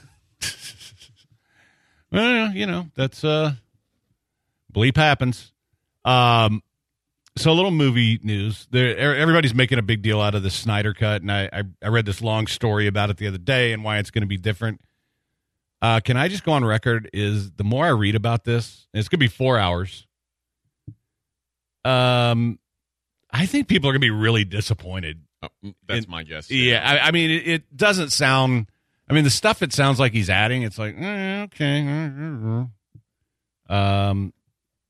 Well, 2.13 2.53
you 2.53 2.67
know, 2.67 2.87
that's 2.95 3.23
uh 3.25 3.53
bleep 4.73 4.97
happens. 4.97 5.53
Um 6.05 6.63
so 7.37 7.53
a 7.53 7.55
little 7.55 7.71
movie 7.71 8.19
news. 8.23 8.67
There 8.71 8.89
e- 8.89 9.21
everybody's 9.21 9.55
making 9.55 9.79
a 9.79 9.83
big 9.83 10.03
deal 10.03 10.21
out 10.21 10.35
of 10.35 10.43
the 10.43 10.51
Snyder 10.51 10.95
cut 10.95 11.23
and 11.23 11.31
I 11.31 11.49
I, 11.53 11.63
I 11.83 11.89
read 11.89 12.07
this 12.07 12.21
long 12.23 12.47
story 12.47 12.87
about 12.87 13.11
it 13.11 13.17
the 13.19 13.27
other 13.27 13.39
day 13.39 13.73
and 13.73 13.85
why 13.85 13.99
it's 13.99 14.11
going 14.11 14.23
to 14.23 14.29
be 14.29 14.37
different. 14.39 14.81
Uh 15.83 16.01
can 16.01 16.17
I 16.17 16.29
just 16.29 16.45
go 16.45 16.53
on 16.53 16.65
record 16.65 17.09
is 17.13 17.53
the 17.53 17.65
more 17.65 17.87
I 17.87 17.91
read 17.91 18.15
about 18.15 18.45
this, 18.45 18.87
it's 18.93 19.09
going 19.09 19.19
to 19.19 19.25
be 19.25 19.29
4 19.29 19.59
hours. 19.59 20.07
Um 21.85 22.59
I 23.31 23.47
think 23.47 23.69
people 23.69 23.89
are 23.89 23.93
going 23.93 24.01
to 24.01 24.05
be 24.07 24.11
really 24.11 24.45
disappointed 24.45 25.21
Oh, 25.43 25.49
that's 25.87 26.01
And- 26.05 26.09
my 26.09 26.23
guess. 26.23 26.51
yeah, 26.51 26.83
I, 26.87 27.09
I 27.09 27.11
mean, 27.13 27.31
it, 27.31 27.49
it 27.49 27.77
doesn't 27.77 28.11
sound. 28.11 28.67
I 29.09 29.15
mean, 29.15 29.25
the 29.25 29.31
stuff 29.31 29.63
it 29.63 29.73
sounds 29.73 29.99
like 29.99 30.13
he's 30.13 30.29
adding, 30.29 30.63
it's 30.65 30.77
like 30.79 30.97
eh, 30.99 31.43
okay, 31.45 32.67
um, 33.71 34.35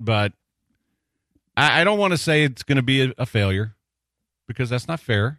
but 0.00 0.32
I, 1.56 1.80
I 1.82 1.84
don't 1.84 1.98
want 2.00 2.14
to 2.14 2.18
say 2.18 2.42
it's 2.42 2.64
going 2.64 2.76
to 2.76 2.82
be 2.82 3.02
a, 3.02 3.14
a 3.18 3.26
failure 3.26 3.76
because 4.48 4.68
that's 4.70 4.88
not 4.88 4.98
fair. 4.98 5.38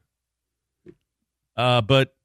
Uh, 1.57 1.81
but 1.81 2.15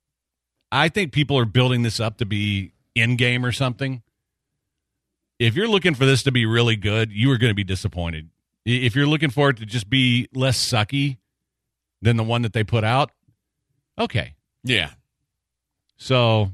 I 0.71 0.89
think 0.89 1.11
people 1.13 1.37
are 1.39 1.45
building 1.45 1.83
this 1.83 1.99
up 1.99 2.19
to 2.19 2.25
be 2.25 2.71
in 2.97 3.17
game 3.17 3.45
or 3.45 3.53
something. 3.53 4.03
If 5.39 5.55
you're 5.55 5.69
looking 5.69 5.95
for 5.95 6.07
this 6.07 6.23
to 6.25 6.33
be 6.33 6.47
really 6.47 6.77
good, 6.77 7.13
you 7.13 7.31
are 7.31 7.37
going 7.37 7.51
to 7.51 7.55
be 7.55 7.65
disappointed. 7.65 8.31
If 8.65 8.97
you're 8.97 9.07
looking 9.07 9.31
for 9.31 9.51
it 9.51 9.59
to 9.59 9.67
just 9.67 9.89
be 9.89 10.29
less 10.35 10.59
sucky 10.59 11.19
than 12.03 12.17
the 12.17 12.25
one 12.25 12.43
that 12.43 12.53
they 12.53 12.65
put 12.65 12.83
out, 12.85 13.13
okay. 13.99 14.35
Yeah. 14.65 14.91
So, 15.99 16.51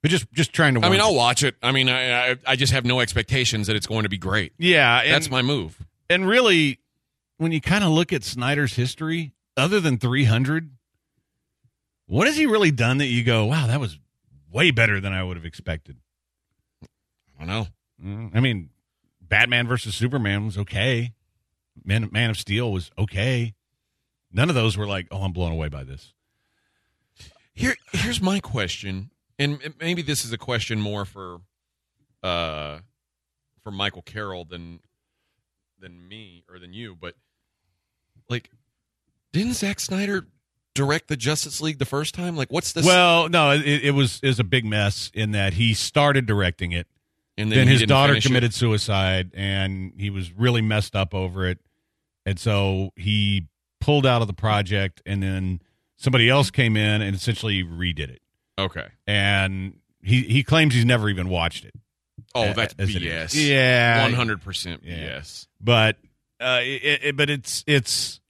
but 0.00 0.10
just 0.10 0.32
just 0.32 0.52
trying 0.52 0.74
to. 0.74 0.80
I 0.86 0.90
mean, 0.90 1.00
I'll 1.00 1.14
watch 1.14 1.42
it. 1.42 1.56
I 1.62 1.72
mean, 1.72 1.88
I, 1.88 2.30
I 2.30 2.36
I 2.46 2.56
just 2.56 2.72
have 2.72 2.84
no 2.84 3.00
expectations 3.00 3.66
that 3.66 3.76
it's 3.76 3.86
going 3.86 4.04
to 4.04 4.08
be 4.08 4.18
great. 4.18 4.52
yeah, 4.58 5.00
and, 5.00 5.12
That's 5.12 5.30
my 5.30 5.42
move. 5.42 5.84
and 6.08 6.26
really, 6.26 6.80
when 7.36 7.52
you 7.52 7.60
kind 7.60 7.84
of 7.84 7.90
look 7.90 8.12
at 8.12 8.24
Snyder's 8.24 8.74
history, 8.74 9.32
other 9.56 9.80
than 9.80 9.98
300, 9.98 10.70
what 12.06 12.26
has 12.26 12.36
he 12.36 12.46
really 12.46 12.70
done 12.70 12.98
that 12.98 13.06
you 13.06 13.22
go, 13.22 13.44
wow, 13.46 13.66
that 13.66 13.80
was 13.80 13.98
way 14.54 14.70
better 14.70 15.00
than 15.00 15.12
I 15.12 15.22
would 15.22 15.36
have 15.36 15.44
expected? 15.44 15.98
I 16.82 16.86
don't 17.40 17.48
know. 17.48 17.66
Mm, 18.02 18.30
I 18.34 18.40
mean, 18.40 18.70
Batman 19.20 19.66
versus 19.66 19.94
Superman 19.94 20.46
was 20.46 20.56
okay. 20.56 21.12
Man, 21.84 22.08
Man 22.12 22.30
of 22.30 22.38
Steel 22.38 22.72
was 22.72 22.92
okay. 22.96 23.54
None 24.32 24.48
of 24.48 24.54
those 24.54 24.76
were 24.76 24.86
like, 24.86 25.08
oh, 25.10 25.22
I'm 25.22 25.32
blown 25.32 25.52
away 25.52 25.68
by 25.68 25.82
this. 25.82 26.12
Here, 27.52 27.74
here's 27.92 28.22
my 28.22 28.40
question, 28.40 29.10
and 29.38 29.74
maybe 29.80 30.02
this 30.02 30.24
is 30.24 30.32
a 30.32 30.38
question 30.38 30.80
more 30.80 31.04
for, 31.04 31.40
uh, 32.22 32.78
for 33.62 33.70
Michael 33.70 34.02
Carroll 34.02 34.44
than, 34.44 34.80
than 35.78 36.08
me 36.08 36.44
or 36.48 36.58
than 36.58 36.72
you. 36.72 36.96
But, 37.00 37.14
like, 38.28 38.50
didn't 39.32 39.54
Zack 39.54 39.78
Snyder 39.78 40.26
direct 40.74 41.08
the 41.08 41.16
Justice 41.16 41.60
League 41.60 41.78
the 41.78 41.84
first 41.84 42.14
time? 42.14 42.36
Like, 42.36 42.50
what's 42.50 42.72
this? 42.72 42.84
Well, 42.84 43.28
no, 43.28 43.52
it, 43.52 43.62
it 43.66 43.90
was 43.94 44.20
is 44.22 44.38
a 44.40 44.44
big 44.44 44.64
mess 44.64 45.10
in 45.14 45.32
that 45.32 45.54
he 45.54 45.74
started 45.74 46.26
directing 46.26 46.72
it. 46.72 46.86
and 47.38 47.50
then, 47.50 47.66
he 47.66 47.74
his 47.74 47.82
daughter 47.84 48.12
finish 48.14 48.24
it? 48.24 48.28
committed 48.28 48.54
suicide 48.54 49.30
and 49.34 49.92
he 49.98 50.10
was 50.10 50.32
really 50.32 50.62
messed 50.62 50.94
up 50.96 51.14
over 51.14 51.46
it 51.48 51.58
and 52.26 52.38
so 52.38 52.90
he 52.96 53.48
pulled 53.80 54.06
out 54.06 54.20
of 54.22 54.28
the 54.28 54.32
project 54.34 55.02
and 55.04 55.22
then 55.22 55.60
somebody 55.96 56.28
else 56.28 56.50
came 56.50 56.76
in 56.76 57.02
and 57.02 57.14
essentially 57.16 57.62
redid 57.64 58.08
it 58.10 58.22
Okay. 58.58 58.86
and 59.06 59.78
he 60.02 60.22
he 60.22 60.42
claims 60.44 60.74
he's 60.74 60.84
never 60.84 61.08
even 61.08 61.28
watched 61.28 61.64
it 61.64 61.74
Oh, 62.36 62.52
that's 62.52 62.74
as 62.78 62.88
BS. 62.90 63.34
yeah 63.34 64.02
One 64.02 64.12
hundred 64.14 64.40
percent. 64.42 64.84
BS. 64.84 65.48
but 65.60 65.96
uh 66.40 66.60
it, 66.62 67.00
it, 67.04 67.16
but 67.16 67.30
it's 67.30 67.64
it's 67.66 68.20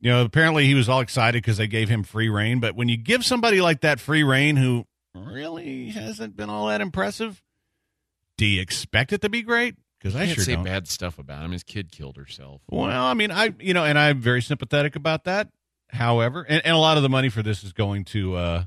you 0.00 0.10
know 0.10 0.24
apparently 0.24 0.66
he 0.66 0.74
was 0.74 0.88
all 0.88 1.00
excited 1.00 1.42
because 1.42 1.56
they 1.56 1.66
gave 1.66 1.88
him 1.88 2.02
free 2.02 2.28
reign 2.28 2.60
but 2.60 2.74
when 2.74 2.88
you 2.88 2.96
give 2.96 3.24
somebody 3.24 3.60
like 3.60 3.80
that 3.80 4.00
free 4.00 4.22
reign 4.22 4.56
who 4.56 4.86
really 5.14 5.88
hasn't 5.90 6.36
been 6.36 6.50
all 6.50 6.66
that 6.68 6.80
impressive 6.80 7.42
do 8.36 8.46
you 8.46 8.60
expect 8.60 9.12
it 9.12 9.20
to 9.20 9.28
be 9.28 9.42
great 9.42 9.74
because 10.00 10.16
I 10.16 10.24
can't 10.24 10.36
sure 10.36 10.44
say 10.44 10.54
don't 10.54 10.64
bad 10.64 10.88
stuff 10.88 11.18
about 11.18 11.44
him. 11.44 11.52
His 11.52 11.62
kid 11.62 11.92
killed 11.92 12.16
herself. 12.16 12.62
Well, 12.70 12.84
I 12.84 13.14
mean, 13.14 13.30
I 13.30 13.54
you 13.60 13.74
know, 13.74 13.84
and 13.84 13.98
I'm 13.98 14.20
very 14.20 14.40
sympathetic 14.40 14.96
about 14.96 15.24
that. 15.24 15.48
However, 15.90 16.46
and, 16.48 16.64
and 16.64 16.74
a 16.74 16.78
lot 16.78 16.96
of 16.96 17.02
the 17.02 17.08
money 17.08 17.28
for 17.28 17.42
this 17.42 17.62
is 17.64 17.72
going 17.72 18.04
to 18.06 18.34
uh, 18.36 18.64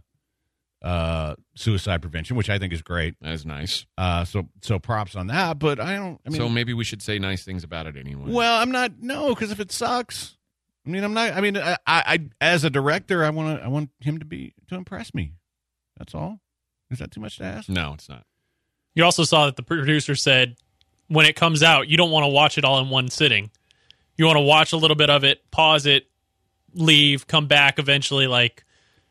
uh, 0.84 1.36
suicide 1.56 2.02
prevention, 2.02 2.36
which 2.36 2.50
I 2.50 2.60
think 2.60 2.74
is 2.74 2.82
great. 2.82 3.16
That's 3.22 3.46
nice. 3.46 3.86
Uh, 3.98 4.26
so 4.26 4.50
so 4.62 4.78
props 4.78 5.16
on 5.16 5.28
that. 5.28 5.58
But 5.58 5.80
I 5.80 5.96
don't. 5.96 6.20
I 6.26 6.30
mean, 6.30 6.40
so 6.40 6.50
maybe 6.50 6.74
we 6.74 6.84
should 6.84 7.02
say 7.02 7.18
nice 7.18 7.44
things 7.44 7.64
about 7.64 7.88
it 7.88 7.96
anyway. 7.98 8.32
well, 8.32 8.62
I'm 8.62 8.72
not. 8.72 9.02
No, 9.02 9.30
because 9.30 9.52
if 9.52 9.60
it 9.60 9.72
sucks, 9.72 10.38
I 10.86 10.90
mean, 10.90 11.04
I'm 11.04 11.14
not. 11.14 11.34
I 11.34 11.42
mean, 11.42 11.58
I, 11.58 11.78
I, 11.88 12.04
I 12.06 12.20
as 12.42 12.64
a 12.64 12.70
director, 12.70 13.24
I 13.24 13.30
want 13.30 13.58
to. 13.58 13.66
I 13.66 13.68
want 13.68 13.90
him 14.00 14.20
to 14.20 14.26
be 14.26 14.54
to 14.68 14.76
impress 14.76 15.14
me. 15.14 15.34
That's 15.98 16.14
all. 16.14 16.40
Is 16.92 17.00
that 17.00 17.12
too 17.12 17.22
much 17.22 17.38
to 17.38 17.44
ask? 17.44 17.70
no, 17.70 17.94
it's 17.94 18.10
not. 18.10 18.26
You 18.96 19.04
also 19.04 19.24
saw 19.24 19.46
that 19.46 19.56
the 19.56 19.64
producer 19.64 20.16
said 20.16 20.56
when 21.08 21.26
it 21.26 21.36
comes 21.36 21.64
out, 21.64 21.88
you 21.88 21.98
don't 21.98 22.12
want 22.12 22.24
to 22.24 22.28
watch 22.28 22.58
it 22.58 22.66
all 22.66 22.80
in 22.80 22.90
one 22.90 23.10
sitting. 23.10 23.50
You 24.18 24.26
want 24.26 24.38
to 24.38 24.42
watch 24.44 24.74
a 24.74 24.78
little 24.78 24.96
bit 24.96 25.10
of 25.10 25.24
it, 25.24 25.42
pause 25.50 25.86
it, 25.86 26.08
leave, 26.74 27.28
come 27.28 27.48
back 27.48 27.80
eventually, 27.80 28.28
like 28.28 28.64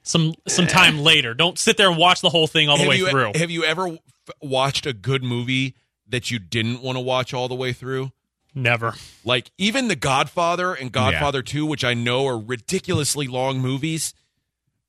some 0.03 0.35
some 0.47 0.67
eh. 0.67 0.69
time 0.69 0.99
later. 1.01 1.35
Don't 1.35 1.59
sit 1.59 1.77
there 1.77 1.89
and 1.89 1.99
watch 1.99 2.21
the 2.21 2.29
whole 2.29 2.47
thing 2.47 2.69
all 2.69 2.77
the 2.77 2.83
have 2.83 2.89
way 2.89 2.97
you, 2.99 3.09
through. 3.09 3.33
Have 3.35 3.51
you 3.51 3.65
ever 3.65 3.89
f- 3.89 3.99
watched 4.41 4.87
a 4.87 4.93
good 4.93 5.25
movie 5.25 5.75
that 6.09 6.31
you 6.31 6.39
didn't 6.39 6.83
want 6.83 6.97
to 6.97 7.01
watch 7.01 7.35
all 7.35 7.49
the 7.49 7.55
way 7.55 7.73
through? 7.73 8.13
Never. 8.55 8.95
Like 9.25 9.51
even 9.59 9.89
The 9.89 9.97
Godfather 9.97 10.75
and 10.75 10.93
Godfather 10.93 11.43
2, 11.43 11.65
which 11.67 11.85
I 11.85 11.95
know 11.95 12.27
are 12.27 12.39
ridiculously 12.39 13.27
long 13.27 13.61
movies. 13.61 14.15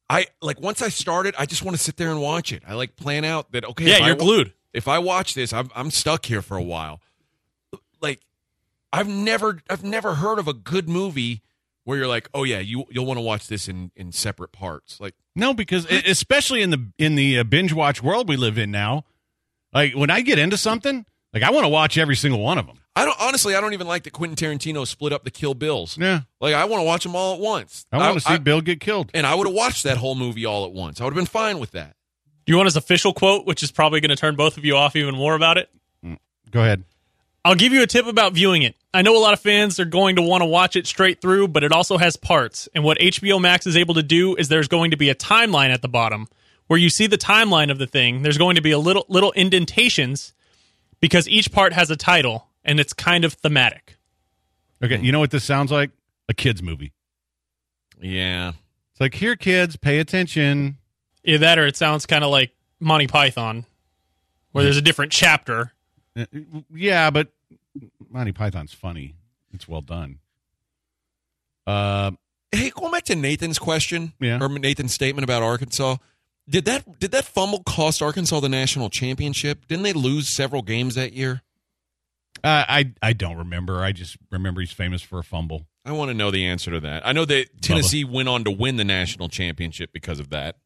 I 0.10 0.28
like 0.41 0.60
once 0.60 0.82
I 0.82 0.89
started, 0.89 1.34
I 1.39 1.45
just 1.45 1.63
want 1.63 1.78
to 1.78 1.82
sit 1.84 1.97
there 1.97 2.10
and 2.12 2.21
watch 2.21 2.52
it. 2.52 2.63
I 2.67 2.73
like 2.73 2.95
plan 2.95 3.23
out 3.23 3.52
that 3.54 3.63
okay, 3.65 3.86
Yeah, 3.89 4.06
you're 4.06 4.15
wa- 4.15 4.23
glued. 4.23 4.54
If 4.73 4.88
I 4.88 4.99
watch 4.99 5.34
this, 5.34 5.54
I'm 5.54 5.69
I'm 5.76 5.91
stuck 5.91 6.26
here 6.26 6.41
for 6.41 6.58
a 6.58 6.62
while. 6.63 7.02
Like 8.02 8.19
I've 8.91 9.08
never 9.08 9.62
I've 9.69 9.84
never 9.84 10.15
heard 10.15 10.39
of 10.39 10.47
a 10.47 10.54
good 10.54 10.89
movie 10.89 11.41
where 11.86 11.97
you're 11.97 12.08
like, 12.08 12.30
"Oh 12.34 12.43
yeah, 12.43 12.60
you 12.60 12.86
you'll 12.89 13.06
want 13.06 13.17
to 13.17 13.21
watch 13.21 13.47
this 13.47 13.67
in 13.69 13.91
in 13.95 14.12
separate 14.12 14.52
parts." 14.52 14.99
Like 14.99 15.15
No, 15.36 15.54
because 15.54 15.86
especially 15.89 16.62
in 16.62 16.69
the 16.69 16.91
in 16.97 17.15
the 17.15 17.39
uh, 17.39 17.43
binge 17.43 17.71
watch 17.73 18.04
world 18.04 18.28
we 18.28 18.36
live 18.36 18.58
in 18.58 18.71
now, 18.71 19.06
like 19.73 19.93
when 19.93 20.10
I 20.10 20.21
get 20.21 20.38
into 20.38 20.58
something, 20.58 21.06
like 21.34 21.43
I 21.43 21.52
want 21.52 21.63
to 21.63 21.69
watch 21.69 21.97
every 21.97 22.15
single 22.15 22.41
one 22.41 22.58
of 22.58 22.67
them. 22.67 22.80
I 22.95 23.06
don't 23.06 23.19
honestly. 23.19 23.56
I 23.56 23.62
don't 23.62 23.73
even 23.73 23.88
like 23.88 24.03
that 24.03 24.12
Quentin 24.13 24.36
Tarantino 24.36 24.86
split 24.86 25.13
up 25.13 25.23
the 25.23 25.32
Kill 25.32 25.53
Bills. 25.56 25.97
Yeah, 25.97 26.21
Like 26.39 26.53
I 26.53 26.65
want 26.65 26.82
to 26.82 26.86
watch 26.86 27.03
them 27.03 27.15
all 27.15 27.34
at 27.34 27.39
once. 27.39 27.86
I 27.91 27.97
want 27.97 28.13
to 28.15 28.19
see 28.21 28.38
Bill 28.38 28.62
get 28.62 28.79
killed. 28.79 29.10
and 29.13 29.25
I 29.25 29.34
would 29.36 29.47
have 29.47 29.56
watched 29.56 29.84
that 29.84 29.97
whole 29.97 30.15
movie 30.15 30.45
all 30.45 30.65
at 30.65 30.71
once. 30.71 31.01
I 31.01 31.03
would 31.06 31.13
have 31.13 31.17
been 31.17 31.25
fine 31.25 31.60
with 31.60 31.71
that. 31.71 31.95
Do 32.45 32.51
you 32.51 32.58
want 32.58 32.67
his 32.67 32.75
official 32.75 33.13
quote, 33.13 33.45
which 33.45 33.63
is 33.63 33.71
probably 33.71 33.99
going 34.01 34.10
to 34.10 34.15
turn 34.15 34.36
both 34.36 34.58
of 34.58 34.65
you 34.65 34.75
off 34.75 34.95
even 34.95 35.15
more 35.15 35.34
about 35.34 35.58
it? 35.58 35.69
Mm. 36.06 36.17
Go 36.51 36.60
ahead. 36.62 36.84
I'll 37.45 37.56
give 37.56 37.73
you 37.73 37.82
a 37.82 37.88
tip 37.88 38.06
about 38.06 38.34
viewing 38.34 38.62
it. 38.62 38.75
I 38.93 39.01
know 39.01 39.17
a 39.17 39.19
lot 39.19 39.34
of 39.34 39.39
fans 39.39 39.79
are 39.79 39.86
going 39.86 40.15
to 40.17 40.21
want 40.21 40.41
to 40.41 40.45
watch 40.45 40.75
it 40.75 40.86
straight 40.88 41.19
through, 41.19 41.49
but 41.49 41.63
it 41.63 41.71
also 41.71 41.97
has 41.97 42.15
parts. 42.15 42.69
And 42.75 42.84
what 42.84 42.99
HBO 42.99 43.41
Max 43.41 43.65
is 43.65 43.75
able 43.75 43.95
to 43.95 44.03
do 44.03 44.36
is 44.36 44.47
there's 44.49 44.67
going 44.67 44.91
to 44.91 44.97
be 44.97 45.10
a 45.10 45.15
timeline 45.15 45.69
at 45.73 45.82
the 45.82 45.89
bottom 45.89 46.27
where 46.67 46.79
you 46.79 46.89
see 46.89 47.08
the 47.08 47.17
timeline 47.17 47.71
of 47.71 47.79
the 47.79 47.88
thing. 47.88 48.21
There's 48.21 48.38
going 48.38 48.56
to 48.56 48.62
be 48.62 48.71
a 48.71 48.77
little 48.79 49.06
little 49.10 49.32
indentations 49.34 50.34
because 51.01 51.27
each 51.27 51.51
part 51.51 51.73
has 51.73 51.89
a 51.89 51.95
title 51.97 52.47
and 52.63 52.80
it's 52.80 52.93
kind 52.93 53.26
of 53.26 53.34
thematic. 53.34 53.97
Okay, 54.84 54.99
you 54.99 55.12
know 55.12 55.19
what 55.19 55.32
this 55.32 55.43
sounds 55.43 55.71
like? 55.71 55.91
A 56.30 56.34
kids 56.34 56.62
movie. 56.62 56.93
Yeah. 58.02 58.54
It's 58.91 58.99
like 59.02 59.13
here, 59.15 59.36
kids, 59.36 59.76
pay 59.78 59.99
attention. 59.99 60.78
Either 61.23 61.38
that 61.39 61.58
or 61.60 61.65
it 61.65 61.78
sounds 61.78 62.06
kind 62.06 62.23
of 62.23 62.30
like 62.32 62.52
Monty 62.80 63.08
Python, 63.08 63.65
where 64.52 64.63
there's 64.63 64.78
a 64.78 64.82
different 64.82 65.12
chapter. 65.12 65.71
Uh, 66.17 66.26
Yeah, 66.73 67.10
but 67.10 67.30
Monty 68.10 68.34
Python's 68.34 68.73
funny. 68.73 69.15
It's 69.54 69.67
well 69.67 69.82
done. 69.82 70.19
Uh, 71.65 72.12
Hey, 72.52 72.69
going 72.69 72.91
back 72.91 73.06
to 73.06 73.15
Nathan's 73.15 73.58
question 73.58 74.13
Yeah. 74.19 74.38
or 74.39 74.47
Nathan's 74.47 74.93
statement 74.93 75.23
about 75.23 75.41
Arkansas. 75.41 75.95
Did 76.47 76.65
that 76.65 76.99
did 76.99 77.10
that 77.12 77.26
fumble 77.26 77.63
cost 77.63 78.02
Arkansas 78.02 78.41
the 78.41 78.49
national 78.49 78.89
championship? 78.91 79.65
Didn't 79.67 79.82
they 79.84 79.93
lose 79.93 80.28
several 80.30 80.62
games 80.62 80.93
that 80.95 81.13
year? 81.13 81.41
Uh, 82.43 82.65
I 82.67 82.93
I 83.01 83.13
don't 83.13 83.38
remember. 83.38 83.82
I 83.82 83.91
just 83.91 84.17
remember 84.32 84.62
he's 84.62 84.73
famous 84.73 85.01
for 85.01 85.19
a 85.19 85.23
fumble. 85.23 85.65
I 85.86 85.91
want 85.91 86.10
to 86.10 86.13
know 86.13 86.32
the 86.32 86.45
answer 86.45 86.71
to 86.71 86.79
that. 86.82 87.06
I 87.06 87.12
know 87.12 87.25
that 87.25 87.62
Tennessee 87.62 88.03
went 88.03 88.29
on 88.29 88.43
to 88.45 88.51
win 88.51 88.77
the 88.77 88.84
national 88.84 89.29
championship 89.29 89.91
because 89.93 90.19
of 90.19 90.29
that. 90.29 90.58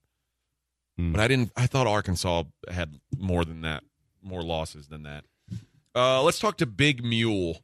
Hmm. 0.97 1.11
But 1.11 1.21
I 1.21 1.27
didn't 1.27 1.51
I 1.55 1.67
thought 1.67 1.87
Arkansas 1.87 2.43
had 2.69 2.99
more 3.17 3.45
than 3.45 3.61
that, 3.61 3.83
more 4.23 4.41
losses 4.41 4.87
than 4.87 5.03
that. 5.03 5.23
Uh, 5.95 6.21
let's 6.23 6.39
talk 6.39 6.57
to 6.57 6.65
Big 6.65 7.03
Mule. 7.03 7.61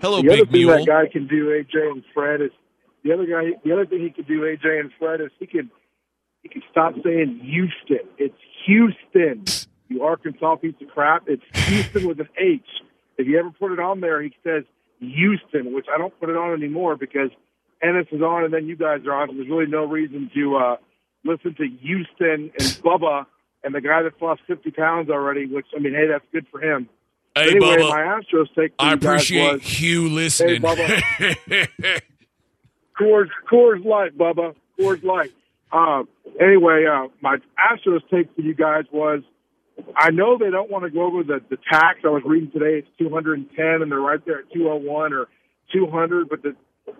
Hello, 0.00 0.22
the 0.22 0.28
other 0.28 0.36
Big 0.44 0.50
thing 0.52 0.60
Mule. 0.60 0.76
that 0.76 0.86
guy 0.86 1.08
can 1.10 1.26
do, 1.26 1.46
AJ 1.46 1.90
and 1.90 2.04
Fred, 2.12 2.40
is 2.40 2.50
the 3.02 3.12
other 3.12 3.26
guy. 3.26 3.58
The 3.64 3.72
other 3.72 3.86
thing 3.86 4.00
he 4.00 4.10
could 4.10 4.28
do, 4.28 4.42
AJ 4.42 4.80
and 4.80 4.90
Fred, 4.98 5.20
is 5.20 5.30
he 5.38 5.46
could 5.46 5.70
you 6.42 6.50
can 6.50 6.62
stop 6.70 6.94
saying 7.02 7.40
Houston. 7.42 8.08
It's 8.18 8.38
Houston. 8.66 9.44
You 9.88 10.02
Arkansas 10.02 10.56
piece 10.56 10.74
of 10.80 10.88
crap. 10.88 11.24
It's 11.28 11.42
Houston 11.68 12.08
with 12.08 12.20
an 12.20 12.28
H. 12.38 12.62
If 13.18 13.26
you 13.26 13.38
ever 13.38 13.50
put 13.50 13.72
it 13.72 13.78
on 13.78 14.00
there, 14.00 14.20
he 14.22 14.34
says 14.44 14.64
Houston, 15.00 15.72
which 15.72 15.86
I 15.92 15.98
don't 15.98 16.18
put 16.18 16.28
it 16.28 16.36
on 16.36 16.52
anymore 16.52 16.96
because 16.96 17.30
Ennis 17.82 18.06
is 18.10 18.22
on 18.22 18.44
and 18.44 18.52
then 18.52 18.66
you 18.66 18.76
guys 18.76 19.00
are 19.06 19.12
on. 19.12 19.36
There's 19.36 19.48
really 19.48 19.66
no 19.66 19.84
reason 19.84 20.30
to 20.34 20.56
uh, 20.56 20.76
listen 21.24 21.54
to 21.54 21.66
Houston 21.82 22.50
and 22.58 22.68
Bubba 22.82 23.26
and 23.64 23.74
the 23.74 23.80
guy 23.80 24.02
that's 24.02 24.20
lost 24.20 24.42
50 24.46 24.70
pounds 24.70 25.10
already, 25.10 25.46
which, 25.46 25.66
I 25.74 25.80
mean, 25.80 25.92
hey, 25.92 26.06
that's 26.08 26.24
good 26.32 26.46
for 26.50 26.60
him. 26.62 26.88
Hey, 27.34 27.50
anyway, 27.50 27.76
Bubba. 27.76 27.90
my 27.90 28.20
Astros 28.20 28.46
take 28.54 28.72
I 28.78 28.92
appreciate 28.92 29.52
was 29.54 29.62
Hugh 29.62 30.08
listening. 30.08 30.62
Coors, 32.98 33.28
Coors 33.50 33.84
Light, 33.84 34.16
Bubba. 34.16 34.54
Coors 34.78 35.02
Light. 35.02 35.32
Uh, 35.72 36.04
anyway, 36.40 36.86
uh, 36.86 37.08
my 37.20 37.36
Astros 37.58 38.00
take 38.10 38.34
for 38.34 38.40
you 38.40 38.54
guys 38.54 38.84
was 38.90 39.22
I 39.94 40.10
know 40.10 40.38
they 40.38 40.50
don't 40.50 40.70
want 40.70 40.84
to 40.84 40.90
go 40.90 41.02
over 41.02 41.22
the, 41.22 41.40
the 41.50 41.58
tax. 41.70 42.00
I 42.04 42.08
was 42.08 42.22
reading 42.24 42.50
today 42.50 42.78
it's 42.78 42.88
210 42.98 43.64
and 43.82 43.90
they're 43.90 44.00
right 44.00 44.24
there 44.24 44.40
at 44.40 44.52
201 44.52 45.12
or 45.12 45.26
200. 45.72 46.28
But 46.28 46.42
the, 46.42 46.56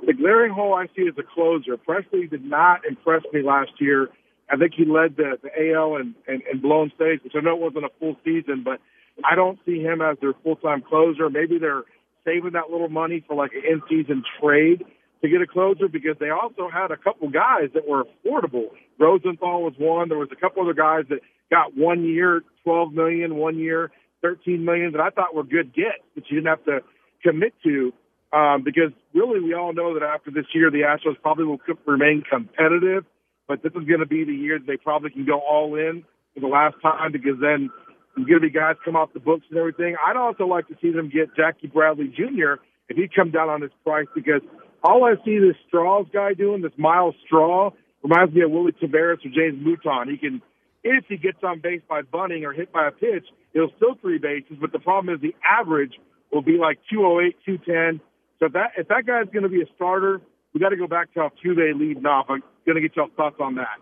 the 0.07 0.13
glaring 0.13 0.53
hole 0.53 0.75
I 0.75 0.87
see 0.95 1.03
is 1.03 1.15
a 1.19 1.23
closer. 1.23 1.77
Pressly 1.77 2.29
did 2.29 2.45
not 2.45 2.81
impress 2.89 3.23
me 3.33 3.43
last 3.43 3.73
year. 3.81 4.09
I 4.51 4.57
think 4.57 4.75
he 4.77 4.85
led 4.85 5.17
the, 5.17 5.39
the 5.43 5.73
AL 5.73 5.97
and, 5.97 6.15
and, 6.29 6.43
and 6.51 6.63
blown 6.63 6.93
saves, 6.99 7.23
which 7.25 7.33
I 7.35 7.41
know 7.41 7.57
it 7.57 7.61
wasn't 7.61 7.85
a 7.85 7.91
full 7.99 8.17
season, 8.25 8.63
but 8.65 8.81
I 9.25 9.35
don't 9.35 9.59
see 9.67 9.81
him 9.81 10.01
as 10.01 10.19
their 10.21 10.35
full-time 10.45 10.83
closer. 10.83 11.29
Maybe 11.31 11.59
they're 11.59 11.83
saving 12.25 12.53
that 12.53 12.71
little 12.71 12.89
money 12.89 13.25
for 13.27 13.35
like 13.35 13.53
an 13.55 13.63
in-season 13.69 14.23
trade 14.41 14.85
to 15.23 15.29
get 15.29 15.41
a 15.41 15.47
closer 15.47 15.89
because 15.89 16.17
they 16.21 16.31
also 16.31 16.69
had 16.73 16.91
a 16.91 16.97
couple 16.97 17.29
guys 17.31 17.71
that 17.75 17.89
were 17.89 18.05
affordable. 18.05 18.69
Rosenthal 18.99 19.63
was 19.63 19.75
one. 19.79 20.09
There 20.09 20.19
was 20.19 20.29
a 20.31 20.37
couple 20.37 20.63
other 20.63 20.75
guys 20.75 21.05
that 21.09 21.21
got 21.51 21.77
one 21.77 22.05
year, 22.05 22.43
twelve 22.65 22.93
million, 22.93 23.37
one 23.37 23.59
year, 23.59 23.91
thirteen 24.23 24.65
million 24.65 24.93
that 24.93 25.01
I 25.01 25.11
thought 25.11 25.35
were 25.35 25.45
good 25.45 25.75
gets 25.75 26.03
that 26.15 26.25
you 26.29 26.41
didn't 26.41 26.49
have 26.49 26.65
to 26.65 26.81
commit 27.23 27.55
to. 27.65 27.93
Um, 28.33 28.63
because 28.65 28.93
really, 29.15 29.41
we 29.41 29.55
all 29.55 29.73
know 29.73 29.95
that 29.95 30.03
after 30.03 30.31
this 30.31 30.47
year, 30.53 30.71
the 30.71 30.83
Astros 30.83 31.21
probably 31.23 31.45
will 31.45 31.61
remain 31.87 32.23
competitive. 32.29 33.05
But 33.49 33.63
this 33.63 33.71
is 33.71 33.87
going 33.87 34.01
to 34.01 34.07
be 34.07 34.25
the 34.25 34.35
year 34.35 34.59
that 34.59 34.67
they 34.67 34.77
probably 34.77 35.11
can 35.11 35.25
go 35.25 35.39
all 35.39 35.77
in 35.77 36.05
for 36.35 36.41
the 36.41 36.49
last 36.49 36.77
time 36.83 37.13
because 37.13 37.39
then 37.41 37.71
there's 38.17 38.27
going 38.27 38.41
to 38.41 38.49
be 38.49 38.51
guys 38.51 38.77
come 38.85 38.97
off 38.97 39.13
the 39.13 39.21
books 39.21 39.47
and 39.51 39.59
everything. 39.59 39.95
I'd 40.05 40.17
also 40.17 40.47
like 40.47 40.67
to 40.69 40.77
see 40.83 40.91
them 40.91 41.09
get 41.09 41.37
Jackie 41.37 41.69
Bradley 41.69 42.09
Jr. 42.09 42.59
if 42.89 42.97
he'd 42.97 43.15
come 43.15 43.31
down 43.31 43.49
on 43.49 43.63
his 43.63 43.71
price 43.85 44.07
because 44.15 44.43
all 44.83 45.05
I 45.05 45.15
see 45.25 45.39
this 45.39 45.57
Straws 45.69 46.07
guy 46.13 46.35
doing, 46.35 46.63
this 46.63 46.73
Myles 46.77 47.15
Straw, 47.25 47.71
reminds 48.03 48.35
me 48.35 48.43
of 48.43 48.51
Willy 48.51 48.73
Taveras 48.73 49.25
or 49.25 49.31
James 49.35 49.63
Mouton. 49.65 50.09
He 50.11 50.17
can, 50.17 50.43
if 50.87 51.05
he 51.09 51.17
gets 51.17 51.39
on 51.43 51.61
base 51.61 51.83
by 51.89 52.03
bunting 52.03 52.45
or 52.45 52.53
hit 52.53 52.73
by 52.73 52.87
a 52.87 52.93
pitch, 52.93 53.27
he'll 53.53 53.71
still 53.77 53.97
three 54.01 54.19
bases. 54.19 54.57
But 54.61 54.73
the 54.73 54.79
problem 54.79 55.15
is 55.15 55.21
the 55.21 55.35
average 55.45 55.95
will 56.33 56.43
be 56.43 56.59
like 56.59 56.79
208, 56.91 57.37
210. 57.45 58.01
So 58.39 58.47
if 58.47 58.53
that 58.53 58.73
if 58.77 58.89
that 58.89 59.07
guy's 59.07 59.27
going 59.33 59.43
to 59.43 59.49
be 59.49 59.63
a 59.63 59.67
starter, 59.75 60.21
we 60.55 60.61
got 60.61 60.71
to 60.71 60.77
go 60.77 60.87
back 60.87 61.13
to 61.15 61.21
Altuve 61.21 61.79
leading 61.79 62.07
off. 62.07 62.27
I'm 62.29 62.43
going 62.65 62.77
to 62.77 62.81
get 62.81 62.97
y'all 62.97 63.09
thoughts 63.17 63.37
on 63.41 63.57
that. 63.57 63.79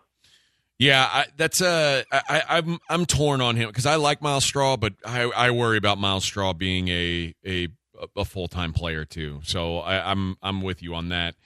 Yeah, 0.78 1.08
I, 1.10 1.26
that's 1.36 1.60
uh, 1.60 2.02
I, 2.10 2.42
I'm 2.48 2.78
I'm 2.88 3.06
torn 3.06 3.40
on 3.40 3.56
him 3.56 3.68
because 3.68 3.86
I 3.86 3.96
like 3.96 4.20
Myles 4.22 4.44
Straw, 4.44 4.76
but 4.76 4.94
I, 5.04 5.22
I 5.22 5.50
worry 5.50 5.76
about 5.76 5.98
Myles 5.98 6.24
Straw 6.24 6.52
being 6.52 6.88
a 6.88 7.34
a, 7.46 7.68
a 8.16 8.24
full 8.24 8.48
time 8.48 8.72
player 8.72 9.04
too. 9.04 9.40
So 9.44 9.78
I, 9.78 10.10
I'm 10.10 10.36
I'm 10.42 10.62
with 10.62 10.82
you 10.82 10.94
on 10.94 11.10
that. 11.10 11.36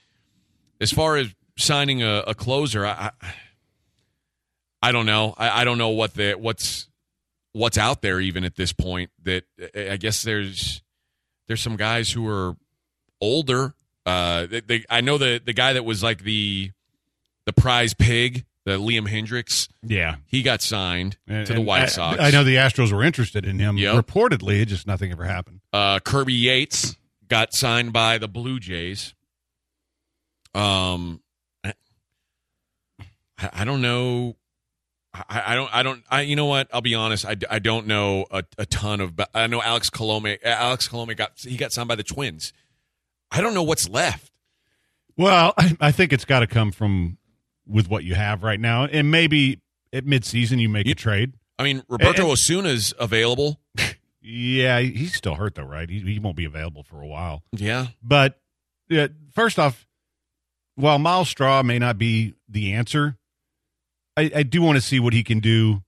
As 0.81 0.91
far 0.91 1.17
as 1.17 1.35
signing 1.57 2.01
a, 2.01 2.23
a 2.25 2.33
closer, 2.33 2.85
I, 2.85 3.11
I 3.21 3.33
I 4.81 4.91
don't 4.91 5.05
know. 5.05 5.33
I, 5.37 5.61
I 5.61 5.63
don't 5.63 5.77
know 5.77 5.89
what 5.89 6.13
the 6.13 6.33
what's 6.33 6.87
what's 7.53 7.77
out 7.77 8.01
there 8.01 8.19
even 8.19 8.43
at 8.43 8.55
this 8.55 8.71
point. 8.73 9.09
That 9.23 9.43
I 9.75 9.97
guess 9.97 10.23
there's 10.23 10.81
there's 11.47 11.61
some 11.61 11.75
guys 11.75 12.11
who 12.11 12.27
are 12.27 12.55
older. 13.21 13.73
Uh, 14.05 14.45
they, 14.47 14.59
they, 14.61 14.85
I 14.89 15.01
know 15.01 15.17
the 15.17 15.41
the 15.43 15.53
guy 15.53 15.73
that 15.73 15.83
was 15.83 16.01
like 16.01 16.23
the 16.23 16.71
the 17.45 17.53
prize 17.53 17.93
pig, 17.93 18.45
the 18.65 18.77
Liam 18.79 19.07
Hendriks. 19.09 19.67
Yeah. 19.83 20.15
He 20.27 20.41
got 20.43 20.61
signed 20.61 21.17
And- 21.27 21.45
to 21.47 21.53
the 21.53 21.61
White 21.61 21.83
I- 21.83 21.87
Sox. 21.87 22.19
I 22.21 22.31
know 22.31 22.43
the 22.43 22.55
Astros 22.55 22.91
were 22.93 23.03
interested 23.03 23.45
in 23.45 23.59
him. 23.59 23.77
Yep. 23.77 24.05
Reportedly, 24.05 24.61
it 24.61 24.65
just 24.67 24.87
nothing 24.87 25.11
ever 25.11 25.25
happened. 25.25 25.59
uh, 25.73 25.99
Kirby 25.99 26.33
Yates 26.33 26.95
got 27.27 27.53
signed 27.53 27.91
by 27.93 28.17
the 28.17 28.27
Blue 28.27 28.59
Jays. 28.59 29.13
Um, 30.55 31.21
I, 31.63 31.73
I 33.39 33.65
don't 33.65 33.81
know. 33.81 34.35
I, 35.27 35.53
I 35.53 35.55
don't. 35.55 35.69
I 35.75 35.83
don't. 35.83 36.03
I. 36.09 36.21
You 36.21 36.35
know 36.35 36.45
what? 36.45 36.67
I'll 36.73 36.81
be 36.81 36.95
honest. 36.95 37.25
I, 37.25 37.35
I 37.49 37.59
don't 37.59 37.87
know 37.87 38.25
a, 38.31 38.43
a 38.57 38.65
ton 38.65 39.01
of. 39.01 39.19
I 39.33 39.47
know 39.47 39.61
Alex 39.61 39.89
Colome. 39.89 40.37
Alex 40.43 40.87
Colome 40.87 41.15
got 41.17 41.31
he 41.37 41.57
got 41.57 41.71
signed 41.71 41.87
by 41.89 41.95
the 41.95 42.03
Twins. 42.03 42.53
I 43.31 43.41
don't 43.41 43.53
know 43.53 43.63
what's 43.63 43.87
left. 43.89 44.31
Well, 45.17 45.53
I, 45.57 45.75
I 45.81 45.91
think 45.91 46.13
it's 46.13 46.25
got 46.25 46.39
to 46.39 46.47
come 46.47 46.71
from 46.71 47.17
with 47.67 47.89
what 47.89 48.03
you 48.03 48.15
have 48.15 48.43
right 48.43 48.59
now, 48.59 48.85
and 48.85 49.11
maybe 49.11 49.59
at 49.91 50.05
midseason 50.05 50.59
you 50.59 50.69
make 50.69 50.85
You- 50.85 50.93
a 50.93 50.95
trade. 50.95 51.33
I 51.57 51.63
mean, 51.63 51.83
Roberto 51.89 52.21
And- 52.29 52.31
Osuna's 52.31 52.93
available. 52.99 53.59
Yeah, 54.21 54.79
he's 54.79 55.13
still 55.13 55.35
hurt 55.35 55.55
though, 55.55 55.63
right? 55.63 55.89
He, 55.89 55.99
he 55.99 56.19
won't 56.19 56.35
be 56.37 56.45
available 56.45 56.83
for 56.83 57.01
a 57.01 57.07
while. 57.07 57.43
Yeah. 57.51 57.87
But 58.03 58.39
yeah, 58.89 59.07
first 59.33 59.57
off, 59.59 59.85
while 60.75 60.99
Myles 60.99 61.29
Straw 61.29 61.61
may 61.63 61.79
not 61.79 61.97
be 61.97 62.33
the 62.47 62.73
answer, 62.73 63.17
I, 64.19 64.31
I 64.35 64.43
do 64.43 64.61
want 64.61 64.75
to 64.75 64.81
see 64.81 64.99
what 64.99 65.13
he 65.13 65.23
can 65.23 65.39
do, 65.39 65.83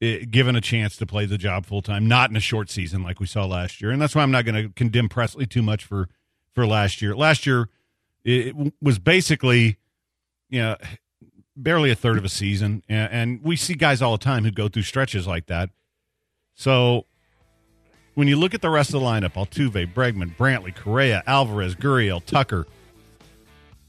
eh, 0.00 0.24
given 0.30 0.56
a 0.56 0.60
chance 0.60 0.96
to 0.96 1.06
play 1.06 1.26
the 1.26 1.38
job 1.38 1.66
full 1.66 1.82
time, 1.82 2.08
not 2.08 2.30
in 2.30 2.36
a 2.36 2.40
short 2.40 2.70
season 2.70 3.02
like 3.02 3.20
we 3.20 3.26
saw 3.26 3.44
last 3.44 3.80
year. 3.80 3.90
And 3.90 4.00
that's 4.00 4.14
why 4.14 4.22
I'm 4.22 4.30
not 4.30 4.44
going 4.44 4.54
to 4.54 4.68
condemn 4.70 5.08
Pressly 5.08 5.48
too 5.48 5.62
much 5.62 5.84
for 5.84 6.08
for 6.54 6.66
last 6.66 7.02
year. 7.02 7.14
Last 7.14 7.46
year, 7.46 7.68
it 8.24 8.56
was 8.80 8.98
basically, 8.98 9.76
you 10.48 10.60
know, 10.60 10.76
barely 11.54 11.90
a 11.90 11.94
third 11.94 12.16
of 12.16 12.24
a 12.24 12.30
season, 12.30 12.82
and, 12.88 13.12
and 13.12 13.42
we 13.42 13.56
see 13.56 13.74
guys 13.74 14.00
all 14.00 14.12
the 14.12 14.24
time 14.24 14.44
who 14.44 14.50
go 14.50 14.68
through 14.68 14.82
stretches 14.82 15.26
like 15.26 15.46
that. 15.46 15.70
So 16.54 17.04
when 18.14 18.26
you 18.26 18.36
look 18.36 18.54
at 18.54 18.62
the 18.62 18.70
rest 18.70 18.94
of 18.94 19.00
the 19.00 19.06
lineup, 19.06 19.34
Altuve, 19.34 19.92
Bregman, 19.92 20.34
Brantley, 20.36 20.74
Correa, 20.74 21.22
Alvarez, 21.26 21.74
Gurriel, 21.74 22.24
Tucker, 22.24 22.66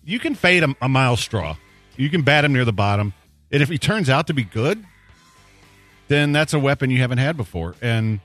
you 0.03 0.19
can 0.19 0.35
fade 0.35 0.63
a, 0.63 0.75
a 0.81 0.89
mile 0.89 1.15
straw. 1.15 1.55
You 1.95 2.09
can 2.09 2.21
bat 2.21 2.43
him 2.43 2.51
near 2.51 2.65
the 2.65 2.73
bottom. 2.73 3.13
And 3.51 3.61
if 3.61 3.69
he 3.69 3.77
turns 3.77 4.09
out 4.09 4.27
to 4.27 4.33
be 4.33 4.43
good, 4.43 4.83
then 6.07 6.31
that's 6.31 6.53
a 6.53 6.59
weapon 6.59 6.89
you 6.89 6.99
haven't 6.99 7.17
had 7.17 7.37
before. 7.37 7.75
And, 7.81 8.19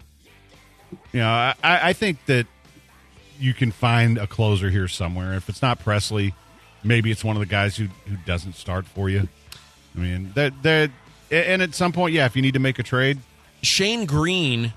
you 1.12 1.20
know, 1.20 1.28
I, 1.28 1.54
I 1.62 1.92
think 1.92 2.24
that 2.26 2.46
you 3.38 3.54
can 3.54 3.72
find 3.72 4.18
a 4.18 4.26
closer 4.26 4.70
here 4.70 4.88
somewhere. 4.88 5.34
If 5.34 5.48
it's 5.48 5.62
not 5.62 5.80
Pressly, 5.80 6.32
maybe 6.84 7.10
it's 7.10 7.24
one 7.24 7.36
of 7.36 7.40
the 7.40 7.46
guys 7.46 7.76
who, 7.76 7.88
who 8.06 8.16
doesn't 8.24 8.54
start 8.54 8.86
for 8.86 9.08
you. 9.08 9.28
I 9.94 9.98
mean, 9.98 10.32
that 10.34 10.62
that 10.62 10.90
and 11.30 11.62
at 11.62 11.74
some 11.74 11.92
point, 11.92 12.14
yeah, 12.14 12.26
if 12.26 12.36
you 12.36 12.42
need 12.42 12.54
to 12.54 12.60
make 12.60 12.78
a 12.78 12.82
trade, 12.82 13.18
Shane 13.62 14.06
Greene 14.06 14.72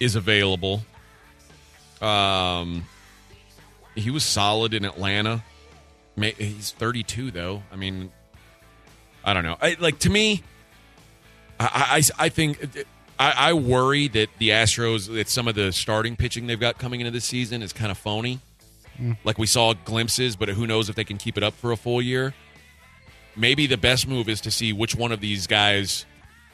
is 0.00 0.16
available. 0.16 0.82
Um, 2.00 2.84
he 3.94 4.10
was 4.10 4.24
solid 4.24 4.74
in 4.74 4.84
Atlanta. 4.84 5.42
He's 6.16 6.72
32 6.72 7.30
though. 7.30 7.62
I 7.72 7.76
mean, 7.76 8.12
I 9.24 9.34
don't 9.34 9.44
know. 9.44 9.56
I, 9.60 9.76
like 9.80 9.98
to 10.00 10.10
me, 10.10 10.42
I 11.58 12.02
I, 12.18 12.24
I 12.26 12.28
think 12.28 12.84
I, 13.18 13.32
I 13.36 13.52
worry 13.54 14.08
that 14.08 14.28
the 14.38 14.50
Astros 14.50 15.12
that 15.12 15.28
some 15.28 15.48
of 15.48 15.54
the 15.54 15.72
starting 15.72 16.16
pitching 16.16 16.46
they've 16.46 16.60
got 16.60 16.78
coming 16.78 17.00
into 17.00 17.10
this 17.10 17.24
season 17.24 17.62
is 17.62 17.72
kind 17.72 17.90
of 17.90 17.98
phony. 17.98 18.40
Hmm. 18.96 19.12
Like 19.24 19.38
we 19.38 19.46
saw 19.46 19.74
glimpses, 19.84 20.36
but 20.36 20.48
who 20.48 20.66
knows 20.66 20.88
if 20.88 20.96
they 20.96 21.04
can 21.04 21.16
keep 21.16 21.36
it 21.36 21.42
up 21.42 21.54
for 21.54 21.72
a 21.72 21.76
full 21.76 22.00
year. 22.00 22.34
Maybe 23.36 23.66
the 23.66 23.76
best 23.76 24.06
move 24.06 24.28
is 24.28 24.40
to 24.42 24.50
see 24.50 24.72
which 24.72 24.94
one 24.94 25.10
of 25.10 25.20
these 25.20 25.48
guys, 25.48 26.06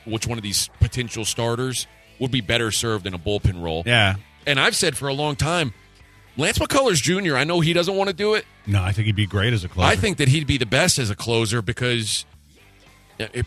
which 0.07 0.27
one 0.27 0.39
of 0.39 0.43
these 0.43 0.71
potential 0.81 1.27
starters 1.27 1.87
would 2.19 2.31
be 2.31 2.41
better 2.41 2.71
served 2.71 3.07
in 3.07 3.13
a 3.15 3.19
bullpen 3.19 3.63
role. 3.63 3.83
yeah. 3.87 4.17
And 4.47 4.59
I've 4.59 4.75
said 4.75 4.97
for 4.97 5.09
a 5.09 5.13
long 5.13 5.37
time, 5.37 5.75
Lance 6.39 6.59
McCullers 6.59 7.03
Jr. 7.03 7.37
I 7.37 7.45
know 7.45 7.61
he 7.61 7.75
doesn't 7.75 7.95
want 7.95 8.09
to 8.09 8.15
do 8.15 8.33
it. 8.33 8.47
No, 8.67 8.83
I 8.83 8.93
think 8.93 9.05
he'd 9.05 9.15
be 9.15 9.27
great 9.27 9.53
as 9.53 9.65
a 9.65 9.69
closer. 9.69 9.87
I 9.87 9.97
think 9.97 10.17
that 10.17 10.29
he'd 10.29 10.47
be 10.47 10.57
the 10.57 10.65
best 10.65 10.99
as 10.99 11.11
a 11.11 11.15
closer 11.15 11.61
because 11.61 12.25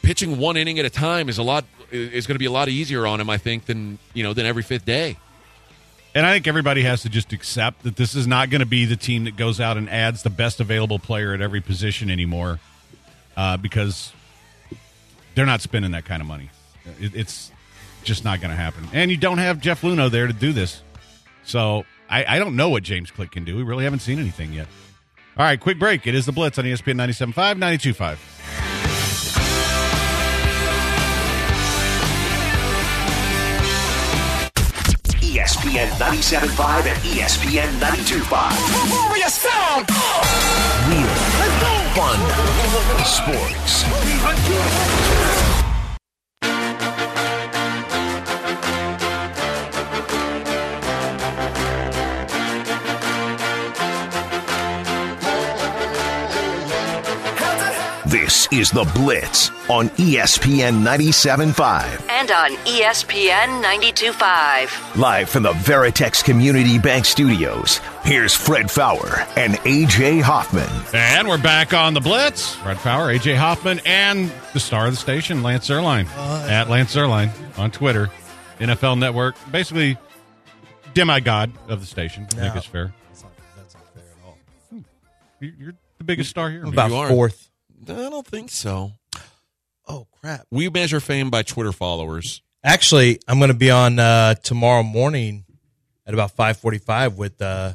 pitching 0.01 0.37
one 0.37 0.57
inning 0.57 0.79
at 0.79 0.85
a 0.85 0.89
time 0.89 1.29
is 1.29 1.37
a 1.37 1.43
lot 1.43 1.65
is 1.91 2.27
going 2.27 2.35
to 2.35 2.39
be 2.39 2.45
a 2.45 2.51
lot 2.51 2.69
easier 2.69 3.05
on 3.05 3.19
him. 3.19 3.29
I 3.29 3.37
think 3.37 3.65
than 3.65 3.99
you 4.13 4.23
know 4.23 4.33
than 4.33 4.45
every 4.45 4.63
fifth 4.63 4.85
day. 4.85 5.17
And 6.15 6.27
I 6.27 6.33
think 6.33 6.47
everybody 6.47 6.83
has 6.83 7.01
to 7.01 7.09
just 7.09 7.33
accept 7.33 7.83
that 7.83 7.95
this 7.95 8.13
is 8.13 8.27
not 8.27 8.51
going 8.51 8.59
to 8.59 8.67
be 8.67 8.85
the 8.85 8.95
team 8.95 9.23
that 9.23 9.35
goes 9.35 9.59
out 9.59 9.77
and 9.77 9.89
adds 9.89 10.21
the 10.21 10.29
best 10.29 10.59
available 10.59 10.99
player 10.99 11.33
at 11.33 11.41
every 11.41 11.59
position 11.59 12.11
anymore, 12.11 12.59
uh, 13.35 13.57
because 13.57 14.13
they're 15.33 15.47
not 15.47 15.61
spending 15.61 15.91
that 15.91 16.05
kind 16.05 16.21
of 16.21 16.27
money. 16.27 16.51
It, 16.99 17.15
it's 17.15 17.51
just 18.03 18.23
not 18.23 18.41
going 18.41 18.51
to 18.51 18.55
happen. 18.55 18.87
And 18.93 19.09
you 19.09 19.17
don't 19.17 19.39
have 19.39 19.59
Jeff 19.59 19.81
Luhnow 19.81 20.11
there 20.11 20.27
to 20.27 20.33
do 20.33 20.53
this, 20.53 20.83
so 21.43 21.83
I, 22.07 22.35
I 22.35 22.39
don't 22.39 22.55
know 22.55 22.69
what 22.69 22.83
James 22.83 23.09
Click 23.09 23.31
can 23.31 23.43
do. 23.43 23.55
We 23.55 23.63
really 23.63 23.83
haven't 23.83 23.99
seen 23.99 24.19
anything 24.19 24.53
yet. 24.53 24.67
All 25.35 25.45
right, 25.45 25.59
quick 25.59 25.79
break. 25.79 26.05
It 26.05 26.13
is 26.13 26.27
the 26.27 26.31
Blitz 26.31 26.59
on 26.59 26.65
ESPN 26.65 26.95
97.5, 26.95 27.57
92.5. 27.57 28.72
ESPN 35.43 35.89
97.5 35.99 36.85
and 36.85 36.97
ESPN 37.03 37.67
92.5. 37.81 38.89
Warrior 38.89 39.27
sound! 39.27 39.89
Real. 40.87 41.05
Fun. 41.93 42.17
Sports. 43.03 43.83
Is 58.63 58.71
The 58.71 58.89
Blitz 58.95 59.49
on 59.69 59.89
ESPN 59.89 60.83
97.5. 60.85 62.09
And 62.09 62.31
on 62.31 62.51
ESPN 62.65 63.61
92.5. 63.61 64.95
Live 64.95 65.27
from 65.29 65.43
the 65.43 65.51
Veritex 65.51 66.23
Community 66.23 66.79
Bank 66.79 67.03
Studios, 67.03 67.79
here's 68.03 68.33
Fred 68.33 68.71
Faour 68.71 69.27
and 69.35 69.55
AJ 69.65 70.21
Hoffman. 70.21 70.69
And 70.93 71.27
we're 71.27 71.41
back 71.43 71.73
on 71.73 71.93
the 71.93 71.99
Blitz. 71.99 72.55
Fred 72.55 72.77
Faour, 72.77 73.07
AJ 73.13 73.35
Hoffman, 73.35 73.81
and 73.85 74.31
the 74.53 74.61
star 74.61 74.85
of 74.85 74.93
the 74.93 74.97
station, 74.97 75.43
Lance 75.43 75.67
Zierlein. 75.67 76.07
at 76.49 76.69
Lance 76.69 76.95
Zierlein 76.95 77.31
on 77.59 77.69
Twitter. 77.69 78.09
NFL 78.59 78.97
Network. 78.97 79.35
Basically, 79.51 79.97
demigod 80.93 81.51
of 81.67 81.81
the 81.81 81.85
station. 81.85 82.27
I 82.31 82.35
think 82.35 82.55
it's 82.55 82.65
fair. 82.65 82.93
That's 83.09 83.23
not, 83.23 83.31
that's 83.57 83.73
not 83.73 83.83
fair 83.93 84.03
at 84.03 84.25
all. 84.25 84.37
Hmm. 84.69 84.79
You- 85.41 85.53
You're 85.59 85.73
the 85.97 86.05
biggest 86.05 86.29
star 86.29 86.49
here. 86.49 86.63
About 86.63 86.91
you 86.91 86.95
are. 86.95 87.09
fourth. 87.09 87.49
I 87.89 88.09
don't 88.09 88.25
think 88.25 88.49
so. 88.49 88.91
Oh 89.87 90.07
crap! 90.11 90.45
We 90.49 90.69
measure 90.69 90.99
fame 90.99 91.29
by 91.29 91.43
Twitter 91.43 91.71
followers. 91.71 92.41
Actually, 92.63 93.19
I'm 93.27 93.39
going 93.39 93.49
to 93.49 93.57
be 93.57 93.69
on 93.71 93.99
uh, 93.99 94.35
tomorrow 94.35 94.83
morning 94.83 95.45
at 96.05 96.13
about 96.13 96.35
5:45 96.35 97.15
with 97.15 97.41
uh, 97.41 97.73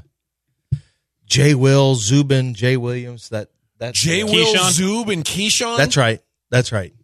Jay 1.26 1.54
Will 1.54 1.94
Zubin, 1.94 2.54
Jay 2.54 2.76
Williams. 2.76 3.28
That 3.28 3.50
that 3.78 3.94
Jay 3.94 4.24
Will 4.24 4.54
Keyshawn? 4.54 5.04
Zub 5.04 5.12
and 5.12 5.24
Keyshawn. 5.24 5.76
That's 5.76 5.96
right. 5.96 6.20
That's 6.50 6.72
right. 6.72 6.94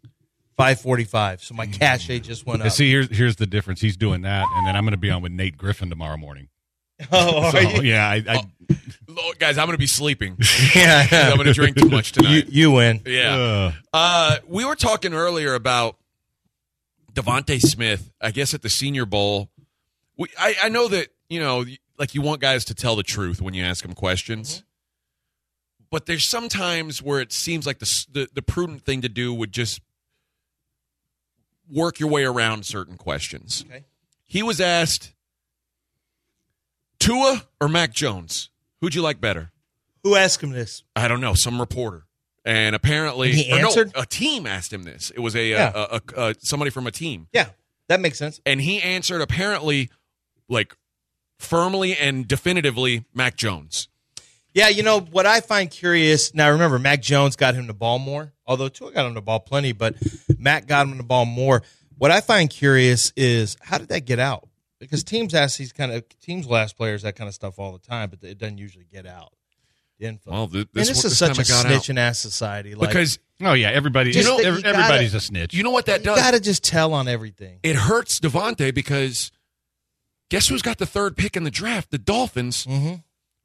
5:45. 0.59 1.41
So 1.43 1.55
my 1.55 1.67
cachet 1.67 2.21
just 2.21 2.47
went 2.47 2.63
up. 2.63 2.71
see, 2.71 2.91
here's 2.91 3.15
here's 3.17 3.37
the 3.37 3.47
difference. 3.47 3.81
He's 3.81 3.97
doing 3.97 4.23
that, 4.23 4.47
and 4.55 4.67
then 4.67 4.77
I'm 4.77 4.85
going 4.85 4.93
to 4.93 4.99
be 4.99 5.11
on 5.11 5.21
with 5.23 5.33
Nate 5.33 5.57
Griffin 5.57 5.91
tomorrow 5.91 6.17
morning. 6.17 6.49
oh, 7.13 7.51
So 7.51 7.59
you? 7.59 7.83
yeah, 7.83 8.09
I, 8.09 8.23
I 8.27 8.45
Look, 9.07 9.39
guys, 9.39 9.59
I'm 9.59 9.67
going 9.67 9.77
to 9.77 9.81
be 9.81 9.87
sleeping. 9.87 10.37
yeah. 10.75 11.07
I'm 11.11 11.37
going 11.37 11.47
to 11.47 11.53
drink 11.53 11.77
too 11.77 11.89
much 11.89 12.13
tonight. 12.13 12.47
you 12.49 12.73
win. 12.73 13.01
yeah. 13.07 13.35
uh, 13.37 13.73
Uh, 13.93 14.37
we 14.49 14.65
were 14.65 14.75
talking 14.75 15.15
earlier 15.15 15.55
about 15.55 15.97
DeVonta 17.13 17.61
Smith. 17.61 18.11
I 18.21 18.31
guess 18.33 18.55
at 18.55 18.63
the 18.63 18.71
Senior 18.71 19.07
Bowl. 19.07 19.51
We, 20.17 20.29
I, 20.39 20.55
I 20.65 20.69
know 20.69 20.89
that 20.89 21.09
you 21.29 21.41
know, 21.41 21.65
like 21.99 22.15
you 22.15 22.23
want 22.23 22.41
guys 22.41 22.65
to 22.67 22.75
tell 22.75 22.97
the 22.97 23.03
truth 23.03 23.41
when 23.41 23.55
you 23.55 23.63
ask 23.65 23.83
them 23.85 23.95
questions. 23.95 24.65
But 25.91 26.07
there's 26.07 26.29
sometimes 26.29 27.01
where 27.01 27.21
it 27.21 27.33
seems 27.33 27.67
like 27.67 27.79
the, 27.79 28.07
the 28.11 28.29
the 28.35 28.43
prudent 28.43 28.83
thing 28.83 29.03
to 29.03 29.09
do 29.09 29.33
would 29.33 29.53
just 29.53 29.81
work 31.71 32.01
your 32.01 32.09
way 32.11 32.25
around 32.25 32.67
certain 32.67 32.97
questions. 32.97 33.65
Okay. 33.69 33.85
He 34.25 34.43
was 34.43 34.61
asked 34.61 35.14
Tua 37.05 37.43
or 37.61 37.69
Mac 37.69 37.93
Jones. 37.93 38.51
Who'd 38.81 38.95
you 38.95 39.03
like 39.03 39.21
better? 39.21 39.51
Who 40.03 40.17
asked 40.17 40.43
him 40.43 40.51
this? 40.51 40.83
I 40.97 41.09
don't 41.09 41.21
know, 41.21 41.35
some 41.35 41.61
reporter. 41.61 42.05
And 42.45 42.75
apparently, 42.75 43.33
he 43.33 43.53
or 43.53 43.61
no, 43.61 43.67
answered? 43.69 43.93
a 43.95 44.05
team 44.05 44.47
asked 44.47 44.73
him 44.73 44.83
this. 44.85 45.11
It 45.11 45.21
was 45.21 45.35
a, 45.35 45.45
Yeah. 45.51 45.73
Uh, 45.75 45.99
a, 46.17 46.21
a, 46.21 46.31
a 46.31 46.35
somebody 46.41 46.71
from 46.71 46.87
a 46.87 46.91
team, 46.91 47.29
Yeah, 47.33 47.49
that 47.89 48.01
makes 48.01 48.19
sense. 48.19 48.41
and 48.45 48.61
he 48.61 48.81
answered 48.83 49.21
apparently, 49.23 49.91
like 50.49 50.75
firmly 51.39 51.97
and 51.97 52.27
definitively, 52.29 53.05
Mac 53.15 53.37
Jones. 53.37 53.89
Yeah, 54.53 54.69
you 54.69 54.83
know 54.83 55.01
what 55.01 55.27
I 55.27 55.41
find 55.41 55.71
curious. 55.71 56.33
Now 56.35 56.51
remember, 56.51 56.79
Mac 56.79 57.03
Jones 57.03 57.35
got 57.37 57.55
him 57.55 57.67
the 57.67 57.75
ball 57.75 57.99
more, 57.99 58.33
although 58.47 58.69
Tua 58.69 58.93
got 58.93 59.07
him 59.07 59.15
the 59.15 59.21
ball 59.23 59.41
plenty, 59.41 59.73
but 59.73 59.97
Mac 60.39 60.67
got 60.67 60.87
him 60.87 60.97
the 60.97 61.03
ball 61.03 61.25
more. 61.27 61.63
What 61.99 62.11
I 62.11 62.21
find 62.21 62.49
curious 62.51 63.13
is 63.17 63.57
how 63.61 63.79
did 63.79 63.89
that 63.89 64.05
get 64.05 64.19
out? 64.19 64.49
Because 64.85 65.05
teams 65.05 65.35
ask 65.35 65.59
these 65.59 65.73
kind 65.73 65.93
of 65.93 66.05
teams 66.21 66.47
will 66.47 66.57
ask 66.57 66.77
players 66.77 67.03
that 67.03 67.17
kind 67.17 67.29
of 67.29 67.35
stuff 67.35 67.59
all 67.59 67.73
the 67.73 67.79
time, 67.79 68.11
but 68.11 68.23
it 68.23 68.39
doesn't 68.39 68.59
usually 68.59 68.87
get 68.93 69.07
out. 69.07 69.33
The 69.99 70.07
info. 70.07 70.31
Well, 70.33 70.49
th- 70.49 70.63
and 70.63 70.69
this, 70.75 70.89
this 70.89 70.99
is 70.99 71.03
this 71.05 71.19
such 71.19 71.31
a 71.31 71.35
time 71.35 71.41
it 71.43 71.49
got 71.49 71.67
out. 71.67 71.73
snitching 71.83 71.99
ass 71.99 72.19
society. 72.19 72.75
Like, 72.75 72.89
because 72.91 73.19
oh 73.43 73.53
yeah, 73.53 73.71
everybody. 73.71 74.11
You 74.11 74.25
know, 74.25 74.37
that 74.39 74.45
ev- 74.47 74.57
you 74.57 74.63
gotta- 74.63 74.77
everybody's 74.79 75.15
a 75.15 75.21
snitch. 75.21 75.55
you 75.55 75.63
know 75.63 75.71
what 75.71 75.87
that 75.87 76.03
does? 76.03 76.17
you 76.17 76.23
does. 76.23 76.25
got 76.25 76.31
to 76.35 76.41
just 76.41 76.65
tell 76.65 76.93
on 76.95 77.07
everything. 77.09 77.61
it 77.63 77.77
hurts 77.77 78.19
DeVonta 78.19 78.75
because 78.75 79.31
guess 80.31 80.49
who's 80.49 80.63
got 80.63 80.79
the 80.79 80.87
third 80.87 81.17
pick 81.17 81.37
in 81.37 81.45
the 81.45 81.51
draft? 81.51 81.91
The 81.91 81.99
Dolphins, 81.99 82.67
Mm-hmm. 82.67 82.95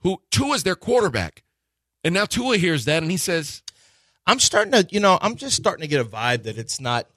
who 0.02 0.21
Tua's 0.32 0.63
their 0.63 0.75
quarterback, 0.75 1.43
and 2.04 2.13
now 2.15 2.25
Tua 2.25 2.58
hears 2.58 2.86
that 2.86 3.04
and 3.04 3.12
he 3.12 3.17
says, 3.17 3.62
I'm 4.25 4.39
starting 4.39 4.71
to, 4.71 4.88
you 4.89 4.99
know, 4.99 5.19
I'm 5.21 5.36
just 5.36 5.56
starting 5.56 5.82
to 5.82 5.88
get 5.88 6.02
a 6.02 6.06
vibe 6.06 6.43
that 6.43 6.58
it's 6.58 6.80
not 6.80 7.08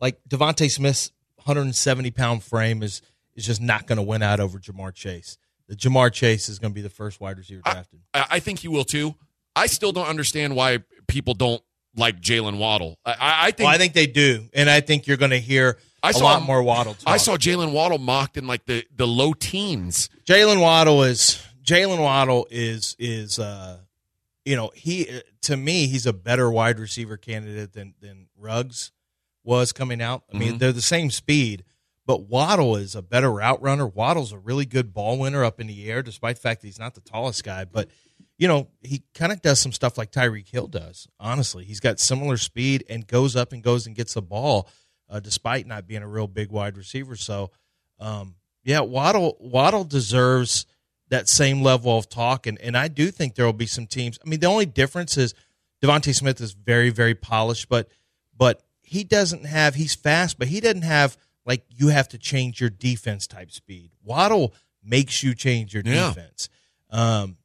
like 0.00 0.18
DeVonta 0.28 0.68
Smith's 0.70 1.12
170 1.36 2.10
pound 2.10 2.42
frame 2.42 2.82
is 2.82 3.02
is 3.34 3.46
just 3.46 3.60
not 3.60 3.86
going 3.86 3.96
to 3.96 4.02
win 4.02 4.22
out 4.22 4.40
over 4.40 4.58
Ja'Marr 4.58 4.94
Chase. 4.94 5.38
The 5.68 5.76
Ja'Marr 5.76 6.12
Chase 6.12 6.48
is 6.48 6.58
going 6.58 6.72
to 6.72 6.74
be 6.74 6.82
the 6.82 6.90
first 6.90 7.20
wide 7.20 7.38
receiver 7.38 7.62
drafted. 7.64 8.00
I, 8.12 8.26
I 8.30 8.40
think 8.40 8.58
he 8.60 8.68
will 8.68 8.84
too. 8.84 9.14
I 9.54 9.66
still 9.66 9.92
don't 9.92 10.06
understand 10.08 10.56
why 10.56 10.78
people 11.06 11.34
don't 11.34 11.62
like 11.96 12.20
Jaylen 12.20 12.58
Waddle. 12.58 12.98
I, 13.04 13.16
I, 13.20 13.50
think 13.50 13.66
well, 13.66 13.74
I 13.74 13.78
think 13.78 13.94
they 13.94 14.06
do, 14.06 14.48
and 14.54 14.70
I 14.70 14.80
think 14.80 15.06
you're 15.06 15.16
going 15.16 15.32
to 15.32 15.40
hear 15.40 15.76
I 16.02 16.10
a 16.10 16.12
saw 16.12 16.24
lot 16.24 16.42
more 16.42 16.62
Waddle. 16.62 16.94
Talk. 16.94 17.12
I 17.12 17.16
saw 17.16 17.36
Jaylen 17.36 17.72
Waddle 17.72 17.98
mocked 17.98 18.36
in 18.36 18.46
like 18.46 18.64
the, 18.66 18.84
the 18.94 19.06
low 19.06 19.32
teens. 19.32 20.08
Jaylen 20.24 20.60
Waddle 20.60 21.02
is 21.02 21.42
Jaylen 21.64 22.00
Waddle 22.00 22.46
is 22.50 22.96
is 22.98 23.38
uh, 23.38 23.78
you 24.44 24.56
know 24.56 24.70
he 24.74 25.20
to 25.42 25.56
me 25.56 25.86
he's 25.88 26.06
a 26.06 26.12
better 26.12 26.50
wide 26.50 26.78
receiver 26.78 27.16
candidate 27.16 27.72
than 27.72 27.94
than 28.00 28.28
Ruggs 28.36 28.92
was 29.44 29.72
coming 29.72 30.00
out. 30.00 30.22
I 30.32 30.38
mean 30.38 30.54
Mhm. 30.54 30.58
they're 30.58 30.72
the 30.72 30.80
same 30.82 31.10
speed, 31.10 31.64
but 32.10 32.22
Waddle 32.22 32.74
is 32.74 32.96
a 32.96 33.02
better 33.02 33.30
route 33.30 33.62
runner. 33.62 33.86
Waddle's 33.86 34.32
a 34.32 34.38
really 34.38 34.66
good 34.66 34.92
ball 34.92 35.16
winner 35.16 35.44
up 35.44 35.60
in 35.60 35.68
the 35.68 35.88
air, 35.88 36.02
despite 36.02 36.34
the 36.34 36.42
fact 36.42 36.60
that 36.60 36.66
he's 36.66 36.78
not 36.80 36.94
the 36.94 37.00
tallest 37.00 37.44
guy, 37.44 37.64
but. 37.64 37.88
You 38.36 38.48
know, 38.48 38.68
he 38.80 39.02
kind 39.12 39.32
of 39.32 39.42
does 39.42 39.60
some 39.60 39.70
stuff 39.70 39.98
like 39.98 40.12
Tyreek 40.12 40.48
Hill 40.48 40.66
does. 40.66 41.06
Honestly, 41.20 41.62
he's 41.62 41.78
got 41.78 42.00
similar 42.00 42.38
speed 42.38 42.84
and 42.88 43.06
goes 43.06 43.36
up 43.36 43.52
and 43.52 43.62
goes 43.62 43.86
and 43.86 43.94
gets 43.94 44.14
the 44.14 44.22
ball, 44.22 44.66
uh, 45.10 45.20
despite 45.20 45.66
not 45.66 45.86
being 45.86 46.02
a 46.02 46.08
real 46.08 46.26
big 46.26 46.50
wide 46.50 46.78
receiver. 46.78 47.16
So, 47.16 47.50
um, 47.98 48.36
yeah, 48.64 48.80
Waddle 48.80 49.36
Waddle 49.40 49.84
deserves 49.84 50.64
that 51.10 51.28
same 51.28 51.60
level 51.60 51.98
of 51.98 52.08
talk, 52.08 52.46
and 52.46 52.58
and 52.62 52.78
I 52.78 52.88
do 52.88 53.10
think 53.10 53.34
there 53.34 53.44
will 53.44 53.52
be 53.52 53.66
some 53.66 53.86
teams. 53.86 54.18
I 54.24 54.28
mean, 54.28 54.40
the 54.40 54.46
only 54.46 54.64
difference 54.64 55.18
is 55.18 55.34
DeVonta 55.82 56.14
Smith 56.14 56.40
is 56.40 56.52
very 56.52 56.88
very 56.88 57.14
polished, 57.14 57.68
but 57.68 57.90
but 58.34 58.62
he 58.80 59.04
doesn't 59.04 59.44
have. 59.44 59.74
He's 59.74 59.94
fast, 59.94 60.38
but 60.38 60.48
he 60.48 60.60
doesn't 60.60 60.80
have 60.80 61.18
like 61.50 61.64
you 61.68 61.88
have 61.88 62.08
to 62.08 62.18
change 62.18 62.60
your 62.60 62.70
defense 62.70 63.26
type 63.26 63.50
speed. 63.50 63.90
Waddle 64.04 64.54
makes 64.84 65.22
you 65.24 65.34
change 65.34 65.74
your 65.74 65.82
Yeah. 65.84 66.08
defense. 66.08 66.48
Um, 66.90 67.36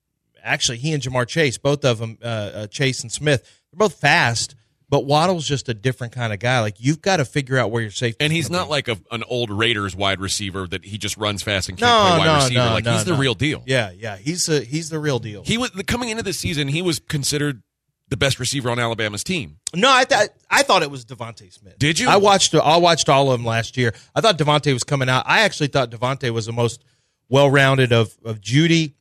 actually, 0.43 0.77
he 0.77 0.93
and 0.93 1.01
Ja'Marr 1.01 1.27
Chase, 1.27 1.57
both 1.57 1.83
of 1.83 1.97
them, 1.97 2.17
uh, 2.21 2.25
uh, 2.25 2.67
Chase 2.67 3.01
and 3.01 3.11
Smith, 3.11 3.41
they're 3.71 3.77
both 3.79 3.95
fast. 3.99 4.53
But 4.87 5.05
Waddle's 5.05 5.47
just 5.47 5.67
a 5.67 5.73
different 5.73 6.13
kind 6.13 6.31
of 6.31 6.37
guy. 6.37 6.59
Like 6.59 6.75
you've 6.77 7.01
got 7.01 7.17
to 7.17 7.25
figure 7.25 7.57
out 7.57 7.71
where 7.71 7.81
your 7.81 7.89
safety. 7.91 8.23
Is. 8.23 8.25
And 8.27 8.31
he's 8.31 8.51
not 8.51 8.69
like 8.69 8.87
a, 8.87 8.97
an 9.11 9.23
old 9.27 9.49
Raiders 9.49 9.95
wide 9.95 10.19
receiver 10.21 10.67
that 10.67 10.85
he 10.85 10.99
just 10.99 11.17
runs 11.17 11.41
fast 11.41 11.69
and 11.69 11.77
can't 11.77 11.89
no, 11.89 12.09
play 12.09 12.19
wide 12.19 12.25
no, 12.25 12.35
receiver. 12.35 12.65
no, 12.65 12.73
like 12.73 12.85
he's 12.85 13.03
the 13.05 13.15
real 13.15 13.33
deal. 13.33 13.63
Yeah, 13.65 13.89
yeah, 13.97 14.15
he's 14.17 14.47
a, 14.47 14.61
he's 14.61 14.89
the 14.91 14.99
real 14.99 15.17
deal. 15.17 15.41
He 15.43 15.57
was 15.57 15.71
coming 15.87 16.09
into 16.09 16.21
the 16.21 16.33
season. 16.33 16.67
He 16.67 16.83
was 16.83 16.99
considered 16.99 17.63
the 18.09 18.17
best 18.17 18.39
receiver 18.39 18.69
on 18.69 18.79
Alabama's 18.79 19.23
team. 19.23 19.57
No, 19.73 19.89
I 19.91 20.05
thought 20.05 20.29
I 20.49 20.63
thought 20.63 20.83
it 20.83 20.91
was 20.91 21.05
DeVonta 21.05 21.51
Smith. 21.51 21.77
Did 21.79 21.99
you? 21.99 22.07
I 22.07 22.17
watched 22.17 22.53
I 22.53 22.77
watched 22.77 23.09
all 23.09 23.31
of 23.31 23.39
them 23.39 23.45
last 23.45 23.77
year. 23.77 23.93
I 24.13 24.21
thought 24.21 24.37
DeVonta 24.37 24.73
was 24.73 24.83
coming 24.83 25.09
out. 25.09 25.23
I 25.27 25.41
actually 25.41 25.67
thought 25.67 25.89
DeVonta 25.91 26.29
was 26.31 26.45
the 26.45 26.53
most 26.53 26.83
well 27.29 27.49
rounded 27.49 27.91
of 27.91 28.15
of 28.23 28.41
Jeudy, 28.41 28.93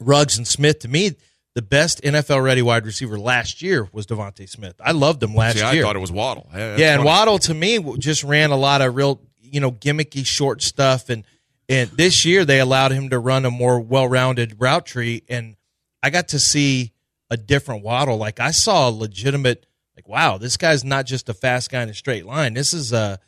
Ruggs, 0.00 0.38
and 0.38 0.46
Smith. 0.46 0.80
To 0.80 0.88
me, 0.88 1.16
the 1.54 1.62
best 1.62 2.02
NFL 2.02 2.42
ready 2.42 2.62
wide 2.62 2.86
receiver 2.86 3.18
last 3.18 3.60
year 3.62 3.88
was 3.92 4.06
DeVonta 4.06 4.48
Smith. 4.48 4.76
I 4.80 4.92
loved 4.92 5.22
him 5.22 5.34
last 5.34 5.58
See, 5.58 5.62
I 5.62 5.72
year. 5.72 5.82
thought 5.82 5.96
it 5.96 6.00
was 6.00 6.12
Waddle. 6.12 6.46
Yeah, 6.52 6.58
that's 6.58 6.80
yeah, 6.80 6.92
and 6.94 7.00
funny. 7.00 7.06
Waddle 7.08 7.38
to 7.40 7.54
me 7.54 7.96
just 7.98 8.22
ran 8.22 8.50
a 8.50 8.56
lot 8.56 8.80
of 8.80 8.94
real 8.94 9.20
you 9.42 9.60
know 9.60 9.72
gimmicky 9.72 10.24
short 10.24 10.62
stuff, 10.62 11.10
and 11.10 11.24
and 11.68 11.90
this 11.90 12.24
year 12.24 12.44
they 12.44 12.60
allowed 12.60 12.92
him 12.92 13.10
to 13.10 13.18
run 13.18 13.44
a 13.44 13.50
more 13.50 13.80
well 13.80 14.06
rounded 14.06 14.60
route 14.60 14.86
tree, 14.86 15.24
and 15.28 15.56
I 16.02 16.10
got 16.10 16.28
to 16.28 16.38
see 16.38 16.92
a 17.30 17.36
different 17.36 17.82
Waddle. 17.82 18.16
Like 18.16 18.40
I 18.40 18.50
saw 18.50 18.88
a 18.88 18.90
legitimate, 18.90 19.66
like 19.96 20.08
wow, 20.08 20.38
this 20.38 20.56
guy's 20.56 20.84
not 20.84 21.06
just 21.06 21.28
a 21.28 21.34
fast 21.34 21.70
guy 21.70 21.82
in 21.82 21.88
a 21.88 21.94
straight 21.94 22.26
line. 22.26 22.54
This 22.54 22.72
is 22.72 22.92
a, 22.92 23.18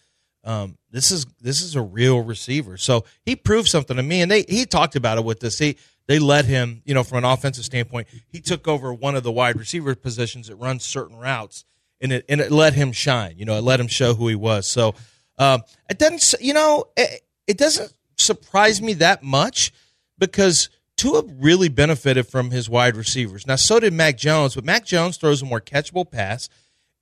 um, 0.45 0.79
this 0.91 1.11
is 1.11 1.27
this 1.41 1.63
is 1.63 1.77
a 1.77 1.83
real 1.83 2.23
receiver. 2.23 2.77
So 2.77 3.05
he 3.25 3.37
proved 3.37 3.69
something 3.69 3.97
to 3.97 4.03
me, 4.03 4.23
and 4.23 4.31
they 4.31 4.43
he 4.43 4.65
talked 4.67 4.97
about 4.97 5.19
it 5.19 5.25
with 5.25 5.41
this. 5.41 5.59
He 5.59 5.77
they 6.07 6.19
let 6.19 6.45
him, 6.45 6.83
you 6.85 6.95
know, 6.95 7.05
from 7.05 7.19
an 7.19 7.25
offensive 7.25 7.65
standpoint, 7.65 8.09
he 8.27 8.41
took 8.41 8.67
over 8.67 8.93
one 8.93 9.15
of 9.15 9.23
the 9.23 9.31
wide 9.31 9.57
receiver 9.57 9.95
positions 9.95 10.49
that 10.49 10.57
runs 10.57 10.85
certain 10.85 11.17
routes, 11.17 11.65
and 12.01 12.13
it 12.13 12.25
and 12.29 12.41
it 12.41 12.51
let 12.51 12.75
him 12.75 12.93
shine. 12.93 13.39
You 13.39 13.45
know, 13.45 13.57
it 13.57 13.63
let 13.63 13.79
him 13.79 13.89
show 13.89 14.15
who 14.15 14.29
he 14.29 14.35
was. 14.35 14.67
So 14.67 14.95
um, 15.39 15.63
it 15.89 15.99
doesn't, 15.99 16.41
you 16.43 16.53
know, 16.53 16.85
it, 16.97 17.23
it 17.47 17.59
doesn't 17.59 17.93
surprise 18.17 18.83
me 18.83 18.95
that 18.95 19.23
much 19.23 19.73
because 20.19 20.69
Tua 21.01 21.23
really 21.39 21.69
benefited 21.71 22.27
from 22.29 22.51
his 22.51 22.69
wide 22.69 22.95
receivers. 22.97 23.47
Now, 23.47 23.57
so 23.57 23.81
did 23.81 23.93
Mac 23.95 24.19
Jones, 24.19 24.55
but 24.55 24.65
Mac 24.65 24.85
Jones 24.85 25.17
throws 25.17 25.41
a 25.41 25.47
more 25.47 25.61
catchable 25.61 26.09
pass, 26.11 26.49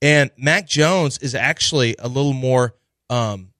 and 0.01 0.31
Mac 0.37 0.67
Jones 0.69 1.17
is 1.17 1.35
actually 1.35 1.95
a 1.99 2.07
little 2.07 2.31
more. 2.33 2.75
Um, 3.09 3.51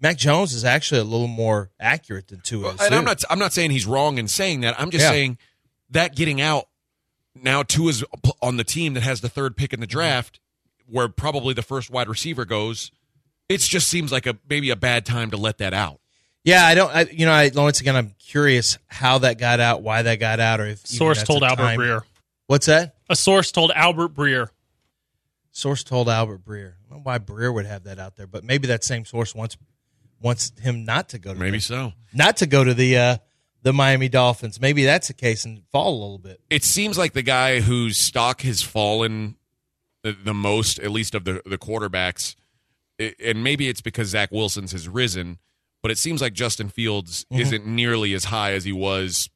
Mac 0.00 0.18
Jones 0.18 0.52
is 0.52 0.64
actually 0.64 1.00
a 1.00 1.04
little 1.04 1.28
more 1.28 1.70
accurate 1.80 2.28
than 2.28 2.40
Tua. 2.40 2.74
is, 2.74 2.80
and 2.82 2.94
I'm 2.94 3.04
not 3.04 3.22
I'm 3.30 3.38
not 3.38 3.52
saying 3.54 3.70
he's 3.70 3.86
wrong 3.86 4.18
in 4.18 4.28
saying 4.28 4.60
that. 4.62 4.78
I'm 4.78 4.90
just 4.90 5.02
Yeah. 5.04 5.10
saying 5.10 5.38
that 5.90 6.14
getting 6.14 6.40
out 6.40 6.66
now 7.34 7.62
Tua's 7.62 8.04
on 8.42 8.56
the 8.58 8.64
team 8.64 8.94
that 8.94 9.02
has 9.02 9.20
the 9.22 9.28
third 9.28 9.56
pick 9.56 9.72
in 9.72 9.80
the 9.80 9.86
draft, 9.86 10.40
where 10.86 11.08
probably 11.08 11.54
the 11.54 11.62
first 11.62 11.88
wide 11.90 12.08
receiver 12.08 12.44
goes. 12.44 12.90
It 13.48 13.60
just 13.60 13.88
seems 13.88 14.12
like 14.12 14.26
a 14.26 14.36
maybe 14.48 14.68
a 14.70 14.76
bad 14.76 15.06
time 15.06 15.30
to 15.30 15.36
let 15.36 15.58
that 15.58 15.72
out. 15.72 15.99
Yeah, 16.44 16.64
I 16.64 16.74
don't. 16.74 16.90
I, 16.94 17.02
you 17.02 17.26
know, 17.26 17.32
I 17.32 17.50
once 17.54 17.80
again, 17.80 17.96
I'm 17.96 18.14
curious 18.18 18.78
how 18.86 19.18
that 19.18 19.38
got 19.38 19.60
out, 19.60 19.82
why 19.82 20.02
that 20.02 20.16
got 20.20 20.40
out, 20.40 20.60
or 20.60 20.66
if 20.66 20.86
Source 20.86 21.22
told 21.22 21.42
Albert 21.42 21.62
time- 21.62 21.78
Breer. 21.78 22.00
What's 22.46 22.66
that? 22.66 22.96
A 23.08 23.14
source 23.16 23.52
told 23.52 23.70
Albert 23.74 24.14
Breer. 24.14 24.48
Source 25.52 25.84
told 25.84 26.08
Albert 26.08 26.44
Breer. 26.44 26.72
I 26.72 26.88
don't 26.90 26.98
know 26.98 27.02
why 27.02 27.18
Breer 27.18 27.52
would 27.52 27.66
have 27.66 27.84
that 27.84 27.98
out 27.98 28.16
there, 28.16 28.26
but 28.26 28.44
maybe 28.44 28.68
that 28.68 28.84
same 28.84 29.04
source 29.04 29.34
wants 29.34 29.56
wants 30.22 30.52
him 30.60 30.84
not 30.84 31.08
to 31.10 31.18
go 31.18 31.32
to 31.32 31.38
Maybe 31.38 31.58
the, 31.58 31.62
so. 31.62 31.92
not 32.12 32.36
to 32.38 32.46
go 32.46 32.62
to 32.64 32.74
the 32.74 32.96
uh, 32.96 33.16
the 33.62 33.72
Miami 33.72 34.08
Dolphins. 34.08 34.60
Maybe 34.60 34.84
that's 34.84 35.08
the 35.08 35.14
case 35.14 35.44
and 35.44 35.62
fall 35.70 35.90
a 35.90 35.98
little 36.00 36.18
bit. 36.18 36.40
It 36.50 36.64
seems 36.64 36.96
like 36.98 37.12
the 37.12 37.22
guy 37.22 37.60
whose 37.60 37.98
stock 38.00 38.42
has 38.42 38.62
fallen 38.62 39.36
the, 40.02 40.12
the 40.12 40.34
most, 40.34 40.78
at 40.78 40.90
least 40.90 41.14
of 41.14 41.24
the 41.24 41.42
the 41.44 41.58
quarterbacks, 41.58 42.34
i- 43.00 43.14
and 43.24 43.42
maybe 43.44 43.68
it's 43.68 43.80
because 43.80 44.08
Zach 44.08 44.30
Wilson's 44.32 44.72
has 44.72 44.88
risen, 44.88 45.38
but 45.82 45.90
it 45.90 45.98
seems 45.98 46.20
like 46.20 46.32
Justin 46.32 46.68
Fields 46.68 47.26
isn't 47.30 47.66
nearly 47.66 48.12
as 48.14 48.24
high 48.24 48.52
as 48.52 48.64
he 48.64 48.72
was 48.72 49.28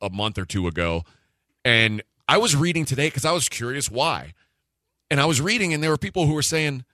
a, 0.00 0.10
month 0.10 0.38
or 0.38 0.44
two 0.44 0.66
ago. 0.66 1.02
And 1.64 2.02
I 2.28 2.38
was 2.38 2.54
reading 2.56 2.84
today 2.84 3.08
because 3.08 3.24
I 3.24 3.32
was 3.32 3.48
curious 3.48 3.90
why, 3.90 4.32
and 5.10 5.20
I 5.20 5.26
was 5.26 5.40
reading, 5.40 5.74
and 5.74 5.82
there 5.82 5.90
were 5.90 5.98
people 5.98 6.26
who 6.26 6.34
were 6.34 6.42
saying 6.42 6.84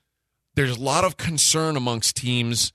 there's 0.55 0.77
a 0.77 0.81
lot 0.81 1.05
of 1.05 1.17
concern 1.17 1.77
amongst 1.77 2.17
teams 2.17 2.73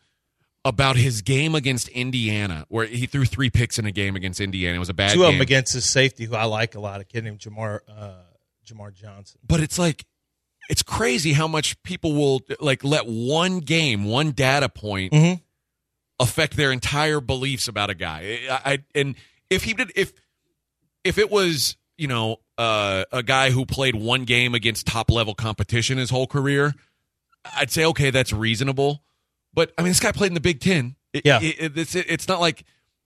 about 0.66 0.96
his 0.96 1.22
game 1.22 1.56
against 1.56 1.90
Indiana, 1.90 2.66
where 2.70 2.86
he 2.86 3.06
threw 3.06 3.26
three 3.26 3.50
picks 3.50 3.78
in 3.78 3.86
a 3.86 3.92
game 3.92 4.16
against 4.16 4.40
Indiana. 4.40 4.78
It 4.78 4.80
was 4.80 4.88
a 4.90 4.94
bad 4.94 5.12
Two 5.12 5.20
game. 5.20 5.26
of 5.28 5.34
them 5.34 5.42
against 5.42 5.74
his 5.74 5.84
safety, 5.90 6.24
who 6.26 6.36
I 6.36 6.46
like 6.46 6.76
a 6.76 6.80
lot, 6.80 7.02
a 7.02 7.04
kid 7.04 7.26
named 7.26 7.40
Jamar 7.40 7.80
uh, 7.90 8.14
Jamar 8.66 8.94
Johnson. 8.94 9.40
but 9.46 9.60
it's 9.60 9.78
like 9.78 10.06
it's 10.70 10.82
crazy 10.82 11.34
how 11.34 11.50
much 11.50 11.82
people 11.84 12.14
will 12.14 12.42
like 12.62 12.86
let 12.86 13.06
one 13.06 13.60
game, 13.60 14.06
one 14.06 14.32
data 14.32 14.70
point 14.70 15.12
Mhm. 15.12 15.42
Affect 16.20 16.56
their 16.56 16.72
entire 16.72 17.20
beliefs 17.20 17.68
about 17.68 17.90
a 17.90 17.96
guy. 17.96 18.40
I, 18.50 18.74
I 18.74 18.80
and 18.96 19.16
if 19.50 19.64
he 19.64 19.74
did 19.74 19.92
if 19.96 20.14
if 21.04 21.18
it 21.18 21.30
was 21.32 21.76
you 21.98 22.08
know 22.08 22.38
uh, 22.58 23.04
a 23.12 23.24
guy 23.24 23.50
who 23.52 23.66
played 23.66 23.96
one 23.96 24.26
game 24.26 24.54
against 24.56 24.86
top 24.88 25.10
level 25.12 25.34
competition 25.36 25.98
his 25.98 26.10
whole 26.10 26.28
career, 26.28 26.74
I'd 27.56 27.72
say 27.72 27.86
okay, 27.86 28.10
that's 28.10 28.32
reasonable. 28.34 29.04
But 29.54 29.72
I 29.78 29.82
mean, 29.82 29.90
this 29.92 30.00
guy 30.00 30.12
played 30.12 30.30
in 30.30 30.34
the 30.36 30.40
Big 30.42 30.60
Ten. 30.60 30.96
It- 31.14 31.26
Yeah. 31.26 31.40
it- 31.42 31.56
it- 31.60 31.78
it's 31.78 31.96
it's 31.96 32.28
not 32.28 32.40
like 32.40 32.64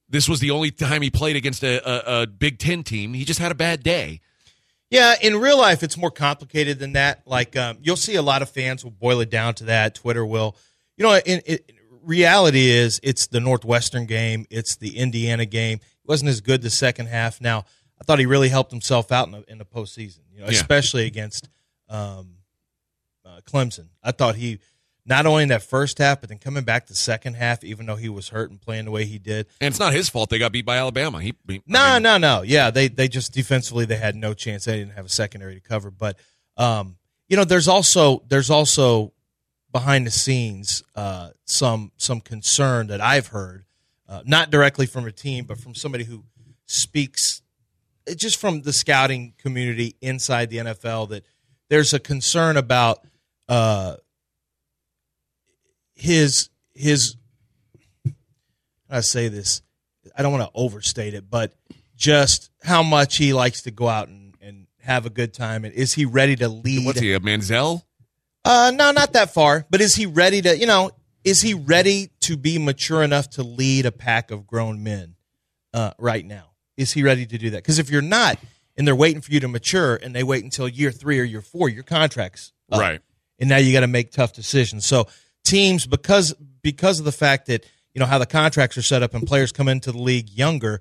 this 0.09 0.29
was 0.29 0.39
the 0.39 0.51
only 0.51 0.71
time 0.71 1.01
he 1.01 1.09
played 1.09 1.35
against 1.35 1.63
a, 1.63 1.81
a, 1.85 2.21
a 2.23 2.27
Big 2.27 2.59
Ten 2.59 2.83
team. 2.83 3.13
He 3.13 3.25
just 3.25 3.39
had 3.39 3.51
a 3.51 3.55
bad 3.55 3.83
day. 3.83 4.21
Yeah, 4.89 5.15
in 5.21 5.35
real 5.35 5.57
life, 5.57 5.83
it's 5.83 5.97
more 5.97 6.11
complicated 6.11 6.79
than 6.79 6.93
that. 6.93 7.23
Like 7.25 7.57
um, 7.57 7.77
you'll 7.81 7.97
see 7.97 8.15
a 8.15 8.21
lot 8.21 8.41
of 8.41 8.49
fans 8.49 8.83
will 8.85 8.91
boil 8.91 9.19
it 9.19 9.29
down 9.29 9.53
to 9.55 9.65
that. 9.65 9.95
Twitter 9.95 10.25
will, 10.25 10.55
you 10.95 11.03
know, 11.03 11.19
in, 11.25 11.39
in 11.41 11.59
reality 12.07 12.69
is 12.69 12.99
it's 13.03 13.27
the 13.27 13.39
Northwestern 13.39 14.05
game, 14.05 14.45
it's 14.49 14.75
the 14.77 14.97
Indiana 14.97 15.45
game. 15.45 15.77
It 15.77 16.07
wasn't 16.07 16.29
as 16.29 16.41
good 16.41 16.61
the 16.61 16.69
second 16.69 17.07
half. 17.07 17.39
Now, 17.41 17.65
I 17.99 18.03
thought 18.03 18.19
he 18.19 18.25
really 18.25 18.49
helped 18.49 18.71
himself 18.71 19.11
out 19.11 19.27
in 19.27 19.33
the, 19.33 19.43
in 19.47 19.57
the 19.57 19.65
postseason, 19.65 20.19
you 20.31 20.39
know, 20.39 20.45
Yeah. 20.45 20.51
especially 20.53 21.05
against 21.05 21.49
um, 21.89 22.37
uh, 23.25 23.41
Clemson. 23.45 23.87
I 24.03 24.11
thought 24.11 24.35
he 24.35 24.59
not 25.05 25.25
only 25.25 25.43
in 25.43 25.49
that 25.49 25.63
first 25.63 25.99
half, 25.99 26.19
but 26.19 26.27
then 26.29 26.37
coming 26.37 26.63
back 26.65 26.87
the 26.87 26.93
second 26.93 27.35
half, 27.35 27.63
even 27.63 27.85
though 27.85 27.95
he 27.95 28.09
was 28.09 28.27
hurt 28.29 28.49
and 28.51 28.59
playing 28.59 28.83
the 28.85 28.91
way 28.91 29.05
he 29.05 29.17
did. 29.17 29.47
And 29.61 29.69
it's 29.69 29.79
not 29.79 29.93
his 29.93 30.09
fault 30.09 30.29
they 30.29 30.37
got 30.37 30.51
beat 30.51 30.65
by 30.65 30.77
Alabama. 30.77 31.21
He, 31.21 31.33
he 31.47 31.61
No, 31.65 31.79
I 31.79 31.93
mean, 31.93 32.03
no, 32.03 32.17
no. 32.17 32.41
Yeah, 32.41 32.71
they 32.71 32.89
they 32.89 33.07
just 33.07 33.33
defensively 33.33 33.85
they 33.85 33.95
had 33.95 34.15
no 34.17 34.33
chance. 34.33 34.65
They 34.65 34.77
didn't 34.77 34.93
have 34.95 35.05
a 35.05 35.09
secondary 35.09 35.55
to 35.55 35.61
cover. 35.61 35.91
But 35.91 36.17
um, 36.57 36.97
you 37.29 37.37
know, 37.37 37.45
there's 37.45 37.69
also 37.69 38.21
there's 38.27 38.49
also 38.49 39.13
behind 39.77 40.07
the 40.07 40.11
scenes 40.11 40.83
uh, 40.95 41.29
some 41.45 41.91
some 41.97 42.19
concern 42.19 42.87
that 42.87 42.99
I've 42.99 43.27
heard, 43.27 43.63
uh, 44.09 44.23
not 44.25 44.49
directly 44.49 44.87
from 44.87 45.05
a 45.05 45.11
team, 45.11 45.45
but 45.45 45.59
from 45.59 45.75
somebody 45.75 46.03
who 46.03 46.23
speaks 46.65 47.43
uh, 48.09 48.15
just 48.15 48.39
from 48.39 48.63
the 48.63 48.73
scouting 48.73 49.35
community 49.37 49.95
inside 50.01 50.49
the 50.49 50.57
NFL 50.57 51.09
that 51.09 51.25
there's 51.69 51.93
a 51.93 51.99
concern 51.99 52.57
about 52.57 53.05
uh, 53.47 53.97
his 55.93 56.49
his. 56.73 57.15
I 58.89 59.01
say 59.01 59.27
this, 59.27 59.61
I 60.17 60.23
don't 60.23 60.31
want 60.31 60.51
to 60.51 60.59
overstate 60.59 61.13
it, 61.13 61.29
but 61.29 61.53
just 61.95 62.49
how 62.63 62.81
much 62.81 63.17
he 63.17 63.31
likes 63.31 63.61
to 63.63 63.71
go 63.71 63.87
out 63.87 64.07
and, 64.07 64.33
and 64.41 64.65
have 64.79 65.05
a 65.05 65.11
good 65.11 65.35
time, 65.35 65.65
and 65.65 65.73
is 65.75 65.93
he 65.93 66.05
ready 66.05 66.35
to 66.37 66.49
lead? 66.49 66.83
What's 66.83 66.99
he, 66.99 67.13
a 67.13 67.19
Manziel? 67.19 67.83
Uh, 68.47 68.71
no, 68.73 68.91
not 68.91 69.11
that 69.11 69.33
far. 69.33 69.65
But 69.69 69.81
is 69.81 69.93
he 69.95 70.05
ready 70.05 70.41
to, 70.41 70.57
you 70.57 70.67
know, 70.67 70.91
is 71.25 71.41
he 71.41 71.53
ready 71.53 72.11
to 72.21 72.37
be 72.37 72.57
mature 72.57 73.03
enough 73.03 73.29
to 73.31 73.43
lead 73.43 73.85
a 73.85 73.91
pack 73.91 74.31
of 74.31 74.47
grown 74.47 74.83
men 74.83 75.15
uh, 75.73 75.91
right 75.99 76.25
now? 76.25 76.51
Is 76.77 76.93
he 76.93 77.03
ready 77.03 77.25
to 77.25 77.37
do 77.37 77.49
that? 77.49 77.57
Because 77.57 77.77
if 77.77 77.89
you're 77.89 78.01
not, 78.01 78.39
and 78.77 78.87
they're 78.87 78.95
waiting 78.95 79.19
for 79.19 79.33
you 79.33 79.41
to 79.41 79.49
mature, 79.49 79.97
and 79.97 80.15
they 80.15 80.23
wait 80.23 80.45
until 80.45 80.65
year 80.69 80.91
three 80.91 81.19
or 81.19 81.23
year 81.23 81.41
four, 81.41 81.67
your 81.67 81.83
contract's 81.83 82.53
up. 82.71 82.79
Right. 82.79 83.01
and 83.37 83.49
now 83.49 83.57
you 83.57 83.73
got 83.73 83.81
to 83.81 83.87
make 83.87 84.11
tough 84.11 84.31
decisions. 84.31 84.85
So 84.85 85.07
teams, 85.43 85.85
because 85.85 86.33
because 86.61 86.99
of 86.99 87.05
the 87.05 87.11
fact 87.11 87.47
that 87.47 87.65
you 87.93 87.99
know 87.99 88.05
how 88.05 88.17
the 88.17 88.25
contracts 88.25 88.77
are 88.77 88.81
set 88.81 89.03
up 89.03 89.13
and 89.13 89.27
players 89.27 89.51
come 89.51 89.67
into 89.67 89.91
the 89.91 89.97
league 89.97 90.29
younger, 90.29 90.79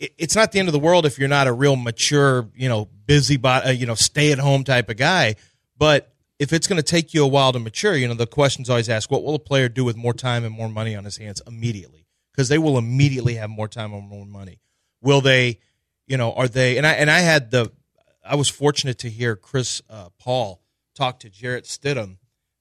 it, 0.00 0.14
it's 0.18 0.34
not 0.34 0.50
the 0.50 0.58
end 0.58 0.68
of 0.68 0.72
the 0.72 0.80
world 0.80 1.06
if 1.06 1.16
you're 1.16 1.28
not 1.28 1.46
a 1.46 1.52
real 1.52 1.76
mature, 1.76 2.48
you 2.56 2.68
know, 2.68 2.88
busy, 3.06 3.38
you 3.74 3.86
know, 3.86 3.94
stay 3.94 4.32
at 4.32 4.40
home 4.40 4.64
type 4.64 4.88
of 4.88 4.96
guy. 4.96 5.36
But 5.76 6.11
if 6.42 6.52
it's 6.52 6.66
going 6.66 6.76
to 6.76 6.82
take 6.82 7.14
you 7.14 7.22
a 7.22 7.28
while 7.28 7.52
to 7.52 7.60
mature, 7.60 7.94
you 7.94 8.08
know, 8.08 8.14
the 8.14 8.26
question's 8.26 8.68
always 8.68 8.88
asked: 8.88 9.12
What 9.12 9.22
will 9.22 9.36
a 9.36 9.38
player 9.38 9.68
do 9.68 9.84
with 9.84 9.96
more 9.96 10.12
time 10.12 10.44
and 10.44 10.52
more 10.52 10.68
money 10.68 10.96
on 10.96 11.04
his 11.04 11.16
hands 11.16 11.40
immediately? 11.46 12.08
Because 12.32 12.48
they 12.48 12.58
will 12.58 12.78
immediately 12.78 13.34
have 13.34 13.48
more 13.48 13.68
time 13.68 13.92
and 13.92 14.08
more 14.08 14.26
money. 14.26 14.58
Will 15.00 15.20
they? 15.20 15.60
You 16.08 16.16
know, 16.16 16.32
are 16.32 16.48
they? 16.48 16.78
And 16.78 16.86
I 16.86 16.94
and 16.94 17.08
I 17.08 17.20
had 17.20 17.52
the, 17.52 17.70
I 18.28 18.34
was 18.34 18.48
fortunate 18.48 18.98
to 18.98 19.08
hear 19.08 19.36
Chris 19.36 19.82
uh, 19.88 20.08
Paul 20.18 20.60
talk 20.96 21.20
to 21.20 21.30
Jarrett 21.30 21.64
Stidham. 21.64 22.16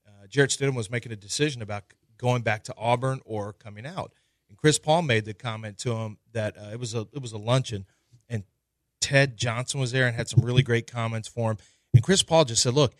Uh, 0.08 0.28
Jarrett 0.28 0.52
Stidham 0.52 0.76
was 0.76 0.92
making 0.92 1.12
a 1.12 1.16
decision 1.16 1.64
about 1.64 1.86
going 2.20 2.44
back 2.44 2.64
to 2.66 2.76
Auburn 2.78 3.20
or 3.26 3.52
coming 3.52 3.88
out, 3.88 4.14
and 4.48 4.60
Chris 4.60 4.78
Paul 4.78 5.02
made 5.02 5.26
the 5.26 5.34
comment 5.34 5.80
to 5.80 5.96
him 5.96 6.20
that 6.34 6.56
uh, 6.56 6.70
it 6.72 6.80
was 6.80 6.94
a 6.94 7.08
it 7.14 7.22
was 7.22 7.32
a 7.32 7.40
luncheon, 7.40 7.88
and 8.30 8.44
Ted 9.00 9.38
Johnson 9.38 9.80
was 9.80 9.92
there 9.92 10.06
and 10.06 10.16
had 10.16 10.30
some 10.30 10.46
really 10.46 10.62
great 10.62 10.86
comments 10.86 11.28
for 11.28 11.50
him. 11.50 11.58
And 11.96 12.04
Chris 12.04 12.22
Paul 12.22 12.46
just 12.46 12.62
said, 12.62 12.76
"Look, 12.76 12.94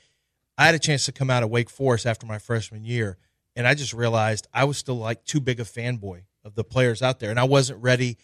I 0.62 0.66
had 0.66 0.76
a 0.76 0.80
chance 0.80 1.06
to 1.06 1.12
come 1.12 1.32
out 1.32 1.42
of 1.42 1.50
Wake 1.50 1.72
Forest 1.72 2.06
after 2.06 2.28
my 2.28 2.38
freshman 2.38 2.86
year, 2.86 3.18
and 3.56 3.68
I 3.68 3.74
just 3.74 3.94
realized 3.94 4.46
I 4.54 4.66
was 4.66 4.78
still 4.78 4.98
like 4.98 5.26
too 5.26 5.42
big 5.42 5.60
a 5.60 5.64
fanboy 5.64 6.22
of 6.46 6.54
the 6.54 6.64
players 6.64 7.02
out 7.02 7.20
there, 7.20 7.32
and 7.32 7.40
I 7.40 7.46
wasn't 7.46 7.82
ready, 7.82 8.20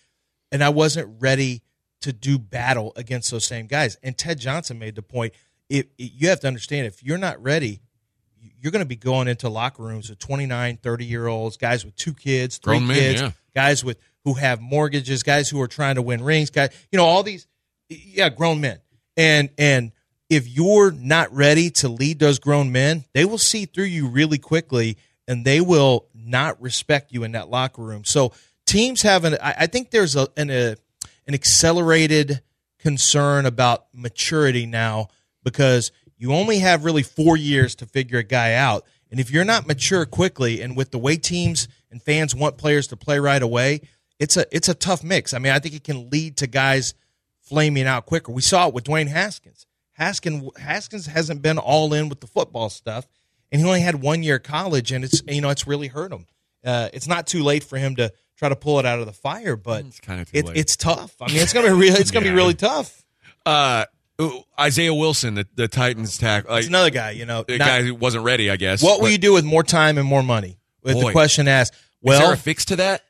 and 0.52 0.63
I 0.63 0.69
wasn't 0.69 1.19
ready 1.19 1.63
to 2.02 2.13
do 2.13 2.38
battle 2.38 2.93
against 2.95 3.32
those 3.32 3.43
same 3.43 3.65
guys." 3.65 3.97
And 4.04 4.15
Ted 4.15 4.38
Johnson 4.38 4.78
made 4.78 4.93
the 4.93 5.02
point: 5.02 5.34
if 5.67 5.88
you 5.97 6.30
have 6.30 6.39
to 6.41 6.47
understand, 6.47 6.86
if 6.86 7.02
you're 7.02 7.17
not 7.17 7.41
ready, 7.41 7.82
you're 8.62 8.71
going 8.71 8.86
to 8.86 8.88
be 8.88 8.95
going 8.95 9.28
into 9.28 9.50
locker 9.50 9.82
rooms 9.82 10.08
with 10.08 10.19
29, 10.19 10.77
30 10.77 11.06
year 11.06 11.25
olds, 11.25 11.58
guys 11.58 11.83
with 11.83 11.96
two 11.96 12.13
kids, 12.13 12.60
three 12.60 12.77
Grown 12.77 12.88
men, 12.88 12.98
kids, 12.98 13.21
yeah. 13.21 13.31
guys 13.56 13.83
with 13.83 13.98
who 14.25 14.35
have 14.35 14.62
mortgages, 14.62 15.23
guys 15.23 15.50
who 15.50 15.60
are 15.60 15.67
trying 15.67 15.96
to 15.96 16.04
win 16.04 16.23
rings, 16.23 16.52
guys, 16.52 16.69
you 16.92 16.98
know, 16.98 17.06
all 17.06 17.23
these, 17.23 17.48
yeah, 17.90 18.29
grown 18.29 18.62
men. 18.62 18.77
And 19.15 19.50
and 19.58 19.92
if 20.30 20.48
you're 20.48 20.92
not 20.92 21.34
ready 21.34 21.69
to 21.69 21.90
lead 21.90 22.19
those 22.19 22.40
grown 22.40 22.71
men, 22.71 23.06
they 23.13 23.25
will 23.25 23.38
see 23.38 23.65
through 23.65 23.86
you 23.86 24.08
really 24.08 24.38
quickly, 24.38 24.98
and 25.28 25.46
they 25.46 25.62
will 25.62 26.08
not 26.13 26.62
respect 26.62 27.13
you 27.13 27.23
in 27.23 27.32
that 27.34 27.50
locker 27.50 27.82
room. 27.82 28.04
So 28.04 28.34
teams 28.65 29.02
have 29.04 29.23
an, 29.23 29.38
I, 29.42 29.67
think 29.67 29.92
there's 29.92 30.15
a 30.15 30.28
an 30.36 30.50
a, 30.50 30.75
an 31.25 31.34
accelerated 31.34 32.42
concern 32.80 33.46
about 33.46 33.88
maturity 33.94 34.65
now 34.65 35.08
because 35.44 35.92
you 36.17 36.34
only 36.34 36.60
have 36.60 36.86
really 36.86 37.04
four 37.04 37.38
years 37.38 37.75
to 37.75 37.86
figure 37.86 38.19
a 38.19 38.23
guy 38.23 38.54
out. 38.54 38.86
And 39.10 39.19
if 39.19 39.32
you're 39.32 39.46
not 39.46 39.67
mature 39.67 40.06
quickly, 40.06 40.62
and 40.62 40.75
with 40.75 40.92
the 40.92 40.98
way 40.98 41.15
teams 41.15 41.67
and 41.90 42.02
fans 42.02 42.36
want 42.36 42.58
players 42.58 42.88
to 42.88 42.98
play 42.98 43.19
right 43.19 43.42
away, 43.42 43.82
it's 44.19 44.36
a 44.36 44.46
it's 44.52 44.67
a 44.67 44.73
tough 44.73 45.04
mix. 45.04 45.34
I 45.34 45.40
mean, 45.40 45.54
I 45.54 45.60
think 45.60 45.75
it 45.75 45.84
can 45.84 46.10
lead 46.10 46.38
to 46.38 46.48
guys 46.48 46.94
flaming 47.42 47.88
out 47.88 48.06
quicker. 48.06 48.32
We 48.32 48.42
saw 48.42 48.67
it 48.67 48.73
with 48.73 48.84
Dwayne 48.84 49.08
Haskins. 49.08 49.65
Haskins 49.98 50.50
Haskins 50.60 51.08
hasn't 51.08 51.41
been 51.41 51.58
all 51.58 51.93
in 51.93 52.10
with 52.10 52.19
the 52.21 52.27
football 52.27 52.69
stuff, 52.69 53.08
and 53.52 53.62
he 53.62 53.67
only 53.67 53.81
had 53.81 54.02
one 54.02 54.23
year 54.23 54.35
of 54.37 54.43
college, 54.43 54.91
and 54.91 55.04
it's 55.04 55.21
you 55.27 55.41
know 55.41 55.50
it's 55.50 55.65
really 55.67 55.87
hurt 55.87 56.12
him. 56.12 56.25
Uh, 56.63 56.89
it's 56.93 57.08
not 57.08 57.27
too 57.27 57.43
late 57.43 57.63
for 57.63 57.77
him 57.77 57.95
to 57.95 58.12
try 58.37 58.50
to 58.50 58.56
pull 58.56 58.79
it 58.79 58.85
out 58.85 59.00
of 59.00 59.06
the 59.08 59.13
fire. 59.13 59.56
But 59.56 59.85
It's 59.85 60.00
kinda 60.00 60.25
too 60.25 60.31
it, 60.37 60.45
it's 60.56 60.75
tough. 60.75 61.15
I 61.21 61.27
mean, 61.27 61.37
it's 61.37 61.54
gonna 61.54 61.67
be 61.67 61.73
really 61.73 62.00
it's 62.00 62.12
gonna 62.12 62.25
Yeah. 62.27 62.31
be 62.33 62.35
really 62.37 62.54
tough. 62.54 63.04
Uh, 63.45 63.85
Isaiah 64.60 64.93
Wilson, 64.93 65.35
the, 65.35 65.48
the 65.56 65.67
Titans 65.67 66.17
tackle. 66.17 66.52
Like, 66.52 66.60
It's 66.62 66.67
another 66.69 66.89
guy, 66.89 67.12
you 67.12 67.25
know. 67.25 67.43
the 67.48 67.58
not- 67.60 67.67
guy 67.67 67.83
who 67.83 67.93
wasn't 67.95 68.23
ready, 68.23 68.50
I 68.50 68.56
guess. 68.58 68.81
what 68.81 69.00
will 69.00 69.10
you 69.10 69.19
do 69.19 69.31
with 69.33 69.45
more 69.45 69.63
time 69.63 69.98
and 70.00 70.08
more 70.08 70.23
money? 70.23 70.58
With 70.83 71.00
the 71.00 71.12
question 71.12 71.48
asked, 71.48 71.73
well, 72.02 72.19
is 72.19 72.25
there 72.25 72.33
a 72.33 72.37
fix 72.37 72.65
to 72.65 72.77
that? 72.77 73.04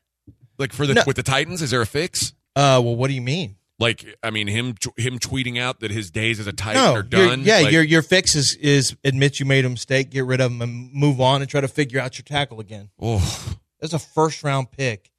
Like 0.58 0.74
for 0.74 0.86
the 0.88 0.96
No. 0.96 1.04
with 1.08 1.16
the 1.16 1.24
Titans, 1.24 1.62
is 1.62 1.72
there 1.72 1.82
a 1.82 1.86
fix? 1.88 2.34
uh, 2.56 2.82
well, 2.84 2.96
what 2.96 3.08
do 3.08 3.14
you 3.14 3.22
mean? 3.22 3.56
Like, 3.80 4.06
I 4.24 4.32
mean, 4.32 4.48
him 4.48 4.76
him 4.98 5.20
tweeting 5.20 5.60
out 5.60 5.82
that 5.82 5.92
his 5.92 6.10
days 6.10 6.40
as 6.40 6.48
a 6.48 6.52
Titan 6.54 6.82
No, 6.84 6.94
are 6.96 7.04
done. 7.04 7.42
yeah, 7.44 7.60
Like, 7.60 7.72
your 7.72 7.84
your 7.84 8.02
fix 8.02 8.34
is 8.36 8.56
is 8.56 8.96
admit 9.04 9.40
you 9.40 9.46
made 9.46 9.66
a 9.66 9.70
mistake, 9.70 10.10
get 10.10 10.26
rid 10.26 10.42
of 10.42 10.52
him, 10.52 10.62
and 10.64 10.92
move 10.94 11.22
on, 11.22 11.42
and 11.42 11.50
try 11.50 11.62
to 11.62 11.68
figure 11.68 12.00
out 12.00 12.18
your 12.18 12.24
tackle 12.24 12.60
again. 12.60 12.90
oh. 13.02 13.56
There's 13.80 13.94
a 13.94 14.00
first 14.00 14.44
round 14.44 14.72
pick 14.72 15.12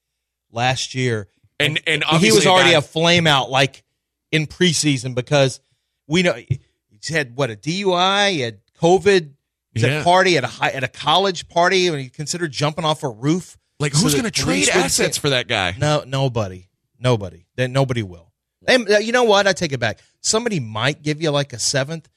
last 0.50 0.94
year, 0.94 1.28
and 1.60 1.80
and 1.86 2.02
he 2.04 2.32
was 2.32 2.46
already 2.46 2.74
a 2.74 2.82
flame 2.82 3.28
out 3.28 3.48
like 3.50 3.84
in 4.32 4.46
preseason 4.48 5.14
because 5.14 5.60
we 6.08 6.24
know 6.24 6.32
he's 6.34 7.08
had 7.08 7.36
what 7.36 7.50
a 7.50 7.54
DUI, 7.56 8.32
he 8.32 8.40
had 8.40 8.58
COVID. 8.80 9.30
He's 9.74 9.84
at 9.84 10.00
a 10.00 10.02
party 10.04 10.36
at 10.36 10.42
a 10.42 10.48
high, 10.48 10.70
at 10.70 10.82
a 10.82 10.88
college 10.88 11.48
party, 11.48 11.86
and 11.86 12.00
he 12.00 12.08
considered 12.08 12.50
jumping 12.50 12.84
off 12.84 13.04
a 13.04 13.08
roof. 13.08 13.56
like 13.78 13.92
who's 13.92 14.12
that 14.12 14.22
going 14.22 14.24
to 14.24 14.30
trade 14.32 14.68
assets 14.68 15.16
for 15.16 15.30
that 15.30 15.46
guy? 15.46 15.76
No, 15.78 16.02
nobody, 16.04 16.68
nobody. 16.98 17.44
Then 17.54 17.72
nobody 17.72 18.02
will. 18.02 18.27
And 18.66 18.90
uh, 18.90 18.98
you 18.98 19.12
know 19.12 19.24
what? 19.24 19.46
I 19.46 19.52
take 19.52 19.72
it 19.72 19.78
back. 19.78 20.00
Somebody 20.20 20.60
might 20.60 21.02
give 21.02 21.22
you 21.22 21.30
like 21.30 21.52
a 21.52 21.58
seventh 21.58 22.08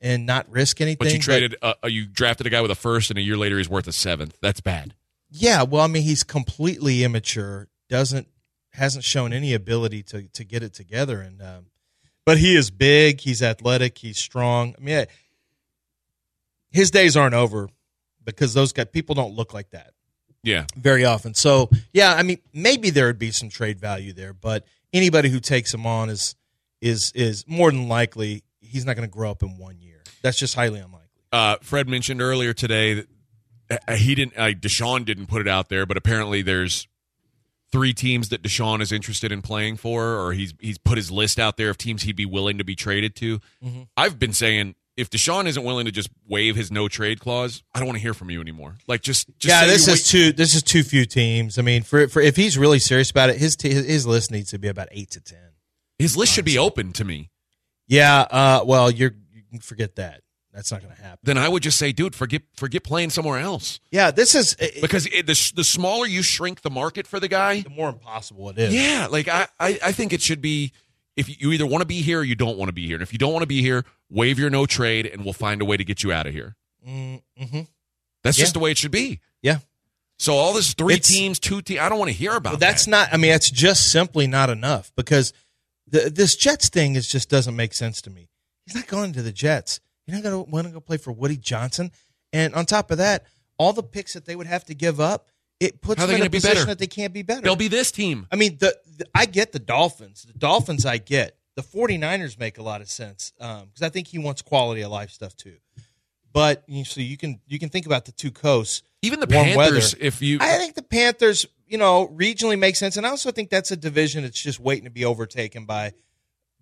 and 0.00 0.26
not 0.26 0.50
risk 0.50 0.80
anything. 0.80 0.98
But 0.98 1.12
you 1.12 1.18
traded, 1.18 1.56
uh, 1.62 1.74
uh, 1.84 1.88
you 1.88 2.06
drafted 2.06 2.46
a 2.46 2.50
guy 2.50 2.60
with 2.60 2.70
a 2.70 2.76
first, 2.76 3.10
and 3.10 3.18
a 3.18 3.22
year 3.22 3.36
later 3.36 3.58
he's 3.58 3.68
worth 3.68 3.86
a 3.86 3.92
seventh. 3.92 4.36
That's 4.40 4.60
bad. 4.60 4.94
Yeah, 5.30 5.62
well, 5.62 5.82
I 5.82 5.86
mean, 5.86 6.02
he's 6.02 6.24
completely 6.24 7.04
immature. 7.04 7.68
Doesn't 7.88 8.28
hasn't 8.70 9.04
shown 9.04 9.32
any 9.32 9.54
ability 9.54 10.02
to 10.04 10.22
to 10.28 10.44
get 10.44 10.62
it 10.62 10.72
together, 10.74 11.20
and 11.20 11.40
um, 11.42 11.66
but 12.24 12.38
he 12.38 12.56
is 12.56 12.70
big. 12.70 13.20
He's 13.20 13.42
athletic. 13.42 13.98
He's 13.98 14.18
strong. 14.18 14.74
I 14.78 14.80
mean, 14.82 15.06
his 16.70 16.90
days 16.90 17.16
aren't 17.16 17.34
over 17.34 17.68
because 18.24 18.54
those 18.54 18.72
guys 18.72 18.86
people 18.92 19.14
don't 19.14 19.34
look 19.34 19.52
like 19.52 19.70
that 19.70 19.92
Yeah, 20.42 20.66
very 20.76 21.04
often. 21.04 21.34
So 21.34 21.70
yeah, 21.92 22.14
I 22.14 22.22
mean, 22.22 22.38
maybe 22.52 22.90
there 22.90 23.06
would 23.06 23.18
be 23.18 23.30
some 23.30 23.48
trade 23.48 23.78
value 23.78 24.12
there, 24.12 24.32
but 24.32 24.64
anybody 24.92 25.28
who 25.28 25.40
takes 25.40 25.72
him 25.72 25.86
on 25.86 26.10
is 26.10 26.34
is 26.80 27.12
is 27.14 27.44
more 27.46 27.70
than 27.70 27.88
likely 27.88 28.42
he's 28.60 28.84
not 28.84 28.96
going 28.96 29.08
to 29.08 29.12
grow 29.12 29.30
up 29.30 29.42
in 29.42 29.56
one 29.56 29.78
year. 29.80 30.02
That's 30.22 30.38
just 30.38 30.54
highly 30.54 30.80
unlikely. 30.80 31.08
uh, 31.32 31.56
Fred 31.62 31.88
mentioned 31.88 32.20
earlier 32.22 32.52
today 32.52 32.94
that 32.94 33.82
uh, 33.88 33.94
he 33.94 34.14
didn't. 34.14 34.36
Uh, 34.36 34.48
Deshaun 34.50 35.04
didn't 35.04 35.26
put 35.26 35.40
it 35.40 35.48
out 35.48 35.68
there, 35.68 35.86
but 35.86 35.96
apparently 35.96 36.42
there's 36.42 36.86
three 37.70 37.94
teams 37.94 38.28
that 38.28 38.42
Deshaun 38.42 38.82
is 38.82 38.92
interested 38.92 39.32
in 39.32 39.40
playing 39.42 39.76
for, 39.76 40.20
or 40.20 40.32
he's 40.32 40.54
he's 40.60 40.78
put 40.78 40.96
his 40.98 41.10
list 41.10 41.38
out 41.38 41.56
there 41.56 41.70
of 41.70 41.78
teams 41.78 42.02
he'd 42.02 42.16
be 42.16 42.26
willing 42.26 42.58
to 42.58 42.64
be 42.64 42.74
traded 42.74 43.16
to. 43.16 43.38
Mm-hmm. 43.64 43.82
I've 43.96 44.18
been 44.18 44.32
saying 44.32 44.74
if 44.96 45.10
Deshaun 45.10 45.46
isn't 45.46 45.62
willing 45.64 45.86
to 45.86 45.92
just 45.92 46.10
waive 46.28 46.54
his 46.56 46.70
no 46.70 46.88
trade 46.88 47.20
clause, 47.20 47.62
I 47.74 47.78
don't 47.78 47.86
want 47.88 47.96
to 47.96 48.02
hear 48.02 48.14
from 48.14 48.30
you 48.30 48.40
anymore. 48.40 48.76
Like 48.86 49.00
just, 49.02 49.26
just 49.38 49.48
yeah, 49.48 49.66
this 49.66 49.88
is 49.88 50.08
too 50.08 50.32
this 50.32 50.54
is 50.54 50.62
too 50.62 50.82
few 50.82 51.04
teams. 51.04 51.58
I 51.58 51.62
mean, 51.62 51.82
for 51.82 52.08
for 52.08 52.20
if 52.20 52.36
he's 52.36 52.58
really 52.58 52.78
serious 52.78 53.10
about 53.10 53.30
it, 53.30 53.36
his 53.36 53.56
t- 53.56 53.72
his 53.72 54.06
list 54.06 54.30
needs 54.30 54.50
to 54.50 54.58
be 54.58 54.68
about 54.68 54.88
eight 54.92 55.10
to 55.12 55.20
ten. 55.20 55.52
his 55.98 56.16
list 56.16 56.32
should 56.32 56.44
be 56.44 56.58
open 56.58 56.92
to 56.94 57.04
me. 57.04 57.30
Yeah, 57.88 58.20
uh, 58.30 58.64
well, 58.64 58.90
you're 58.90 59.12
you 59.32 59.42
can 59.50 59.60
forget 59.60 59.96
that. 59.96 60.22
That's 60.52 60.70
not 60.70 60.82
going 60.82 60.94
to 60.94 61.00
happen. 61.00 61.18
Then 61.22 61.38
I 61.38 61.48
would 61.48 61.62
just 61.62 61.78
say, 61.78 61.92
dude, 61.92 62.14
forget 62.14 62.42
forget 62.54 62.84
playing 62.84 63.08
somewhere 63.08 63.38
else 63.38 63.80
Yeah, 63.90 64.10
this 64.10 64.34
is 64.34 64.54
it, 64.58 64.82
because 64.82 65.06
it, 65.06 65.26
the 65.26 65.52
the 65.56 65.64
smaller 65.64 66.06
you 66.06 66.22
shrink 66.22 66.60
the 66.60 66.70
market 66.70 67.06
for 67.06 67.18
the 67.18 67.28
guy, 67.28 67.62
the 67.62 67.70
more 67.70 67.88
impossible 67.88 68.50
it 68.50 68.58
is. 68.58 68.74
Yeah, 68.74 69.08
like 69.10 69.28
I, 69.28 69.48
I, 69.58 69.78
I 69.82 69.92
think 69.92 70.12
it 70.12 70.20
should 70.20 70.42
be 70.42 70.72
if 71.16 71.40
you 71.40 71.52
either 71.52 71.66
want 71.66 71.82
to 71.82 71.86
be 71.86 72.00
here 72.02 72.20
or 72.20 72.24
you 72.24 72.34
don't 72.34 72.56
want 72.58 72.68
to 72.68 72.72
be 72.72 72.86
here. 72.86 72.96
And 72.96 73.02
if 73.02 73.12
you 73.12 73.18
don't 73.18 73.32
want 73.32 73.42
to 73.42 73.46
be 73.48 73.60
here, 73.60 73.84
waive 74.10 74.38
your 74.38 74.50
no 74.50 74.66
trade 74.66 75.06
and 75.06 75.24
we'll 75.24 75.32
find 75.34 75.60
a 75.60 75.64
way 75.64 75.76
to 75.76 75.84
get 75.84 76.02
you 76.02 76.12
out 76.12 76.26
of 76.26 76.32
here. 76.32 76.56
Mm-hmm. 76.88 77.60
That's 78.24 78.38
Yeah. 78.38 78.42
just 78.42 78.54
the 78.54 78.60
way 78.60 78.70
it 78.70 78.78
should 78.78 78.90
be. 78.90 79.20
Yeah. 79.42 79.58
So 80.18 80.34
all 80.34 80.52
this 80.52 80.74
three 80.74 80.94
It's- 80.94 81.08
teams, 81.08 81.38
two 81.38 81.62
teams, 81.62 81.80
I 81.80 81.88
don't 81.88 81.98
want 81.98 82.10
to 82.10 82.16
hear 82.16 82.32
about 82.36 82.52
Well, 82.52 82.58
that's 82.58 82.84
that. 82.84 82.90
not. 82.90 83.08
I 83.12 83.16
mean, 83.16 83.30
that's 83.32 83.50
just 83.50 83.90
simply 83.90 84.26
not 84.26 84.50
enough 84.50 84.92
because 84.96 85.32
the, 85.86 86.08
this 86.10 86.36
Jets 86.36 86.68
thing 86.68 86.94
is 86.94 87.08
just 87.08 87.28
doesn't 87.28 87.56
make 87.56 87.74
sense 87.74 88.00
to 88.02 88.10
me. 88.10 88.28
He's 88.66 88.74
not 88.74 88.86
going 88.86 89.12
to 89.14 89.22
the 89.22 89.32
Jets. 89.32 89.80
He's 90.06 90.14
not 90.14 90.22
going 90.22 90.44
to 90.44 90.50
want 90.50 90.66
to 90.68 90.72
go 90.72 90.80
play 90.80 90.96
for 90.96 91.12
Woody 91.12 91.36
Johnson. 91.36 91.90
And 92.32 92.54
on 92.54 92.64
top 92.66 92.90
of 92.90 92.98
that, 92.98 93.26
all 93.58 93.72
the 93.72 93.82
picks 93.82 94.14
that 94.14 94.24
they 94.24 94.36
would 94.36 94.46
have 94.46 94.64
to 94.66 94.74
give 94.74 95.00
up, 95.00 95.28
it 95.62 95.80
puts 95.80 96.00
How 96.00 96.06
them 96.06 96.16
in 96.16 96.22
a 96.26 96.30
be 96.30 96.38
position 96.38 96.54
better? 96.56 96.66
that 96.66 96.78
they 96.78 96.86
can't 96.86 97.12
be 97.12 97.22
better. 97.22 97.42
They'll 97.42 97.56
be 97.56 97.68
this 97.68 97.92
team. 97.92 98.26
I 98.32 98.36
mean, 98.36 98.56
the, 98.58 98.76
the 98.98 99.06
I 99.14 99.26
get 99.26 99.52
the 99.52 99.58
Dolphins. 99.58 100.24
The 100.24 100.38
Dolphins 100.38 100.84
I 100.84 100.98
get. 100.98 101.36
The 101.54 101.62
49ers 101.62 102.38
make 102.38 102.58
a 102.58 102.62
lot 102.62 102.80
of 102.80 102.88
sense 102.90 103.32
um, 103.38 103.66
because 103.66 103.82
I 103.82 103.90
think 103.90 104.08
he 104.08 104.18
wants 104.18 104.42
quality 104.42 104.80
of 104.82 104.90
life 104.90 105.10
stuff 105.10 105.36
too. 105.36 105.56
But 106.32 106.64
you 106.66 106.84
so 106.84 107.00
you 107.00 107.16
can 107.18 107.40
you 107.46 107.58
can 107.58 107.68
think 107.68 107.84
about 107.86 108.06
the 108.06 108.12
two 108.12 108.30
coasts. 108.30 108.82
Even 109.02 109.20
the 109.20 109.26
warm 109.26 109.44
Panthers, 109.46 109.94
weather. 109.94 110.06
if 110.06 110.22
you 110.22 110.38
I 110.40 110.56
think 110.56 110.74
the 110.74 110.82
Panthers, 110.82 111.46
you 111.68 111.76
know, 111.76 112.08
regionally 112.08 112.58
make 112.58 112.76
sense, 112.76 112.96
and 112.96 113.06
I 113.06 113.10
also 113.10 113.30
think 113.32 113.50
that's 113.50 113.70
a 113.70 113.76
division 113.76 114.22
that's 114.22 114.40
just 114.40 114.58
waiting 114.58 114.84
to 114.84 114.90
be 114.90 115.04
overtaken 115.04 115.66
by 115.66 115.92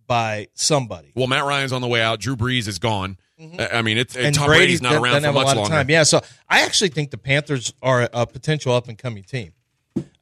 by 0.07 0.49
somebody. 0.55 1.13
well, 1.15 1.29
Matt 1.29 1.45
Ryan's 1.45 1.73
on 1.73 1.83
the 1.83 1.87
way 1.89 2.03
out. 2.03 2.19
Drew 2.19 2.35
Brees 2.37 2.67
is 2.67 2.81
gone. 2.81 3.17
I 3.59 3.79
I 3.79 3.83
mean, 3.83 3.99
it's 3.99 4.17
and 4.17 4.35
Tom 4.35 4.47
Brady 4.47 4.61
Brady's 4.65 4.83
not 4.83 4.95
around 4.95 5.21
for 5.21 5.27
have 5.27 5.35
a 5.35 5.39
much 5.39 5.47
lot 5.47 5.57
longer. 5.57 5.63
of 5.73 5.79
time. 5.79 5.91
Yeah, 5.91 6.03
so 6.03 6.21
I 6.49 6.63
actually 6.63 6.91
think 6.91 7.11
the 7.11 7.19
Panthers 7.19 7.73
are 7.83 8.09
a 8.13 8.27
potential 8.27 8.73
up 8.73 8.89
and 8.89 8.97
coming 8.99 9.23
team. 9.25 9.53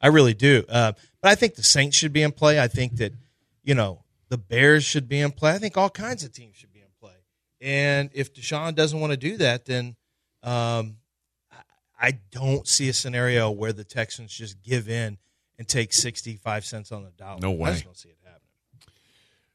I 0.01 0.07
really 0.07 0.33
do. 0.33 0.63
Uh, 0.69 0.93
but 1.21 1.31
I 1.31 1.35
think 1.35 1.55
the 1.55 1.63
Saints 1.63 1.95
should 1.97 2.13
be 2.13 2.21
in 2.23 2.31
play. 2.31 2.59
I 2.59 2.67
think 2.67 2.97
that 2.97 3.13
you 3.63 3.75
know 3.75 4.03
the 4.29 4.37
Bears 4.37 4.83
should 4.83 5.07
be 5.07 5.19
in 5.19 5.31
play. 5.31 5.51
I 5.53 5.57
think 5.57 5.77
all 5.77 5.89
kinds 5.89 6.23
of 6.23 6.31
teams 6.31 6.55
should 6.55 6.71
be 6.73 6.79
in 6.79 6.87
play. 6.99 7.13
And 7.61 8.09
if 8.13 8.33
Deshaun 8.33 8.73
doesn't 8.75 8.99
want 8.99 9.11
to 9.11 9.17
do 9.17 9.37
that, 9.37 9.65
then 9.65 9.95
um, 10.43 10.97
I- 11.51 12.07
I 12.07 12.11
don't 12.31 12.67
see 12.67 12.87
a 12.89 12.93
scenario 12.93 13.51
where 13.51 13.73
the 13.73 13.83
Texans 13.83 14.31
just 14.33 14.61
give 14.63 14.87
in 14.89 15.17
and 15.57 15.67
take 15.67 15.91
sixty 15.93 16.37
five 16.37 16.63
cents 16.65 16.91
on 16.93 17.03
the 17.03 17.11
dollar. 17.11 17.39
No 17.41 17.51
I 17.51 17.55
way. 17.55 17.71
just 17.73 17.83
don't 17.83 17.97
see 17.97 18.09
it. 18.09 18.17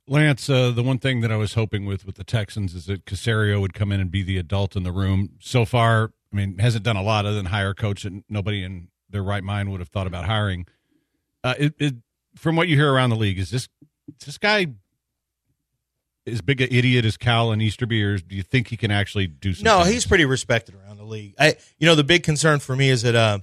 Lance, 0.07 0.50
uh, 0.50 0.70
the 0.70 0.82
one 0.82 0.98
thing 0.98 1.20
that 1.22 1.32
I 1.32 1.36
was 1.36 1.55
hoping 1.55 1.86
with 1.86 2.05
with 2.05 2.16
the 2.16 2.24
Texans 2.24 2.74
is 2.74 2.86
that 2.86 3.07
Caserio 3.07 3.61
would 3.61 3.72
come 3.72 3.90
in 3.90 4.00
and 4.00 4.11
be 4.11 4.22
the 4.22 4.36
adult 4.36 4.76
in 4.76 4.82
the 4.82 4.92
room. 4.92 5.30
So 5.40 5.64
far, 5.64 6.12
I 6.32 6.36
mean, 6.36 6.59
hasn't 6.59 6.84
done 6.84 6.96
a 6.96 7.02
lot 7.02 7.24
other 7.24 7.36
than 7.36 7.46
hire 7.46 7.70
a 7.70 7.74
coach 7.74 8.02
that 8.02 8.24
nobody 8.28 8.62
in 8.62 8.88
their 9.09 9.22
right 9.22 9.42
mind 9.42 9.70
would 9.70 9.80
have 9.80 9.88
thought 9.88 10.07
about 10.07 10.26
hiring. 10.26 10.66
Uh, 11.42 11.55
it, 11.59 11.74
it, 11.78 11.94
from 12.36 12.57
what 12.57 12.68
you 12.68 12.76
hear 12.76 12.92
around 12.92 13.11
the 13.11 13.16
league, 13.16 13.38
is 13.38 13.50
this 13.50 13.68
is 14.09 14.26
this 14.26 14.38
guy 14.38 14.66
as 16.26 16.40
big 16.40 16.61
an 16.61 16.68
idiot 16.70 17.05
as 17.05 17.16
Cal 17.16 17.52
and 17.52 17.62
Easterby, 17.62 18.02
or 18.02 18.18
do 18.18 18.34
you 18.34 18.42
think 18.42 18.68
he 18.68 18.76
can 18.76 18.90
actually 18.90 19.26
do 19.26 19.52
something? 19.52 19.64
No, 19.64 19.84
he's 19.84 20.07
pretty 20.07 20.24
respected 20.24 20.74
around 20.74 20.96
the 20.96 21.05
league. 21.05 21.34
I, 21.38 21.57
you 21.78 21.86
know, 21.86 21.94
the 21.94 22.05
big 22.05 22.22
concern 22.22 22.61
for 22.61 22.74
me 22.74 22.88
is 22.90 23.02
that 23.02 23.14
uh, 23.14 23.38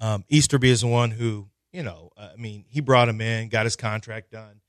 um, 0.00 0.24
Easterby 0.28 0.70
is 0.70 0.82
the 0.82 0.86
one 0.86 1.10
who, 1.10 1.48
you 1.72 1.82
know, 1.82 2.10
uh, 2.16 2.30
I 2.32 2.36
mean, 2.36 2.64
he 2.68 2.80
brought 2.80 3.08
him 3.08 3.20
in, 3.20 3.48
got 3.48 3.64
his 3.64 3.76
contract 3.76 4.30
done, 4.30 4.59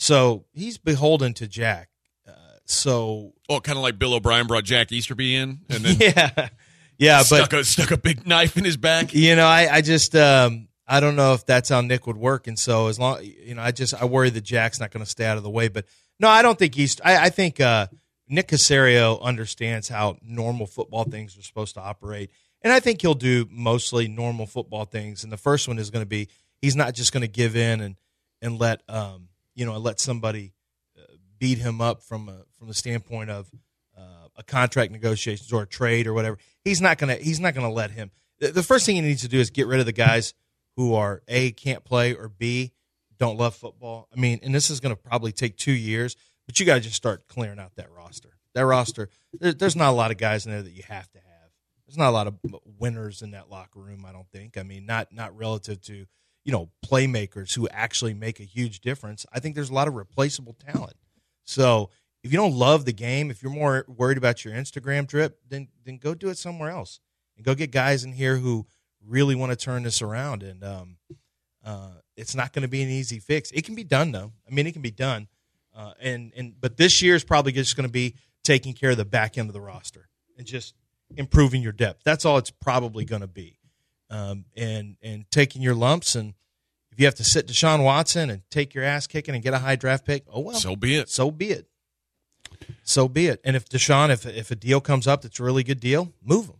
so 0.00 0.46
he's 0.54 0.78
beholden 0.78 1.34
to 1.34 1.46
Jack. 1.46 1.90
Uh, 2.26 2.32
so 2.64 3.34
Oh, 3.50 3.60
kind 3.60 3.76
of 3.76 3.82
like 3.82 3.98
Bill 3.98 4.14
O'Brien 4.14 4.46
brought 4.46 4.64
Jack 4.64 4.92
Easterby 4.92 5.34
in 5.34 5.58
and 5.68 5.84
then 5.84 5.96
yeah, 6.00 6.48
yeah, 6.98 7.18
but 7.18 7.24
stuck, 7.24 7.52
a, 7.52 7.64
stuck 7.64 7.90
a 7.90 7.96
big 7.96 8.26
knife 8.26 8.56
in 8.56 8.64
his 8.64 8.76
back. 8.76 9.12
you 9.12 9.36
know, 9.36 9.46
I, 9.46 9.68
I 9.76 9.80
just, 9.80 10.14
um, 10.14 10.68
I 10.86 11.00
don't 11.00 11.16
know 11.16 11.34
if 11.34 11.44
that's 11.44 11.68
how 11.68 11.80
Nick 11.82 12.06
would 12.06 12.16
work, 12.16 12.46
and 12.46 12.58
so 12.58 12.86
as 12.88 12.98
long, 12.98 13.22
you 13.22 13.54
know, 13.54 13.62
I 13.62 13.72
just, 13.72 13.94
I 13.94 14.04
worry 14.06 14.30
that 14.30 14.40
Jack's 14.42 14.80
not 14.80 14.90
going 14.90 15.04
to 15.04 15.10
stay 15.10 15.24
out 15.24 15.36
of 15.36 15.42
the 15.42 15.50
way. 15.50 15.68
But 15.68 15.86
no, 16.18 16.28
I 16.28 16.42
don't 16.42 16.58
think 16.58 16.74
he's. 16.74 17.00
I, 17.04 17.24
I 17.24 17.28
think 17.30 17.60
uh, 17.60 17.88
Nick 18.28 18.48
Caserio 18.48 19.20
understands 19.20 19.88
how 19.88 20.16
normal 20.22 20.66
football 20.66 21.04
things 21.04 21.36
are 21.36 21.42
supposed 21.42 21.74
to 21.74 21.80
operate, 21.80 22.30
and 22.62 22.72
I 22.72 22.78
think 22.78 23.02
he'll 23.02 23.14
do 23.14 23.48
mostly 23.50 24.06
normal 24.06 24.46
football 24.46 24.84
things. 24.84 25.24
And 25.24 25.32
the 25.32 25.36
first 25.36 25.66
one 25.66 25.78
is 25.78 25.90
going 25.90 26.02
to 26.02 26.08
be 26.08 26.28
he's 26.62 26.76
not 26.76 26.94
just 26.94 27.12
going 27.12 27.22
to 27.22 27.28
give 27.28 27.56
in 27.56 27.80
and 27.80 27.96
and 28.42 28.58
let 28.58 28.82
um, 28.88 29.29
you 29.60 29.66
know 29.66 29.76
let 29.76 30.00
somebody 30.00 30.54
uh, 30.98 31.02
beat 31.38 31.58
him 31.58 31.82
up 31.82 32.02
from 32.02 32.30
a, 32.30 32.44
from 32.58 32.68
the 32.68 32.74
standpoint 32.74 33.28
of 33.28 33.50
uh, 33.96 34.28
a 34.36 34.42
contract 34.42 34.90
negotiations 34.90 35.52
or 35.52 35.62
a 35.62 35.66
trade 35.66 36.06
or 36.06 36.14
whatever. 36.14 36.38
He's 36.64 36.80
not 36.80 36.96
gonna 36.96 37.16
he's 37.16 37.38
not 37.38 37.54
gonna 37.54 37.70
let 37.70 37.90
him. 37.90 38.10
The, 38.38 38.62
first 38.62 38.86
thing 38.86 38.94
he 38.94 39.02
needs 39.02 39.20
to 39.20 39.28
do 39.28 39.38
is 39.38 39.50
get 39.50 39.66
rid 39.66 39.78
of 39.78 39.84
the 39.84 39.92
guys 39.92 40.32
who 40.76 40.94
are 40.94 41.22
a 41.28 41.50
can't 41.52 41.84
play 41.84 42.14
or 42.14 42.30
b 42.30 42.72
don't 43.18 43.36
love 43.36 43.54
football. 43.54 44.08
I 44.16 44.18
mean, 44.18 44.40
and 44.42 44.54
this 44.54 44.70
is 44.70 44.80
to 44.80 44.96
probably 44.96 45.30
take 45.30 45.58
two 45.58 45.72
years, 45.72 46.16
but 46.46 46.58
you 46.58 46.64
got 46.64 46.76
to 46.76 46.80
just 46.80 46.96
start 46.96 47.28
clearing 47.28 47.58
out 47.58 47.76
that 47.76 47.92
roster. 47.92 48.38
That 48.54 48.64
roster, 48.64 49.10
there, 49.34 49.52
there's 49.52 49.76
not 49.76 49.90
a 49.90 49.92
lot 49.92 50.10
of 50.10 50.16
guys 50.16 50.46
in 50.46 50.52
there 50.52 50.62
that 50.62 50.72
you 50.72 50.84
have 50.88 51.10
to 51.10 51.18
have. 51.18 51.50
There's 51.86 51.98
not 51.98 52.08
a 52.08 52.12
lot 52.12 52.28
of 52.28 52.38
winners 52.78 53.20
in 53.20 53.32
that 53.32 53.50
locker 53.50 53.78
room. 53.78 54.06
I 54.08 54.12
don't 54.12 54.30
think. 54.32 54.56
I 54.56 54.62
mean, 54.62 54.86
not 54.86 55.12
not 55.12 55.36
relative 55.36 55.82
to 55.82 56.06
you 56.44 56.52
know 56.52 56.70
playmakers 56.84 57.54
who 57.54 57.68
actually 57.68 58.14
make 58.14 58.40
a 58.40 58.44
huge 58.44 58.80
difference. 58.80 59.26
I 59.32 59.40
think 59.40 59.54
there's 59.54 59.70
a 59.70 59.74
lot 59.74 59.88
of 59.88 59.94
replaceable 59.94 60.54
talent. 60.54 60.96
So 61.44 61.90
if 62.22 62.32
you 62.32 62.38
don't 62.38 62.54
love 62.54 62.84
the 62.84 62.92
game, 62.92 63.30
if 63.30 63.42
you're 63.42 63.52
more 63.52 63.84
worried 63.88 64.18
about 64.18 64.44
your 64.44 64.54
Instagram 64.54 65.06
drip, 65.06 65.38
then 65.48 65.68
then 65.84 65.98
go 65.98 66.14
do 66.14 66.28
it 66.28 66.38
somewhere 66.38 66.70
else 66.70 67.00
and 67.36 67.44
go 67.44 67.54
get 67.54 67.70
guys 67.70 68.04
in 68.04 68.12
here 68.12 68.36
who 68.36 68.66
really 69.06 69.34
want 69.34 69.50
to 69.50 69.56
turn 69.56 69.82
this 69.82 70.02
around. 70.02 70.42
And 70.42 70.62
um, 70.64 70.96
Uh, 71.64 71.92
it's 72.16 72.34
not 72.34 72.52
going 72.52 72.62
to 72.62 72.68
be 72.68 72.82
an 72.82 72.88
easy 72.88 73.18
fix. 73.18 73.50
It 73.50 73.64
can 73.64 73.74
be 73.74 73.84
done 73.84 74.12
though. 74.12 74.32
I 74.48 74.54
mean, 74.54 74.66
it 74.66 74.72
can 74.72 74.82
be 74.82 74.90
done. 74.90 75.28
Uh, 75.74 75.92
and 76.00 76.32
and 76.36 76.54
but 76.60 76.76
this 76.76 77.02
year 77.02 77.14
is 77.14 77.24
probably 77.24 77.52
just 77.52 77.76
going 77.76 77.86
to 77.86 77.92
be 77.92 78.14
taking 78.44 78.72
care 78.74 78.90
of 78.90 78.96
the 78.96 79.04
back 79.04 79.36
end 79.38 79.48
of 79.48 79.52
the 79.52 79.60
roster 79.60 80.08
and 80.38 80.46
just 80.46 80.74
improving 81.16 81.62
your 81.62 81.72
depth. 81.72 82.02
That's 82.04 82.24
all 82.24 82.38
it's 82.38 82.50
probably 82.50 83.04
going 83.04 83.20
to 83.20 83.28
be. 83.28 83.58
Um, 84.10 84.44
and 84.56 84.96
and 85.02 85.24
taking 85.30 85.62
your 85.62 85.74
lumps 85.74 86.14
and 86.16 86.34
if 86.90 86.98
you 86.98 87.06
have 87.06 87.14
to 87.14 87.24
sit 87.24 87.46
Deshaun 87.46 87.84
Watson 87.84 88.28
and 88.28 88.42
take 88.50 88.74
your 88.74 88.82
ass 88.82 89.06
kicking 89.06 89.34
and 89.36 89.42
get 89.44 89.54
a 89.54 89.58
high 89.60 89.76
draft 89.76 90.04
pick, 90.04 90.24
oh 90.28 90.40
well, 90.40 90.56
So 90.56 90.74
be 90.74 90.96
it. 90.96 91.08
so 91.08 91.30
be 91.30 91.50
it. 91.50 91.66
So 92.82 93.08
be 93.08 93.28
it. 93.28 93.40
And 93.44 93.54
if 93.54 93.68
Deshaun, 93.68 94.10
if 94.10 94.26
if 94.26 94.50
a 94.50 94.56
deal 94.56 94.80
comes 94.80 95.06
up 95.06 95.22
that's 95.22 95.38
a 95.38 95.44
really 95.44 95.62
good 95.62 95.78
deal, 95.80 96.12
move 96.24 96.46
him. 96.46 96.56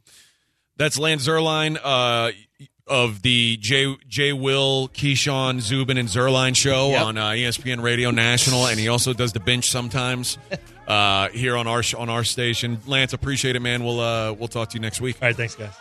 That's 0.77 0.97
Lance 0.99 1.27
Zierlein 1.27 1.77
uh, 1.83 2.31
of 2.87 3.23
the 3.23 3.57
J 3.61 3.97
J 4.09 4.33
Will, 4.33 4.89
Keyshawn, 4.95 5.61
Zubin, 5.61 5.99
and 5.99 6.09
Zierlein 6.09 6.57
show 6.57 6.91
Yep. 6.91 7.03
on 7.05 7.19
uh, 7.19 7.31
ESPN 7.31 7.83
Radio 7.83 8.13
National, 8.13 8.67
and 8.67 8.79
he 8.79 8.87
also 8.89 9.13
does 9.13 9.33
the 9.33 9.41
bench 9.41 9.69
sometimes 9.69 10.39
uh, 10.87 11.29
here 11.31 11.57
on 11.57 11.67
our 11.67 11.83
on 11.99 12.09
our 12.09 12.23
station. 12.25 12.79
Lance, 12.87 13.13
appreciate 13.13 13.57
it, 13.57 13.61
man. 13.61 13.85
We'll 13.85 13.99
uh, 14.01 14.33
we'll 14.35 14.49
talk 14.49 14.71
to 14.71 14.75
you 14.75 14.81
next 14.81 15.01
week. 15.01 15.17
All 15.21 15.29
right, 15.29 15.37
thanks, 15.37 15.57
guys. 15.57 15.75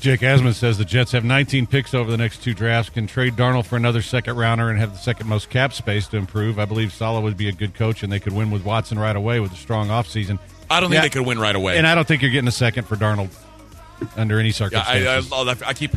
Jake 0.00 0.20
Asman 0.20 0.54
says 0.54 0.78
the 0.78 0.84
Jets 0.84 1.12
have 1.12 1.24
19 1.24 1.66
picks 1.66 1.92
over 1.92 2.10
the 2.10 2.16
next 2.16 2.42
two 2.42 2.54
drafts, 2.54 2.88
can 2.90 3.06
trade 3.06 3.34
Darnold 3.36 3.66
for 3.66 3.76
another 3.76 4.00
second 4.00 4.36
rounder, 4.36 4.70
and 4.70 4.78
have 4.78 4.92
the 4.92 4.98
second 4.98 5.28
most 5.28 5.50
cap 5.50 5.72
space 5.74 6.06
to 6.08 6.16
improve. 6.16 6.58
I 6.58 6.64
believe 6.64 6.92
Saleh 6.92 7.22
would 7.22 7.36
be 7.36 7.48
a 7.48 7.52
good 7.52 7.74
coach, 7.74 8.02
and 8.02 8.10
they 8.10 8.18
could 8.20 8.32
win 8.32 8.50
with 8.50 8.64
Watson 8.64 8.98
right 8.98 9.14
away 9.14 9.40
with 9.40 9.52
a 9.52 9.56
strong 9.56 9.88
offseason. 9.88 10.38
I 10.70 10.80
don't 10.80 10.88
think 10.90 10.94
Yeah. 10.98 11.02
they 11.02 11.10
could 11.10 11.26
win 11.26 11.38
right 11.38 11.54
away. 11.54 11.76
And 11.76 11.86
I 11.86 11.94
don't 11.94 12.06
think 12.08 12.22
you're 12.22 12.30
getting 12.30 12.48
a 12.48 12.52
second 12.52 12.84
for 12.86 12.96
Darnold 12.96 13.28
under 14.16 14.38
any 14.40 14.48
Yeah, 14.48 14.52
I, 14.86 15.20
circumstances. 15.20 15.32
I, 15.32 15.68
I 15.68 15.72
keep 15.74 15.90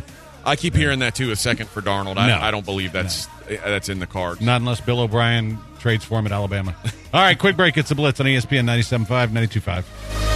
I 0.46 0.56
keep 0.56 0.74
hearing 0.74 0.98
that 0.98 1.14
too. 1.14 1.30
A 1.30 1.36
second 1.36 1.70
for 1.70 1.80
Darnold. 1.80 2.18
I, 2.18 2.28
No. 2.28 2.38
I 2.38 2.50
don't 2.50 2.66
believe 2.66 2.92
that's 2.92 3.26
that's 3.48 3.88
in 3.88 3.98
the 4.00 4.06
cards. 4.06 4.42
Not 4.42 4.60
unless 4.60 4.80
Bill 4.82 5.00
O'Brien 5.00 5.58
trades 5.78 6.04
for 6.04 6.18
him 6.18 6.26
at 6.26 6.32
Alabama. 6.32 6.74
All 7.14 7.22
right, 7.22 7.38
quick 7.38 7.56
break. 7.56 7.78
It's 7.78 7.88
the 7.88 7.94
Blitz 7.94 8.20
on 8.20 8.26
ESPN 8.26 8.64
97.5, 8.66 9.28
92.5. 9.30 10.33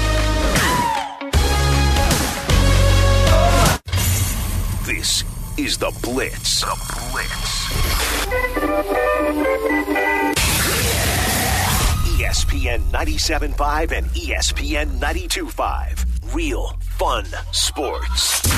This 4.89 5.23
is 5.59 5.77
the 5.77 5.95
Blitz. 6.03 6.63
The 6.63 7.11
Blitz. 7.13 7.69
ESPN 12.17 12.81
97.5 12.91 13.93
and 13.93 14.07
ESPN 14.13 14.99
92.5. 14.99 16.35
Real 16.35 16.75
fun 16.81 17.27
sports. 17.53 18.58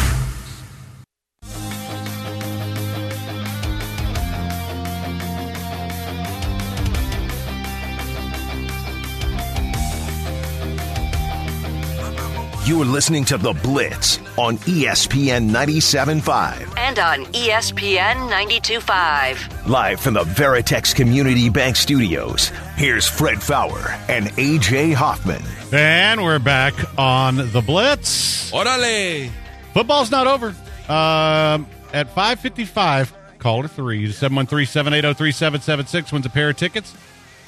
You 12.70 12.80
are 12.82 12.84
listening 12.84 13.24
to 13.24 13.36
The 13.36 13.52
Blitz 13.52 14.18
on 14.38 14.56
ESPN 14.58 15.50
97.5. 15.50 16.78
And 16.78 17.00
on 17.00 17.24
ESPN 17.32 18.30
92.5. 18.30 19.66
Live 19.66 19.98
from 19.98 20.14
the 20.14 20.22
Veritex 20.22 20.94
Community 20.94 21.48
Bank 21.48 21.74
Studios, 21.74 22.52
here's 22.76 23.08
Fred 23.08 23.42
Faour 23.42 23.90
and 24.08 24.26
AJ 24.36 24.94
Hoffman. 24.94 25.42
And 25.72 26.22
we're 26.22 26.38
back 26.38 26.74
on 26.96 27.38
the 27.38 27.60
Blitz. 27.60 28.52
Orale. 28.52 29.32
Football's 29.74 30.12
not 30.12 30.28
over. 30.28 30.54
Um, 30.88 31.66
at 31.92 32.14
5.55, 32.14 33.10
caller 33.40 33.66
3 33.66 34.12
713-780-3776 34.12 36.12
wins 36.12 36.24
a 36.24 36.30
pair 36.30 36.50
of 36.50 36.56
tickets 36.56 36.94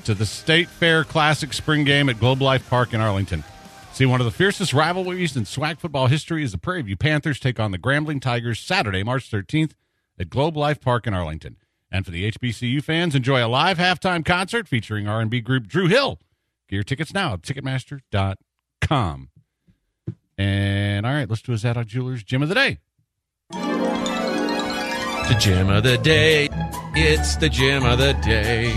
to 0.03 0.15
the 0.15 0.27
State 0.27 0.67
Fair 0.67 1.05
Classic 1.05 1.53
Spring 1.53 1.85
Game 1.85 2.09
at 2.09 2.19
Globe 2.19 2.43
Life 2.43 2.69
Park 2.69 2.93
in 2.93 3.01
Arlington. 3.01 3.45
See 3.93 4.07
one 4.07 4.21
of 4.21 4.25
the 4.25 4.31
fiercest 4.31 4.73
rivalries 4.73 5.37
in 5.37 5.45
SWAC 5.45 5.79
football 5.79 6.07
history 6.07 6.43
as 6.43 6.53
the 6.53 6.59
Prairie 6.59 6.81
View 6.81 6.97
Panthers 6.97 7.39
take 7.39 7.61
on 7.61 7.73
the 7.73 7.79
Grambling 7.79 8.23
Tigers 8.23 8.59
Saturday, 8.59 9.03
March 9.03 9.31
13th 9.31 9.73
at 10.19 10.31
Globe 10.31 10.57
Life 10.57 10.81
Park 10.81 11.07
in 11.07 11.13
Arlington. 11.13 11.59
And 11.91 12.07
for 12.07 12.11
the 12.11 12.33
HBCU 12.33 12.83
fans, 12.83 13.15
enjoy 13.15 13.45
a 13.45 13.49
live 13.49 13.77
halftime 13.77 14.25
concert 14.25 14.67
featuring 14.67 15.07
R&B 15.07 15.43
group 15.43 15.67
Dru 15.67 15.89
Hill. 15.89 16.19
Get 16.69 16.77
your 16.77 16.85
tickets 16.85 17.13
now 17.13 17.35
at 17.35 17.43
Ticketmaster.com. 17.43 19.29
And 20.39 21.07
all 21.07 21.13
right, 21.13 21.29
let's 21.29 21.43
do 21.43 21.53
a 21.53 21.59
Zadok 21.59 21.87
Jewelers 21.87 22.25
Gym 22.25 22.43
of 22.43 22.49
the 22.49 22.55
Day. 22.55 22.79
The 23.51 25.37
gem 25.39 25.69
of 25.69 25.83
the 25.83 25.99
day. 25.99 26.49
It's 26.95 27.37
the 27.37 27.51
gem 27.51 27.85
of 27.85 27.99
the 27.99 28.15
day. 28.15 28.73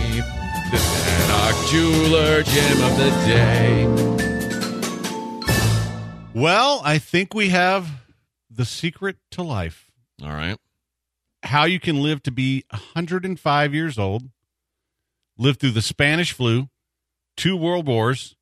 The 0.72 0.78
Zadok 0.78 1.72
Jeweler 1.72 2.44
gem 2.44 2.84
of 2.84 2.98
the 2.98 3.10
day. 3.26 4.25
Well, 6.36 6.82
I 6.84 6.98
think 6.98 7.34
we 7.34 7.48
have 7.50 7.90
the 8.50 8.66
secret 8.66 9.16
to 9.32 9.42
life. 9.42 9.90
All 10.22 10.34
right. 10.34 10.58
How 11.44 11.64
you 11.64 11.80
can 11.80 12.04
live 12.04 12.22
to 12.24 12.32
be 12.32 12.66
105 12.72 13.74
years 13.74 13.98
old, 13.98 14.24
live 15.38 15.56
through 15.56 15.72
the 15.72 15.82
Spanish 15.82 16.34
flu, 16.34 16.68
two 17.38 17.56
world 17.56 17.88
wars, 17.88 18.36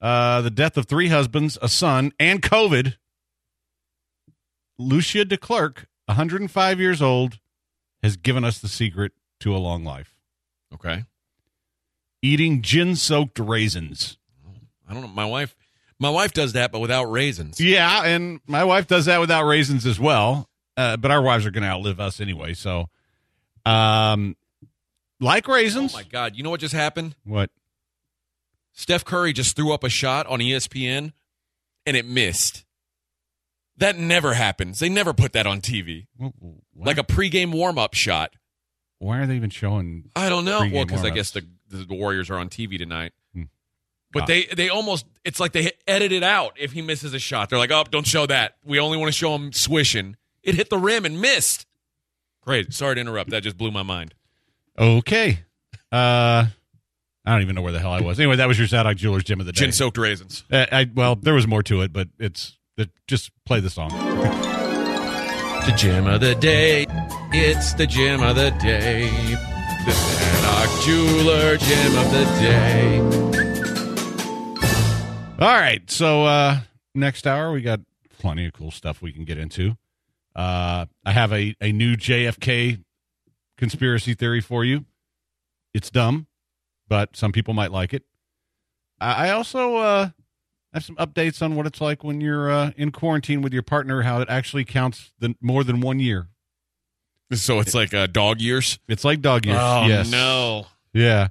uh, 0.00 0.40
the 0.40 0.50
death 0.50 0.78
of 0.78 0.86
three 0.86 1.08
husbands, 1.08 1.58
a 1.60 1.68
son, 1.68 2.12
and 2.18 2.40
COVID. 2.40 2.94
Lucia 4.78 5.26
de 5.26 5.36
Klerk, 5.36 5.86
105 6.06 6.80
years 6.80 7.02
old, 7.02 7.38
has 8.02 8.16
given 8.16 8.44
us 8.44 8.58
the 8.58 8.68
secret 8.68 9.12
to 9.40 9.54
a 9.54 9.58
long 9.58 9.84
life. 9.84 10.16
Okay. 10.72 11.04
Eating 12.22 12.62
gin 12.62 12.96
soaked 12.96 13.38
raisins. 13.38 14.16
I 14.88 14.94
don't 14.94 15.02
know. 15.02 15.08
My 15.08 15.26
wife, 15.26 15.54
my 16.04 16.10
wife 16.10 16.34
does 16.34 16.52
that, 16.52 16.70
but 16.70 16.80
without 16.80 17.04
raisins. 17.04 17.58
Yeah, 17.60 18.04
and 18.04 18.40
my 18.46 18.62
wife 18.64 18.86
does 18.86 19.06
that 19.06 19.20
without 19.20 19.44
raisins 19.46 19.86
as 19.86 19.98
well. 19.98 20.50
Uh, 20.76 20.98
but 20.98 21.10
our 21.10 21.22
wives 21.22 21.46
are 21.46 21.50
going 21.50 21.62
to 21.62 21.68
outlive 21.68 21.98
us 21.98 22.20
anyway. 22.20 22.52
So, 22.52 22.90
um, 23.64 24.36
like 25.18 25.48
raisins. 25.48 25.94
Oh 25.94 25.98
my 25.98 26.02
God! 26.02 26.36
You 26.36 26.42
know 26.42 26.50
what 26.50 26.60
just 26.60 26.74
happened? 26.74 27.14
What? 27.24 27.50
Steph 28.72 29.04
Curry 29.04 29.32
just 29.32 29.56
threw 29.56 29.72
up 29.72 29.82
a 29.84 29.88
shot 29.88 30.26
on 30.26 30.40
ESPN, 30.40 31.12
and 31.86 31.96
it 31.96 32.04
missed. 32.06 32.64
That 33.78 33.96
never 33.98 34.34
happens. 34.34 34.78
They 34.78 34.88
never 34.88 35.14
put 35.14 35.32
that 35.32 35.46
on 35.46 35.60
TV. 35.60 36.06
Why, 36.16 36.30
Like 36.76 36.98
a 36.98 37.02
pregame 37.04 37.52
warm 37.52 37.78
up 37.78 37.94
shot. 37.94 38.34
why 38.98 39.18
are 39.20 39.26
they 39.26 39.36
even 39.36 39.50
showing? 39.50 40.10
I 40.14 40.28
don't 40.28 40.44
know. 40.44 40.60
Well, 40.72 40.84
because 40.84 41.04
I 41.04 41.10
guess 41.10 41.30
the, 41.30 41.44
the 41.68 41.86
Warriors 41.94 42.30
are 42.30 42.36
on 42.38 42.48
TV 42.50 42.78
tonight. 42.78 43.12
But 44.14 44.26
they 44.26 44.44
they 44.44 44.68
almost 44.68 45.06
it's 45.24 45.40
like 45.40 45.52
they 45.52 45.72
edit 45.86 46.12
it 46.12 46.22
out 46.22 46.54
if 46.58 46.72
he 46.72 46.82
misses 46.82 47.12
a 47.14 47.18
shot. 47.18 47.50
They're 47.50 47.58
like, 47.58 47.72
oh, 47.72 47.84
don't 47.90 48.06
show 48.06 48.26
that. 48.26 48.56
We 48.64 48.78
only 48.80 48.96
want 48.96 49.12
to 49.12 49.16
show 49.16 49.34
him 49.34 49.52
swishing. 49.52 50.16
It 50.42 50.54
hit 50.54 50.70
the 50.70 50.78
rim 50.78 51.04
and 51.04 51.20
missed. 51.20 51.66
Great. 52.42 52.72
Sorry 52.72 52.94
to 52.94 53.00
interrupt. 53.00 53.30
That 53.30 53.42
just 53.42 53.56
blew 53.56 53.70
my 53.70 53.82
mind. 53.82 54.14
Okay. 54.78 55.40
Uh, 55.90 56.46
I 57.24 57.32
don't 57.32 57.42
even 57.42 57.54
know 57.54 57.62
where 57.62 57.72
the 57.72 57.78
hell 57.78 57.92
I 57.92 58.00
was. 58.00 58.20
Anyway, 58.20 58.36
that 58.36 58.48
was 58.48 58.58
your 58.58 58.66
Zadok 58.66 58.96
Jewelers 58.96 59.24
Gym 59.24 59.40
of 59.40 59.46
the 59.46 59.52
Day. 59.52 59.60
Gin 59.60 59.72
soaked 59.72 59.96
raisins. 59.96 60.44
Uh, 60.50 60.66
I, 60.70 60.90
well, 60.94 61.16
there 61.16 61.34
was 61.34 61.46
more 61.46 61.62
to 61.62 61.80
it, 61.82 61.92
but 61.92 62.08
it's 62.18 62.58
it, 62.76 62.90
just 63.06 63.30
play 63.44 63.60
the 63.60 63.70
song. 63.70 63.90
The 63.90 65.74
gem 65.76 66.06
of 66.06 66.20
the 66.20 66.34
day. 66.34 66.86
It's 67.32 67.72
the 67.74 67.86
gem 67.86 68.22
of 68.22 68.36
the 68.36 68.50
day. 68.50 69.08
The 69.86 69.92
Zadok 69.92 70.84
Jeweler 70.84 71.56
gem 71.56 71.96
of 71.96 72.10
the 72.10 72.24
day. 72.40 73.43
All 75.40 75.48
right. 75.52 75.88
So 75.90 76.24
uh 76.24 76.60
next 76.94 77.26
hour 77.26 77.52
we 77.52 77.60
got 77.60 77.80
plenty 78.18 78.46
of 78.46 78.52
cool 78.52 78.70
stuff 78.70 79.02
we 79.02 79.12
can 79.12 79.24
get 79.24 79.38
into. 79.38 79.76
Uh 80.34 80.86
I 81.04 81.12
have 81.12 81.32
a, 81.32 81.54
a 81.60 81.72
new 81.72 81.96
JFK 81.96 82.82
conspiracy 83.58 84.14
theory 84.14 84.40
for 84.40 84.64
you. 84.64 84.84
It's 85.72 85.90
dumb, 85.90 86.28
but 86.88 87.16
some 87.16 87.32
people 87.32 87.52
might 87.52 87.72
like 87.72 87.92
it. 87.92 88.04
I, 89.00 89.28
I 89.28 89.30
also 89.30 89.76
uh 89.76 90.08
have 90.72 90.84
some 90.84 90.96
updates 90.96 91.42
on 91.42 91.56
what 91.56 91.66
it's 91.66 91.80
like 91.80 92.02
when 92.02 92.20
you're 92.20 92.50
uh, 92.50 92.72
in 92.76 92.90
quarantine 92.90 93.42
with 93.42 93.52
your 93.52 93.62
partner, 93.62 94.02
how 94.02 94.20
it 94.20 94.28
actually 94.28 94.64
counts 94.64 95.12
the 95.20 95.34
more 95.40 95.62
than 95.62 95.80
one 95.80 96.00
year. 96.00 96.26
So 97.32 97.60
it's 97.60 97.74
like 97.74 97.94
uh, 97.94 98.08
dog 98.08 98.40
years. 98.40 98.80
It's 98.88 99.04
like 99.04 99.20
dog 99.20 99.46
years. 99.46 99.58
Oh 99.60 99.86
yes. 99.86 100.10
no! 100.10 100.66
Yeah. 100.92 101.28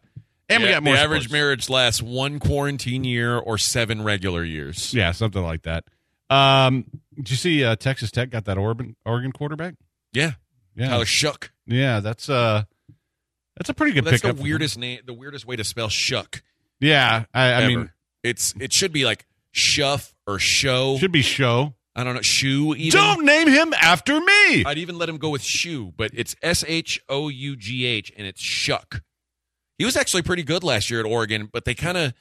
And 0.49 0.61
we 0.63 0.69
got 0.69 0.83
more 0.83 0.93
the 0.95 0.99
average 0.99 1.31
marriage 1.31 1.69
lasts 1.69 2.01
one 2.01 2.39
quarantine 2.39 3.03
year 3.03 3.37
or 3.37 3.57
seven 3.57 4.03
regular 4.03 4.43
years. 4.43 4.93
Yeah, 4.93 5.11
something 5.11 5.41
like 5.41 5.63
that. 5.63 5.85
Um, 6.29 6.85
did 7.15 7.29
you 7.31 7.37
see 7.37 7.63
uh, 7.63 7.75
Texas 7.75 8.11
Tech 8.11 8.29
got 8.29 8.45
that 8.45 8.57
Oregon 8.57 8.95
Oregon 9.05 9.31
quarterback? 9.31 9.75
Yeah, 10.11 10.31
Yeah, 10.75 10.89
Tyler 10.89 11.05
Shough. 11.05 11.49
yeah, 11.65 11.99
that's 12.01 12.29
uh, 12.29 12.63
that's 13.57 13.69
a 13.69 13.73
pretty 13.73 13.93
good 13.93 14.03
Well, 14.03 14.11
that's 14.11 14.21
the 14.21 14.29
pickup. 14.29 14.43
weirdest 14.43 14.77
name. 14.77 14.99
The 15.05 15.13
weirdest 15.13 15.45
way 15.45 15.55
to 15.55 15.63
spell 15.63 15.89
Shuck. 15.89 16.43
Yeah, 16.79 17.25
I, 17.33 17.53
I 17.53 17.67
mean, 17.67 17.91
it's 18.23 18.53
it 18.59 18.73
should 18.73 18.91
be 18.91 19.05
like 19.05 19.25
Shuff 19.51 20.13
or 20.27 20.39
Show. 20.39 20.97
should 20.97 21.11
be 21.11 21.21
show. 21.21 21.73
I 21.95 22.03
don't 22.03 22.15
know, 22.15 22.21
Shoe 22.21 22.73
even. 22.75 22.99
Don't 22.99 23.25
name 23.25 23.47
him 23.47 23.71
after 23.79 24.19
me. 24.19 24.65
I'd 24.65 24.77
even 24.79 24.97
let 24.97 25.07
him 25.07 25.17
go 25.17 25.29
with 25.29 25.43
Shoe, 25.43 25.93
but 25.95 26.11
it's 26.13 26.35
S 26.41 26.63
H 26.67 26.99
O 27.07 27.29
U 27.29 27.55
G 27.55 27.85
H 27.85 28.11
and 28.17 28.25
it's 28.27 28.41
Shuck. 28.41 29.01
He 29.78 29.86
was 29.86 29.95
actually 29.97 30.21
pretty 30.21 30.43
good 30.43 30.63
last 30.63 30.89
year 30.89 30.99
at 30.99 31.05
Oregon, 31.05 31.49
but 31.51 31.65
they 31.65 31.74
kind 31.76 31.97
of 31.97 32.13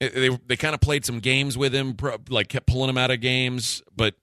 they 0.00 0.28
they 0.46 0.56
kind 0.56 0.74
of 0.74 0.80
played 0.80 1.04
some 1.04 1.20
games 1.20 1.56
with 1.56 1.74
him, 1.74 1.96
like 2.28 2.48
kept 2.48 2.66
pulling 2.66 2.90
him 2.90 2.98
out 2.98 3.10
of 3.10 3.20
games. 3.20 3.82
But 3.94 4.14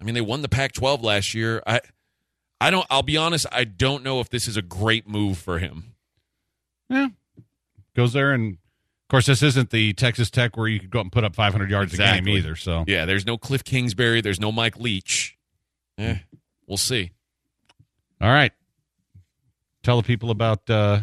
I 0.00 0.04
mean, 0.04 0.14
they 0.14 0.20
won 0.20 0.42
the 0.42 0.48
Pac-12 0.48 1.02
last 1.02 1.34
year. 1.34 1.62
I 1.66 1.80
I 2.60 2.70
don't. 2.70 2.86
I'll 2.90 3.02
be 3.02 3.16
honest. 3.16 3.46
I 3.50 3.64
don't 3.64 4.04
know 4.04 4.20
if 4.20 4.28
this 4.30 4.46
is 4.46 4.56
a 4.56 4.62
great 4.62 5.08
move 5.08 5.38
for 5.38 5.58
him. 5.58 5.94
Yeah. 6.88 7.08
Goes 7.96 8.12
there 8.12 8.32
and 8.32 8.54
of 8.54 9.08
course 9.08 9.26
this 9.26 9.42
isn't 9.42 9.70
the 9.70 9.92
Texas 9.94 10.30
Tech 10.30 10.56
where 10.56 10.68
you 10.68 10.78
could 10.78 10.90
go 10.90 11.00
up 11.00 11.04
and 11.04 11.12
put 11.12 11.24
up 11.24 11.34
500 11.34 11.70
yards 11.70 11.92
a 11.94 11.96
game 11.96 12.28
either. 12.28 12.54
So 12.54 12.84
Yeah, 12.86 13.04
there's 13.04 13.26
no 13.26 13.36
Cliff 13.36 13.64
Kingsbury. 13.64 14.20
There's 14.20 14.38
no 14.40 14.52
Mike 14.52 14.78
Leach. 14.78 15.36
Yeah, 15.98 16.18
we'll 16.66 16.78
see. 16.78 17.10
all 18.20 18.30
right. 18.30 18.52
Tell 19.82 19.96
the 19.96 20.06
people 20.06 20.30
about 20.30 20.68
uh 20.70 21.00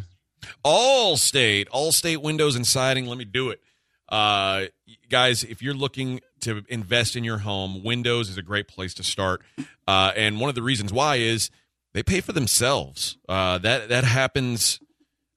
Allstate, 0.64 1.68
Allstate 1.70 2.18
Windows 2.18 2.56
and 2.56 2.66
Siding. 2.66 3.06
Let 3.06 3.18
me 3.18 3.26
do 3.26 3.50
it. 3.50 3.62
Uh, 4.10 4.66
guys, 5.10 5.44
if 5.44 5.62
you're 5.62 5.74
looking 5.74 6.22
to 6.42 6.64
invest 6.70 7.16
in 7.16 7.24
your 7.24 7.40
home, 7.40 7.84
Windows 7.84 8.30
is 8.30 8.38
a 8.38 8.42
great 8.42 8.68
place 8.68 8.94
to 8.96 9.04
start. 9.04 9.42
Uh, 9.88 10.12
and 10.16 10.40
one 10.40 10.50
of 10.50 10.56
the 10.56 10.62
reasons 10.62 10.94
why 10.94 11.18
is 11.18 11.50
they 11.94 12.04
pay 12.04 12.22
for 12.22 12.32
themselves. 12.32 13.18
Uh, 13.28 13.58
that 13.58 13.90
that 13.90 14.04
happens 14.04 14.80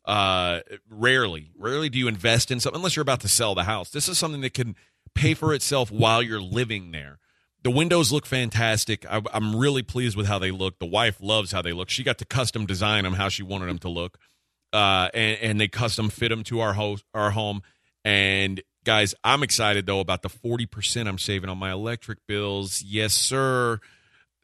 uh, 0.04 0.60
rarely. 0.88 1.50
Rarely 1.56 1.88
do 1.88 1.98
you 1.98 2.08
invest 2.08 2.50
in 2.50 2.60
something 2.60 2.78
unless 2.78 2.96
you're 2.96 3.02
about 3.02 3.20
to 3.20 3.28
sell 3.28 3.54
the 3.54 3.64
house. 3.64 3.90
This 3.90 4.08
is 4.08 4.18
something 4.18 4.40
that 4.42 4.54
can 4.54 4.76
pay 5.14 5.34
for 5.34 5.52
itself 5.54 5.90
while 5.90 6.22
you're 6.22 6.40
living 6.40 6.92
there. 6.92 7.18
The 7.62 7.70
windows 7.70 8.10
look 8.10 8.24
fantastic. 8.24 9.04
I, 9.10 9.20
I'm 9.32 9.56
really 9.56 9.82
pleased 9.82 10.16
with 10.16 10.26
how 10.26 10.38
they 10.38 10.50
look. 10.50 10.78
The 10.78 10.86
wife 10.86 11.18
loves 11.20 11.52
how 11.52 11.60
they 11.62 11.72
look. 11.72 11.90
She 11.90 12.02
got 12.02 12.18
to 12.18 12.24
custom 12.24 12.66
design 12.66 13.04
them 13.04 13.14
how 13.14 13.28
she 13.28 13.42
wanted 13.42 13.66
them 13.66 13.78
to 13.80 13.88
look 13.88 14.18
uh, 14.72 15.08
and, 15.14 15.38
and 15.40 15.60
they 15.60 15.68
custom 15.68 16.10
fit 16.10 16.28
them 16.28 16.42
to 16.44 16.60
our 16.60 16.74
host, 16.74 17.04
our 17.14 17.30
home. 17.30 17.62
And 18.04 18.60
guys, 18.84 19.14
I'm 19.24 19.42
excited 19.42 19.86
though 19.86 20.00
about 20.00 20.20
the 20.22 20.28
40% 20.28 21.06
I'm 21.06 21.18
saving 21.18 21.48
on 21.50 21.58
my 21.58 21.72
electric 21.72 22.26
bills. 22.26 22.82
Yes, 22.82 23.14
sir. 23.14 23.80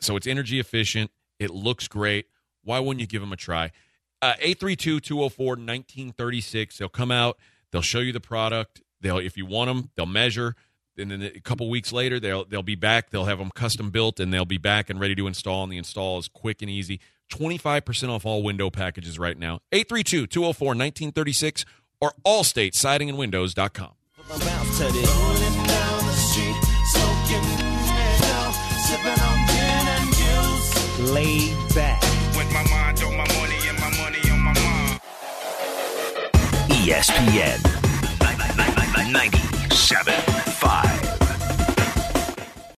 So 0.00 0.16
it's 0.16 0.26
energy 0.26 0.58
efficient. 0.60 1.10
It 1.38 1.50
looks 1.50 1.88
great. 1.88 2.26
Why 2.62 2.78
wouldn't 2.80 3.00
you 3.00 3.06
give 3.06 3.20
them 3.20 3.32
a 3.32 3.36
try? 3.36 3.72
Uh, 4.20 4.34
832-204-1936. 4.42 6.78
They'll 6.78 6.88
come 6.88 7.10
out. 7.10 7.36
They'll 7.70 7.82
show 7.82 7.98
you 8.00 8.12
the 8.12 8.20
product. 8.20 8.80
They'll, 9.00 9.18
if 9.18 9.36
you 9.36 9.46
want 9.46 9.68
them, 9.68 9.90
they'll 9.94 10.06
measure. 10.06 10.56
And 10.98 11.10
then 11.10 11.22
a 11.22 11.40
couple 11.40 11.68
weeks 11.68 11.92
later, 11.92 12.18
they'll 12.18 12.46
they'll 12.46 12.62
be 12.62 12.74
back. 12.74 13.10
They'll 13.10 13.26
have 13.26 13.38
them 13.38 13.50
custom 13.54 13.90
built, 13.90 14.18
and 14.18 14.32
they'll 14.32 14.46
be 14.46 14.56
back 14.56 14.88
and 14.88 14.98
ready 14.98 15.14
to 15.16 15.26
install. 15.26 15.62
And 15.62 15.70
the 15.70 15.76
install 15.76 16.18
is 16.18 16.28
quick 16.28 16.62
and 16.62 16.70
easy. 16.70 17.00
25% 17.30 18.08
off 18.08 18.24
all 18.26 18.42
window 18.42 18.70
packages 18.70 19.18
right 19.18 19.38
now. 19.38 19.60
832 19.72 20.26
204 20.26 20.68
1936 20.68 21.64
or 22.00 22.12
allstatesidingandwindows.com. 22.26 23.92
Bounce 24.28 24.78
to 24.78 24.84
this. 24.92 25.08
Rolling 25.08 25.66
down 25.66 26.06
the 26.06 26.12
street, 26.12 26.56
smoking 26.92 27.46
metal, 27.86 28.52
sipping 28.86 29.20
on 29.22 29.46
gin 29.48 29.86
and 29.86 30.08
juice. 30.14 31.10
Laid 31.12 31.74
back. 31.74 32.02
With 32.36 32.52
my 32.52 32.64
mind 32.70 33.02
on 33.02 33.16
my 33.16 33.26
money 33.38 33.56
and 33.68 33.78
my 33.78 33.90
money 33.98 34.30
on 34.30 34.40
my 34.40 34.52
mind. 34.52 35.00
ESPN 36.70 37.76
97. 39.12 40.45